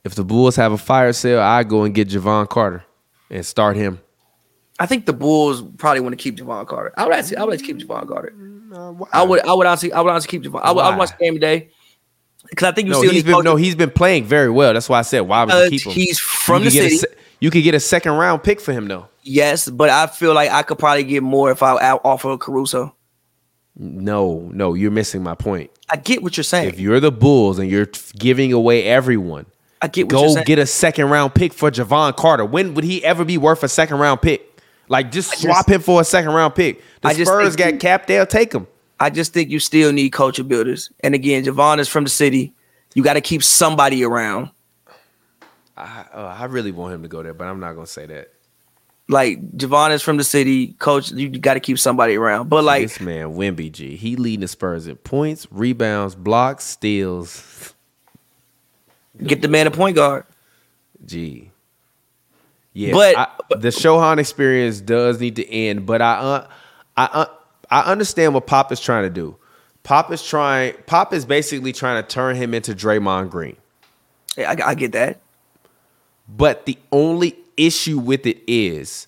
[0.04, 2.84] If the Bulls have a fire sale, I go and get Jevon Carter
[3.30, 4.00] and start him.
[4.78, 6.92] I think the Bulls probably want to keep Jevon Carter.
[6.96, 8.32] I would actually, I would like to keep Jevon Carter.
[9.12, 10.60] I would, I would honestly, I would honestly keep Jevon.
[10.62, 11.70] I would, I would watch the game today
[12.48, 14.72] because I think you No, still he's need been no, he's been playing very well.
[14.74, 15.92] That's why I said why would Uh, keep him?
[15.92, 17.14] he's from You the could get a city.
[17.40, 19.08] you could get a second round pick for him though.
[19.22, 22.94] Yes, but I feel like I could probably get more if I offer Caruso.
[23.78, 25.70] No, no, you're missing my point.
[25.88, 26.68] I get what you're saying.
[26.68, 27.88] If you're the Bulls and you're
[28.18, 29.46] giving away everyone,
[29.80, 32.44] I get what you're go get a second round pick for Jevon Carter.
[32.44, 34.60] When would he ever be worth a second round pick?
[34.88, 36.82] Like just just- swap him for a second round pick.
[37.02, 38.66] The I just Spurs got capped, they'll take him.
[39.00, 40.90] I just think you still need culture builders.
[41.00, 42.52] And again, Jevon is from the city.
[42.94, 44.50] You got to keep somebody around.
[45.76, 48.32] I, uh, I really want him to go there, but I'm not gonna say that.
[49.08, 51.10] Like Jevon is from the city, coach.
[51.10, 52.50] You got to keep somebody around.
[52.50, 57.74] But like this man, Wemby G, he leading the Spurs in points, rebounds, blocks, steals.
[59.24, 60.24] get the man a point guard.
[61.06, 61.50] G.
[62.74, 65.86] Yeah, But- I, the Sochan experience does need to end.
[65.86, 66.48] But I, uh,
[66.96, 67.26] I, uh,
[67.70, 69.36] I understand what Pop is trying to do.
[69.84, 70.74] Pop is trying.
[70.86, 73.56] Pop is basically trying to turn him into Draymond Green.
[74.36, 75.20] Yeah, I, I get that.
[76.28, 79.06] But the only issue with it is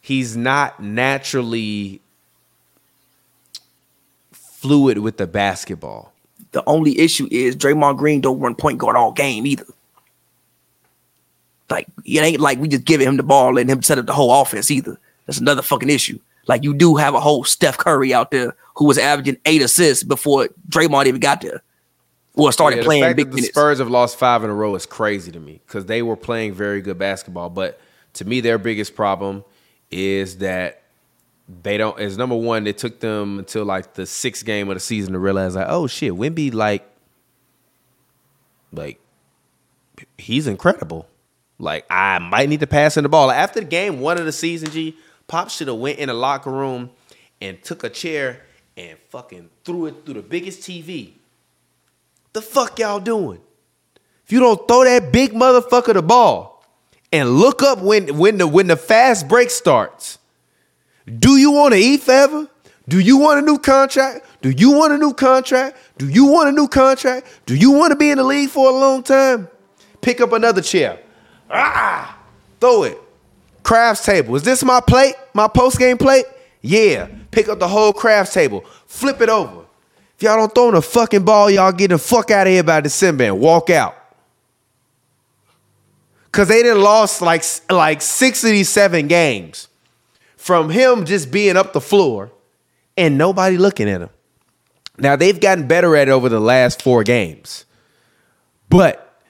[0.00, 2.00] he's not naturally
[4.32, 6.12] fluid with the basketball.
[6.52, 9.66] The only issue is Draymond Green don't run point guard all game either.
[11.70, 14.14] Like it ain't like we just giving him the ball and him set up the
[14.14, 14.98] whole offense either.
[15.26, 16.18] That's another fucking issue.
[16.46, 20.02] Like you do have a whole Steph Curry out there who was averaging eight assists
[20.02, 21.62] before Draymond even got there,
[22.34, 23.48] or started Yeah, playing big that the minutes.
[23.54, 26.54] Spurs have lost five in a row is crazy to me because they were playing
[26.54, 27.50] very good basketball.
[27.50, 27.78] But
[28.18, 29.44] to me, their biggest problem
[29.90, 30.82] is that
[31.62, 31.98] they don't.
[31.98, 35.18] Is number one, it took them until like the sixth game of the season to
[35.18, 36.88] realize like, oh shit, Wemby like,
[38.72, 39.00] like
[40.18, 41.06] he's incredible.
[41.58, 43.30] Like I might need to pass in the ball.
[43.30, 44.96] After the game one of the season, G
[45.26, 46.90] Pop should have went in the locker room
[47.40, 48.42] and took a chair
[48.76, 51.12] and fucking threw it through the biggest TV.
[52.32, 53.40] The fuck y'all doing?
[54.24, 56.57] If you don't throw that big motherfucker the ball
[57.12, 60.18] and look up when when the when the fast break starts,
[61.18, 62.48] do you want to eat forever?
[62.88, 64.24] Do you want a new contract?
[64.40, 65.76] Do you want a new contract?
[65.98, 67.26] Do you want a new contract?
[67.44, 69.48] Do you want to be in the league for a long time?
[70.00, 70.98] Pick up another chair.
[71.50, 72.18] Ah,
[72.60, 72.98] throw it.
[73.62, 74.36] Crafts table.
[74.36, 75.14] Is this my plate?
[75.34, 76.24] My post game plate?
[76.62, 77.08] Yeah.
[77.30, 78.64] Pick up the whole crafts table.
[78.86, 79.64] Flip it over.
[80.16, 82.62] If y'all don't throw in the fucking ball, y'all get the fuck out of here
[82.62, 83.97] by December and walk out.
[86.30, 89.68] Cause they didn't lost like like six of these seven games
[90.36, 92.30] from him just being up the floor
[92.96, 94.10] and nobody looking at him.
[94.98, 97.64] Now they've gotten better at it over the last four games.
[98.68, 99.20] But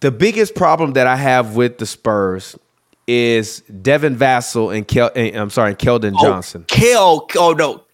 [0.00, 2.58] the biggest problem that I have with the Spurs
[3.06, 6.64] is Devin Vassell and Kel- eh, I'm sorry, and Keldon oh, Johnson.
[6.70, 7.84] Oh, Kel, oh no,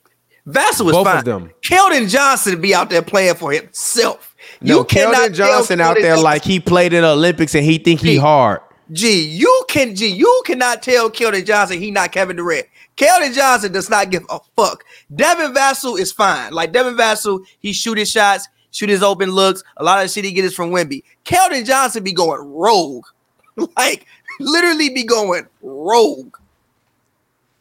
[0.47, 1.51] Vassell was Both of them.
[1.65, 4.32] Keldon Johnson be out there playing for himself.
[4.61, 8.01] No, cannot Keldon Johnson out there like he played in the Olympics and he think
[8.01, 8.61] he hard.
[8.93, 12.67] G, you can G, you cannot tell Keldon Johnson he not Kevin Durant.
[12.97, 14.85] Keldon Johnson does not give a fuck.
[15.15, 16.53] Devin Vassell is fine.
[16.53, 19.63] Like Devin Vassell, he shoot his shots, shoot his open looks.
[19.79, 21.03] A lot of shit he get is from Wemby.
[21.25, 23.07] Keldon Johnson be going rogue,
[23.77, 24.07] like
[24.41, 26.37] literally be going rogue.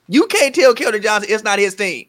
[0.08, 2.08] You can't tell Keldon Johnson it's not his team.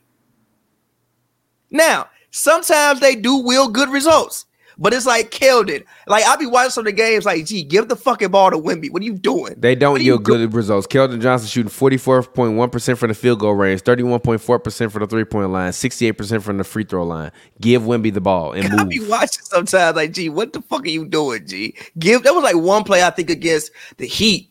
[1.71, 4.47] Now, sometimes they do will good results.
[4.79, 5.85] But it's like Keldon.
[6.07, 7.25] Like I be watching some of the games.
[7.25, 8.91] Like, gee, give the fucking ball to Wemby.
[8.91, 9.55] What are you doing?
[9.59, 10.87] They don't What are you yield good results.
[10.87, 15.73] Keldon Johnson shooting 44.1% from the field goal range, 31.4% from the three point line,
[15.73, 17.33] 68% from the free throw line.
[17.61, 18.81] Give Wemby the ball and move.
[18.81, 19.97] I be watching sometimes.
[19.97, 21.47] Like, gee, what the fuck are you doing?
[21.47, 22.23] G, give.
[22.23, 24.51] That was like one play I think against the Heat,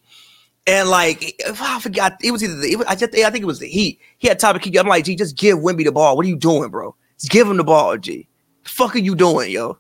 [0.68, 2.72] and like I forgot it was either the.
[2.72, 3.99] It was, I just I think it was the Heat.
[4.18, 4.77] He had time to keep.
[4.77, 6.15] I'm like, gee, just give Wemby the ball.
[6.15, 6.95] What are you doing, bro?
[7.19, 8.27] Just give him the ball, G.
[8.64, 9.77] The fuck are you doing, yo?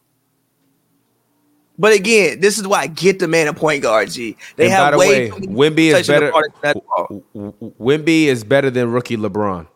[1.79, 4.09] But again, this is why I get the man a point guard.
[4.11, 4.37] G.
[4.55, 6.31] They And have by the way way, Wemby is better.
[6.31, 7.23] than that ball.
[7.33, 9.67] W- w- Wemby is better than rookie LeBron.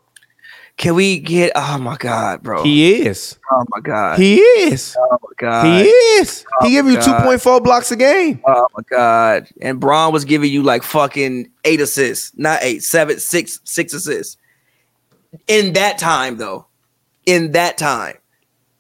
[0.78, 1.54] Can we get?
[1.56, 2.62] Oh my god, bro.
[2.62, 3.40] He is.
[3.52, 4.20] oh my god.
[4.20, 4.96] He is.
[5.00, 5.66] oh my god.
[5.66, 6.46] He is.
[6.62, 8.42] Oh he give you 2.4 blocks a game.
[8.46, 9.48] Oh my god!
[9.62, 14.36] And Bron was giving you like fucking eight assists, not eight, seven, six, six assists.
[15.48, 16.68] In that time, though,
[17.26, 18.16] in that time,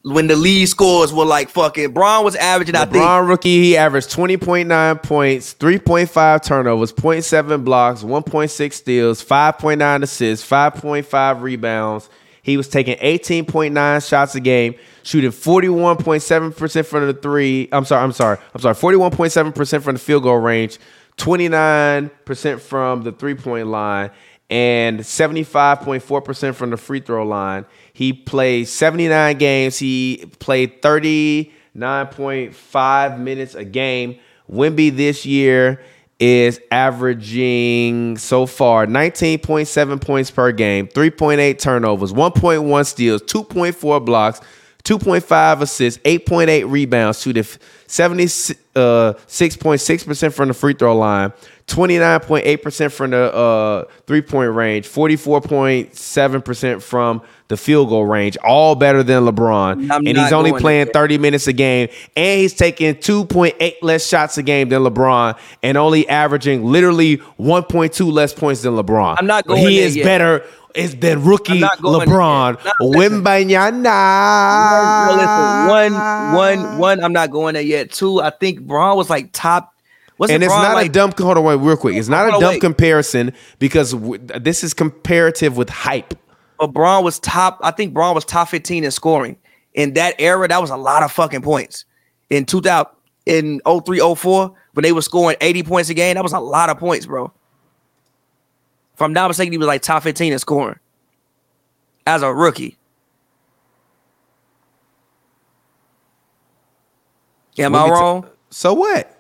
[0.05, 2.75] when the lead scores were like fucking, Bron was averaging.
[2.75, 10.03] I think LeBron rookie, he averaged 20.9 points, 3.5 turnovers, 0.7 blocks, 1.6 steals, 5.9
[10.03, 12.07] assists, 5.5 rebounds.
[12.43, 17.67] He was taking 18.9 shots a game, shooting 41.7% from the three.
[17.71, 20.77] I'm sorry, I'm sorry, I'm sorry, 41.7% from the field goal range,
[21.17, 24.11] 29% from the three point line,
[24.49, 27.65] and 75.4% from the free throw line.
[27.93, 29.79] He played 79 games.
[29.79, 34.19] He played 39.5 minutes a game.
[34.51, 35.81] Wemby this year
[36.19, 44.41] is averaging so far 19.7 points per game, 3.8 turnovers, 1.1 steals, 2.4 blocks,
[44.85, 51.33] 2.5 assists, 8.8 rebounds, shooting 76.6% from the free throw line,
[51.67, 59.01] 29.8% from the uh, three point range, 44.7% from the field goal range, all better
[59.01, 59.89] than LeBron.
[59.91, 64.37] I'm and he's only playing 30 minutes a game, and he's taking 2.8 less shots
[64.37, 69.15] a game than LeBron, and only averaging literally 1.2 less points than LeBron.
[69.17, 70.05] I'm not going He is yet.
[70.05, 70.45] better.
[70.75, 72.61] Is than rookie I'm not going LeBron.
[72.61, 72.73] there.
[72.81, 73.23] No, listen.
[73.23, 75.17] Wembanyama.
[75.17, 77.03] Listen, one, one, one.
[77.03, 77.91] I'm not going there yet.
[77.91, 79.73] Two, I think Bron was like top.
[80.19, 81.13] And it's not like, a dumb.
[81.17, 81.95] Hold on, wait, real quick.
[81.95, 86.13] It's not a dumb comparison because w- this is comparative with hype.
[86.57, 87.59] But Bron was top.
[87.61, 89.37] I think Bron was top 15 in scoring
[89.73, 90.47] in that era.
[90.47, 91.85] That was a lot of fucking points
[92.29, 92.87] in 2000
[93.25, 96.15] in 03, 04 when they were scoring 80 points a game.
[96.15, 97.31] That was a lot of points, bro.
[98.95, 100.79] If I'm not mistaken, he was like top 15 in scoring
[102.07, 102.77] as a rookie.
[107.59, 108.29] Am Let I me t- wrong?
[108.51, 109.11] So what?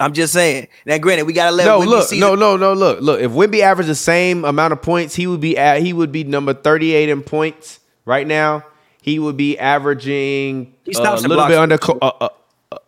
[0.00, 0.66] I'm just saying.
[0.84, 3.20] Now, granted, we gotta let No, Wemby look, no, no, no, look, look.
[3.20, 6.24] If Wemby averaged the same amount of points, he would be at he would be
[6.24, 8.64] number thirty eight in points right now.
[9.00, 12.28] He would be averaging He uh, a little bit under uh, uh,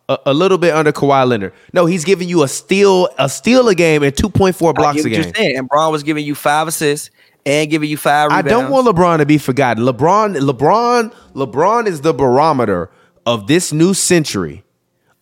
[0.09, 1.52] uh, a little bit under Kawhi Leonard.
[1.72, 5.05] No, he's giving you a steal a steal a game and two point four blocks
[5.05, 5.32] a game.
[5.35, 5.56] saying.
[5.56, 7.10] And Bron was giving you five assists
[7.47, 9.85] and giving you five I don't want LeBron to be forgotten.
[9.85, 12.90] LeBron, LeBron, LeBron is the barometer
[13.26, 14.62] of this new century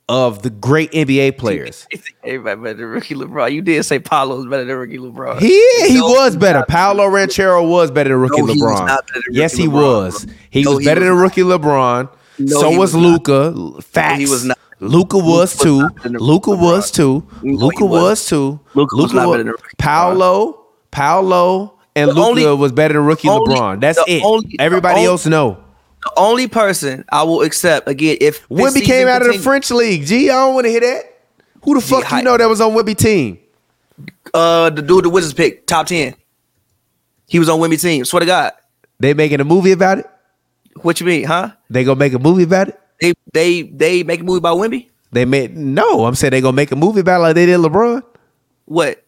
[0.08, 1.86] of the great NBA players.
[2.24, 3.52] Everybody better than rookie LeBron.
[3.52, 5.38] You did say Paolo was better than rookie LeBron.
[5.40, 5.48] He
[5.88, 6.64] he No, was better.
[6.68, 8.86] Paolo Banchero was better than rookie No, he was LeBron.
[8.86, 9.72] not better than yes, rookie he LeBron,
[10.04, 10.24] was.
[10.24, 10.34] bro.
[10.50, 12.08] He No, was he better was than rookie LeBron.
[12.48, 12.94] So was was.
[12.96, 13.80] Luka.
[13.82, 14.18] Facts.
[14.18, 14.58] he was not.
[14.82, 15.82] Luka was too.
[15.82, 17.24] not better than Luka was too.
[17.42, 18.58] Luka was too.
[18.74, 19.54] Luka was not better than.
[19.78, 23.80] Paolo, Paolo, and Luka was better than rookie LeBron.
[23.80, 24.22] That's it.
[24.58, 25.62] Everybody else know.
[26.02, 30.04] The only person I will accept again if Wemby came out of the French league.
[30.04, 31.04] Gee, I don't want to hear that.
[31.62, 33.38] Who the fuck do you know that was on Wemby team?
[34.34, 36.16] Uh, the dude the Wizards picked top ten.
[37.28, 38.04] He was on Wemby team.
[38.04, 38.52] Swear to God.
[38.98, 40.06] They making a movie about it?
[40.80, 41.52] What you mean, huh?
[41.70, 42.80] They gonna make a movie about it?
[43.02, 44.86] They they they make a movie about Wemby?
[45.10, 46.06] They made no.
[46.06, 48.02] I'm saying they gonna make a movie about like they did LeBron.
[48.66, 49.04] What?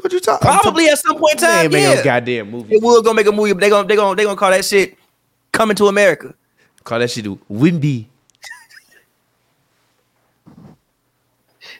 [0.00, 0.46] What you talking?
[0.46, 1.48] Probably at some point in time.
[1.56, 1.94] They ain't make Yeah.
[1.94, 2.68] no goddamn movie.
[2.68, 4.64] They will gonna make a movie, but they gonna they gonna they gonna call that
[4.64, 4.96] shit
[5.52, 6.34] coming to America.
[6.84, 8.06] Call that shit Wemby.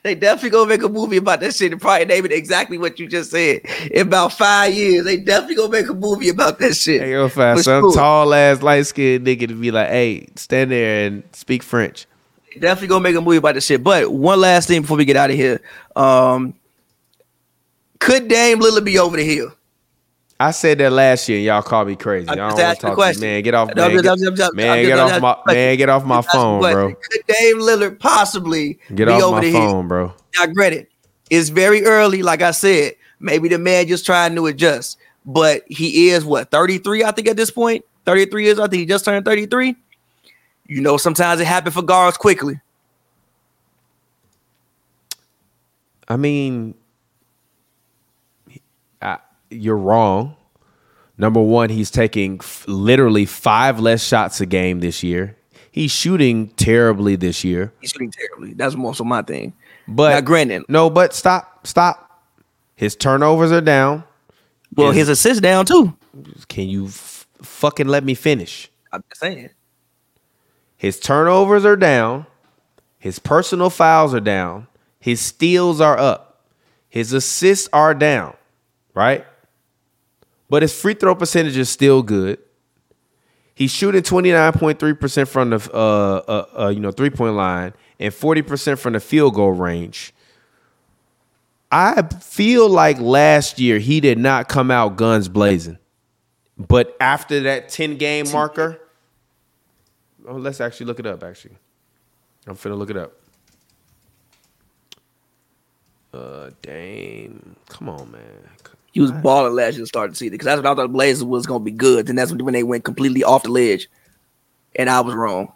[0.03, 2.99] They definitely gonna make a movie about that shit and probably name it exactly what
[2.99, 3.61] you just said.
[3.93, 7.01] In about five years, they definitely gonna make a movie about that shit.
[7.01, 7.95] They gonna find For some sure.
[7.95, 12.07] tall ass light skinned nigga to be like, hey, stand there and speak French.
[12.59, 13.85] Definitely gonna make a movie about this shit.
[13.85, 15.61] But one last thing before we get out of here.
[15.95, 16.55] Um
[18.01, 19.53] could Dame Lillard be over the hill?
[20.43, 22.29] I said that last year, and y'all called me crazy.
[22.29, 23.21] I'm Y'all just don't wanna asking talk to.
[23.21, 23.77] Man, get off, man.
[23.77, 26.41] Get, I'm just- I'm just- man, get off my man, get off my Just asking
[26.41, 26.95] a phone, bro.
[26.95, 30.13] Could Dame Lillard possibly Get be off over my the phone, bro.
[30.39, 30.89] Now, granted,
[31.31, 32.23] it's very early.
[32.23, 34.99] Like I said, maybe the man just trying to adjust.
[35.25, 37.85] But he is what 33, I think, at this point.
[38.05, 38.59] 33 years.
[38.59, 39.77] I think he just turned 33.
[40.67, 42.59] You know, sometimes it happens for guards quickly.
[46.09, 46.82] I mean, I,
[49.53, 50.37] you're wrong.
[51.19, 55.37] Number one, he's taking f- literally five less shots a game this year.
[55.71, 57.73] He's shooting terribly this year.
[57.81, 58.55] He's shooting terribly.
[58.55, 59.53] That's also my thing.
[59.89, 62.23] But Now, granted- no, but stop, stop.
[62.75, 64.05] His turnovers are down.
[64.75, 65.95] Well, His- his assists down too.
[66.49, 68.71] Can you f- fucking let me finish?
[68.93, 69.51] I'm just saying.
[70.77, 72.27] His turnovers are down.
[72.99, 74.67] His personal fouls are down.
[74.99, 76.45] His steals are up.
[76.89, 78.35] His assists are down,
[78.95, 79.25] right?
[80.53, 82.39] But his free throw percentage is still good.
[83.55, 85.77] He's shooting 29.3% from the uh,
[86.29, 90.13] uh, uh, you know three-point line and 40% from the field goal range.
[91.71, 95.79] I feel like last year he did not come out guns blazing.
[96.59, 98.79] But after that 10 game marker,
[100.29, 101.23] Oh, let's actually look it up.
[101.25, 101.57] Actually,
[102.47, 103.15] I'm finna look it up.
[106.13, 108.52] Uh, Dame, come on, man.
[108.93, 110.89] He was balling last year to start the season because that's when I thought the
[110.89, 112.07] Blazers was gonna be good.
[112.07, 113.89] Then that's when when they went completely off the ledge,
[114.77, 115.53] and I was wrong.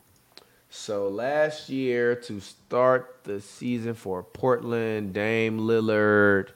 [0.70, 6.48] So last year to start the season for Portland, Dame Lillard,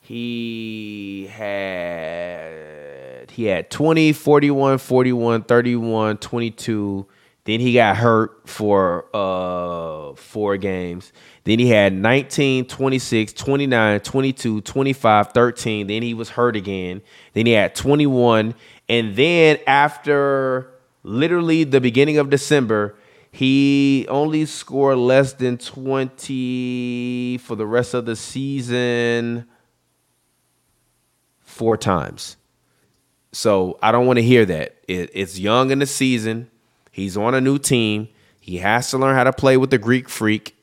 [0.00, 7.06] he had he had 20, 41, 41, 31, 22.
[7.50, 11.12] Then he got hurt for uh four games.
[11.42, 15.86] Then he had 19, 26, 29, 22, 25, 13.
[15.88, 17.02] Then he was hurt again.
[17.32, 18.54] Then he had 21
[18.88, 20.70] and then after
[21.02, 22.96] literally the beginning of December,
[23.32, 29.48] he only scored less than 20 for the rest of the season
[31.40, 32.36] four times.
[33.32, 34.76] So I don't want to hear that.
[34.86, 36.49] It, it's young in the season.
[36.90, 38.08] He's on a new team.
[38.40, 40.56] He has to learn how to play with the Greek freak.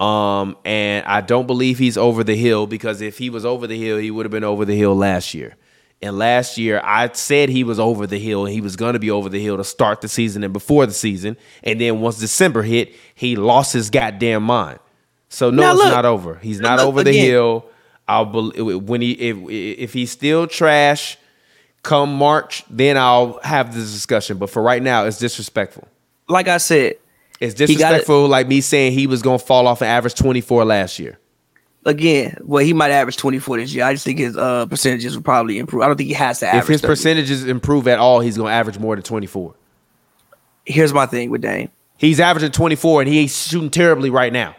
[0.00, 3.78] Um, and I don't believe he's over the hill because if he was over the
[3.80, 5.56] hill, he would have been over the hill last year.
[6.02, 8.98] And last year, I said he was over the hill and he was going to
[8.98, 11.36] be over the hill to start the season and before the season.
[11.62, 14.80] And then once December hit, he lost his goddamn mind.
[15.30, 15.92] So no, Now, it's look.
[15.92, 16.34] not over.
[16.36, 17.24] He's not over the again.
[17.24, 17.66] hill.
[18.06, 21.16] I'll bel when he if if he's still trash
[21.84, 24.38] come March, then I'll have this discussion.
[24.38, 25.86] But for right now, it's disrespectful.
[26.28, 26.94] Like I said,
[27.40, 27.98] It's He got it.
[27.98, 31.18] disrespectful, like me saying he was gonna fall off an average 24 last year.
[31.86, 33.84] again, well, he might average 24 this year.
[33.84, 35.82] I just think his uh percentages will probably improve.
[35.82, 36.62] I don't think he has to average.
[36.62, 36.90] If his 30.
[36.90, 39.54] percentages improve at all, he's gonna average more than 24.
[40.64, 41.68] Here's my thing with Dame.
[41.98, 44.56] He's averaging 24 and he's shooting terribly right now.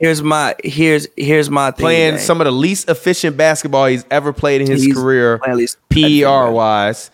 [0.00, 1.84] Here's my here's here's my thing.
[1.84, 5.38] Playing some of the least efficient basketball he's ever played in his He's career,
[5.88, 7.10] PER wise.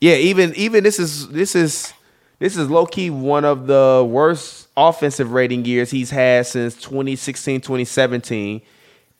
[0.00, 1.92] Yeah, even even this is this is
[2.38, 7.60] this is low key one of the worst offensive rating years he's had since 2016
[7.60, 8.62] 2017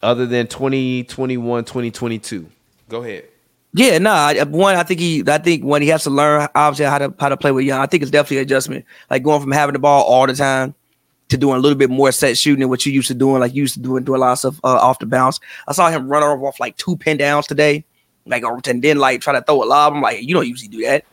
[0.02, 2.48] other than 2021 2022.
[2.88, 3.24] Go ahead.
[3.74, 4.10] Yeah, no.
[4.10, 6.98] I uh, one, I think he, I think when he has to learn obviously how
[6.98, 8.84] to how to play with young, I think it's definitely an adjustment.
[9.08, 10.74] Like going from having the ball all the time
[11.32, 13.40] to doing a little bit more set shooting than what you used to doing.
[13.40, 15.40] Like you used to doing do a lot of stuff uh, off the bounce.
[15.66, 17.84] I saw him run off like two pin downs today,
[18.26, 19.94] like and then like try to throw a lob.
[19.94, 21.04] I'm like, you don't usually do that.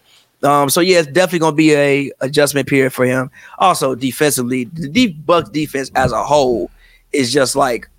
[0.41, 3.30] Um, so yeah, it's definitely gonna be a adjustment period for him.
[3.58, 6.72] Also, defensively, the deep Bucks defense as a whole
[7.12, 7.90] is just like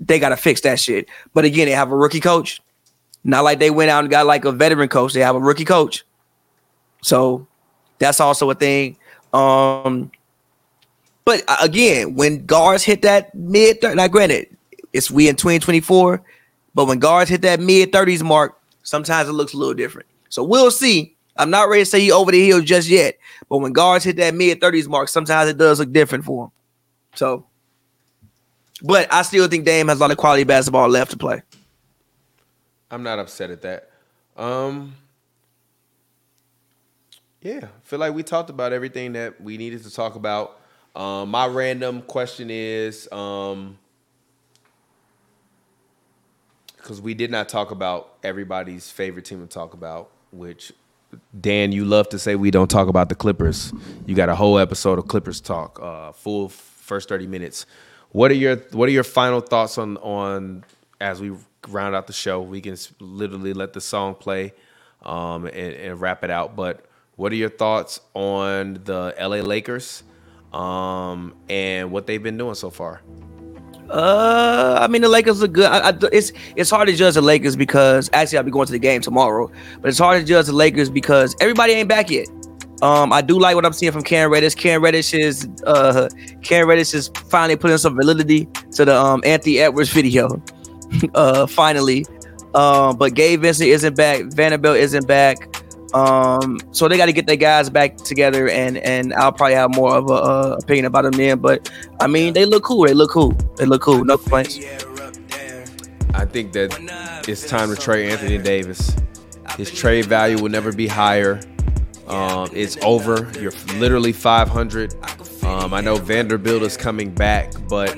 [0.00, 1.08] they gotta fix that shit.
[1.32, 2.60] But again, they have a rookie coach.
[3.24, 5.14] Not like they went out and got like a veteran coach.
[5.14, 6.04] They have a rookie coach.
[7.02, 7.46] So
[7.98, 8.96] that's also a thing.
[9.32, 10.12] Um,
[11.24, 14.48] but uh, again, when guards hit that mid, now granted,
[14.92, 16.22] it's we in 2024,
[16.74, 20.08] but when guards hit that mid 30s mark, sometimes it looks a little different.
[20.28, 21.16] So we'll see.
[21.36, 23.18] I'm not ready to say he over the hill just yet,
[23.48, 26.50] but when guards hit that mid 30s mark, sometimes it does look different for him.
[27.14, 27.46] So,
[28.82, 31.42] but I still think Dame has a lot of quality basketball left to play.
[32.90, 33.90] I'm not upset at that.
[34.36, 34.94] Um
[37.40, 40.60] Yeah, feel like we talked about everything that we needed to talk about.
[40.96, 43.78] Um my random question is um
[46.76, 50.72] because we did not talk about everybody's favorite team to talk about, which
[51.40, 53.72] Dan, you love to say we don't talk about the Clippers.
[54.06, 57.66] You got a whole episode of Clippers talk, uh, full first thirty minutes.
[58.10, 60.64] What are your What are your final thoughts on on
[61.00, 61.32] as we
[61.68, 62.42] round out the show?
[62.42, 64.52] We can literally let the song play
[65.02, 66.56] um, and, and wrap it out.
[66.56, 66.84] But
[67.16, 70.02] what are your thoughts on the LA Lakers
[70.54, 73.02] um, and what they've been doing so far?
[73.90, 75.66] Uh, I mean the Lakers are good.
[75.66, 78.72] I, I, it's it's hard to judge the Lakers because actually I'll be going to
[78.72, 79.50] the game tomorrow,
[79.80, 82.28] but it's hard to judge the Lakers because everybody ain't back yet.
[82.82, 84.54] Um, I do like what I'm seeing from Cam Reddish.
[84.54, 86.08] Cam Reddish is uh,
[86.42, 90.42] Cam Reddish is finally putting some validity to the um Anthony Edwards video.
[91.14, 92.06] uh, finally,
[92.54, 94.22] um, but Gabe Vincent isn't back.
[94.32, 95.63] Vanderbilt isn't back.
[95.94, 99.74] Um, so they got to get their guys back together, and and I'll probably have
[99.74, 101.38] more of a uh, opinion about them then.
[101.38, 102.84] But I mean, they look cool.
[102.84, 103.30] They look cool.
[103.56, 104.04] They look cool.
[104.04, 104.58] No complaints.
[106.12, 108.94] I think that it's time to trade Anthony Davis.
[109.56, 111.40] His trade value will never be higher.
[112.08, 113.30] Um, it's over.
[113.40, 114.94] You're literally 500.
[115.44, 117.94] Um, I know Vanderbilt is coming back, but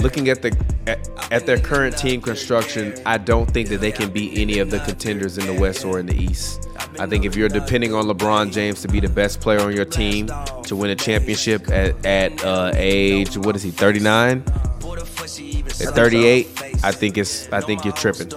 [0.00, 0.56] looking at the
[0.86, 4.70] at, at their current team construction, I don't think that they can beat any of
[4.70, 6.68] the contenders in the West or in the East.
[6.98, 9.84] I think if you're depending on LeBron James to be the best player on your
[9.84, 10.28] team
[10.64, 16.48] to win a championship at, at uh, age what is he 39 at 38
[16.82, 18.32] I think it's I think you're tripping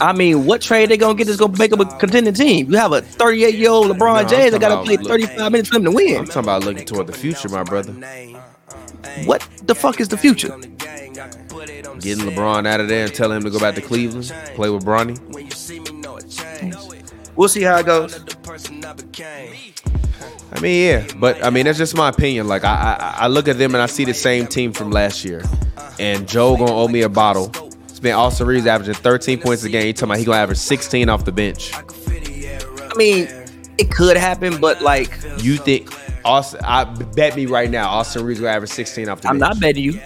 [0.00, 2.70] I mean, what trade they gonna get that's gonna make up a contending team?
[2.70, 5.52] You have a 38 year old LeBron No, James that got to play about- 35
[5.52, 6.16] minutes for him to win.
[6.18, 7.92] I'm talking about looking toward the future my brother
[9.24, 10.56] What the fuck is the future?
[12.00, 14.84] getting LeBron out of there and telling him to go back to Cleveland play with
[14.84, 15.18] Bronny
[17.34, 18.18] We'll see how it goes.
[20.50, 22.48] I mean, yeah, but I mean that's just my opinion.
[22.48, 25.24] Like I, I, I look at them and I see the same team from last
[25.24, 25.42] year,
[26.00, 27.52] and Joe gonna owe me a bottle.
[27.84, 29.86] It's been Austin Reaves averaging 13 points a game.
[29.86, 31.72] He talking about he gonna average 16 off the bench.
[31.74, 33.28] I mean,
[33.78, 35.92] it could happen, but like, You think
[36.28, 39.54] Austin, I bet me right now, Austin Reaves will average 16 off the I'm bench.
[39.54, 40.00] not betting you.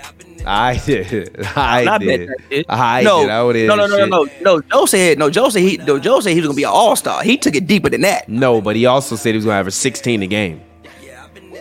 [0.47, 1.37] I did.
[1.57, 2.07] I I'm did.
[2.07, 2.67] betting that shit.
[2.69, 3.31] I no, did.
[3.31, 4.61] I would no, no, no, no, no, no.
[4.63, 5.31] Joe said no.
[5.31, 5.77] Joe said he.
[5.79, 7.23] No, Joe said he was gonna be an all star.
[7.23, 8.29] He took it deeper than that.
[8.29, 10.61] No, but he also said he was going to average 16 a game.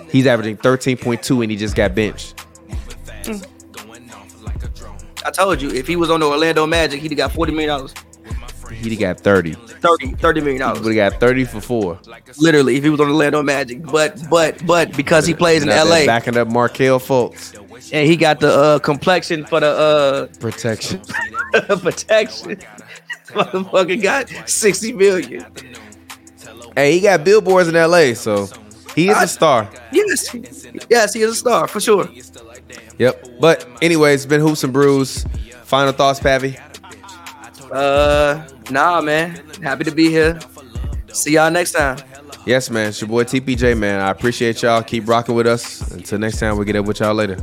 [0.10, 2.40] He's averaging 13.2 and he just got benched.
[3.26, 3.38] Hmm.
[5.24, 7.70] I told you, if he was on the Orlando Magic, he'd have got forty million
[7.70, 7.94] dollars.
[8.72, 9.54] He'd have got 30.
[9.54, 10.80] 30, 30 million dollars.
[10.82, 12.00] Would have got 30 for four.
[12.40, 13.84] Literally, if he was on the Orlando Magic.
[13.84, 17.56] But but but because he plays in Not LA Backing up Markelle Fultz.
[17.94, 21.02] and he got the uh, complexion for the Protection.
[21.54, 21.80] uh protection.
[21.80, 22.58] protection.
[23.32, 25.46] Motherfucker got 60 million.
[26.76, 28.48] hey, he got billboards in LA, so
[28.96, 29.70] he is I- a star.
[29.92, 30.36] Yes.
[30.90, 32.10] Yes, he is a star for sure.
[32.98, 33.40] Yep.
[33.40, 35.26] But anyways, it's been Hoops and Brews.
[35.64, 36.58] Final thoughts, Pappy?
[37.72, 39.42] Uh nah man.
[39.62, 40.40] Happy to be here.
[41.14, 41.98] See y'all next time.
[42.46, 42.90] Yes, man.
[42.90, 44.00] It's your boy TPJ, man.
[44.00, 44.82] I appreciate y'all.
[44.82, 45.92] Keep rocking with us.
[45.92, 47.38] Until next time, we'll get up with y'all later.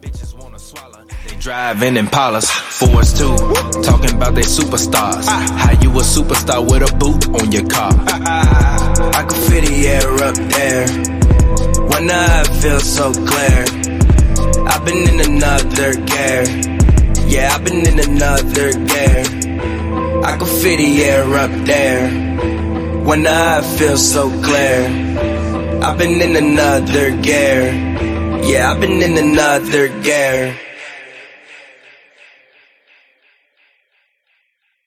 [0.00, 3.34] They driving Impalas, fours too,
[3.82, 5.26] talking about they superstars.
[5.26, 7.90] How you a superstar with a boot on your car?
[7.98, 10.86] I can feel the air up there.
[11.88, 13.64] When I feel so clear.
[14.66, 16.44] I've been in another gear.
[17.26, 19.43] Yeah, I've been in another gear.
[20.24, 22.08] I can feel the air up there.
[23.04, 24.80] When I feel so clear.
[25.82, 27.70] I've been in another gear.
[28.42, 30.63] Yeah, I've been in another gear.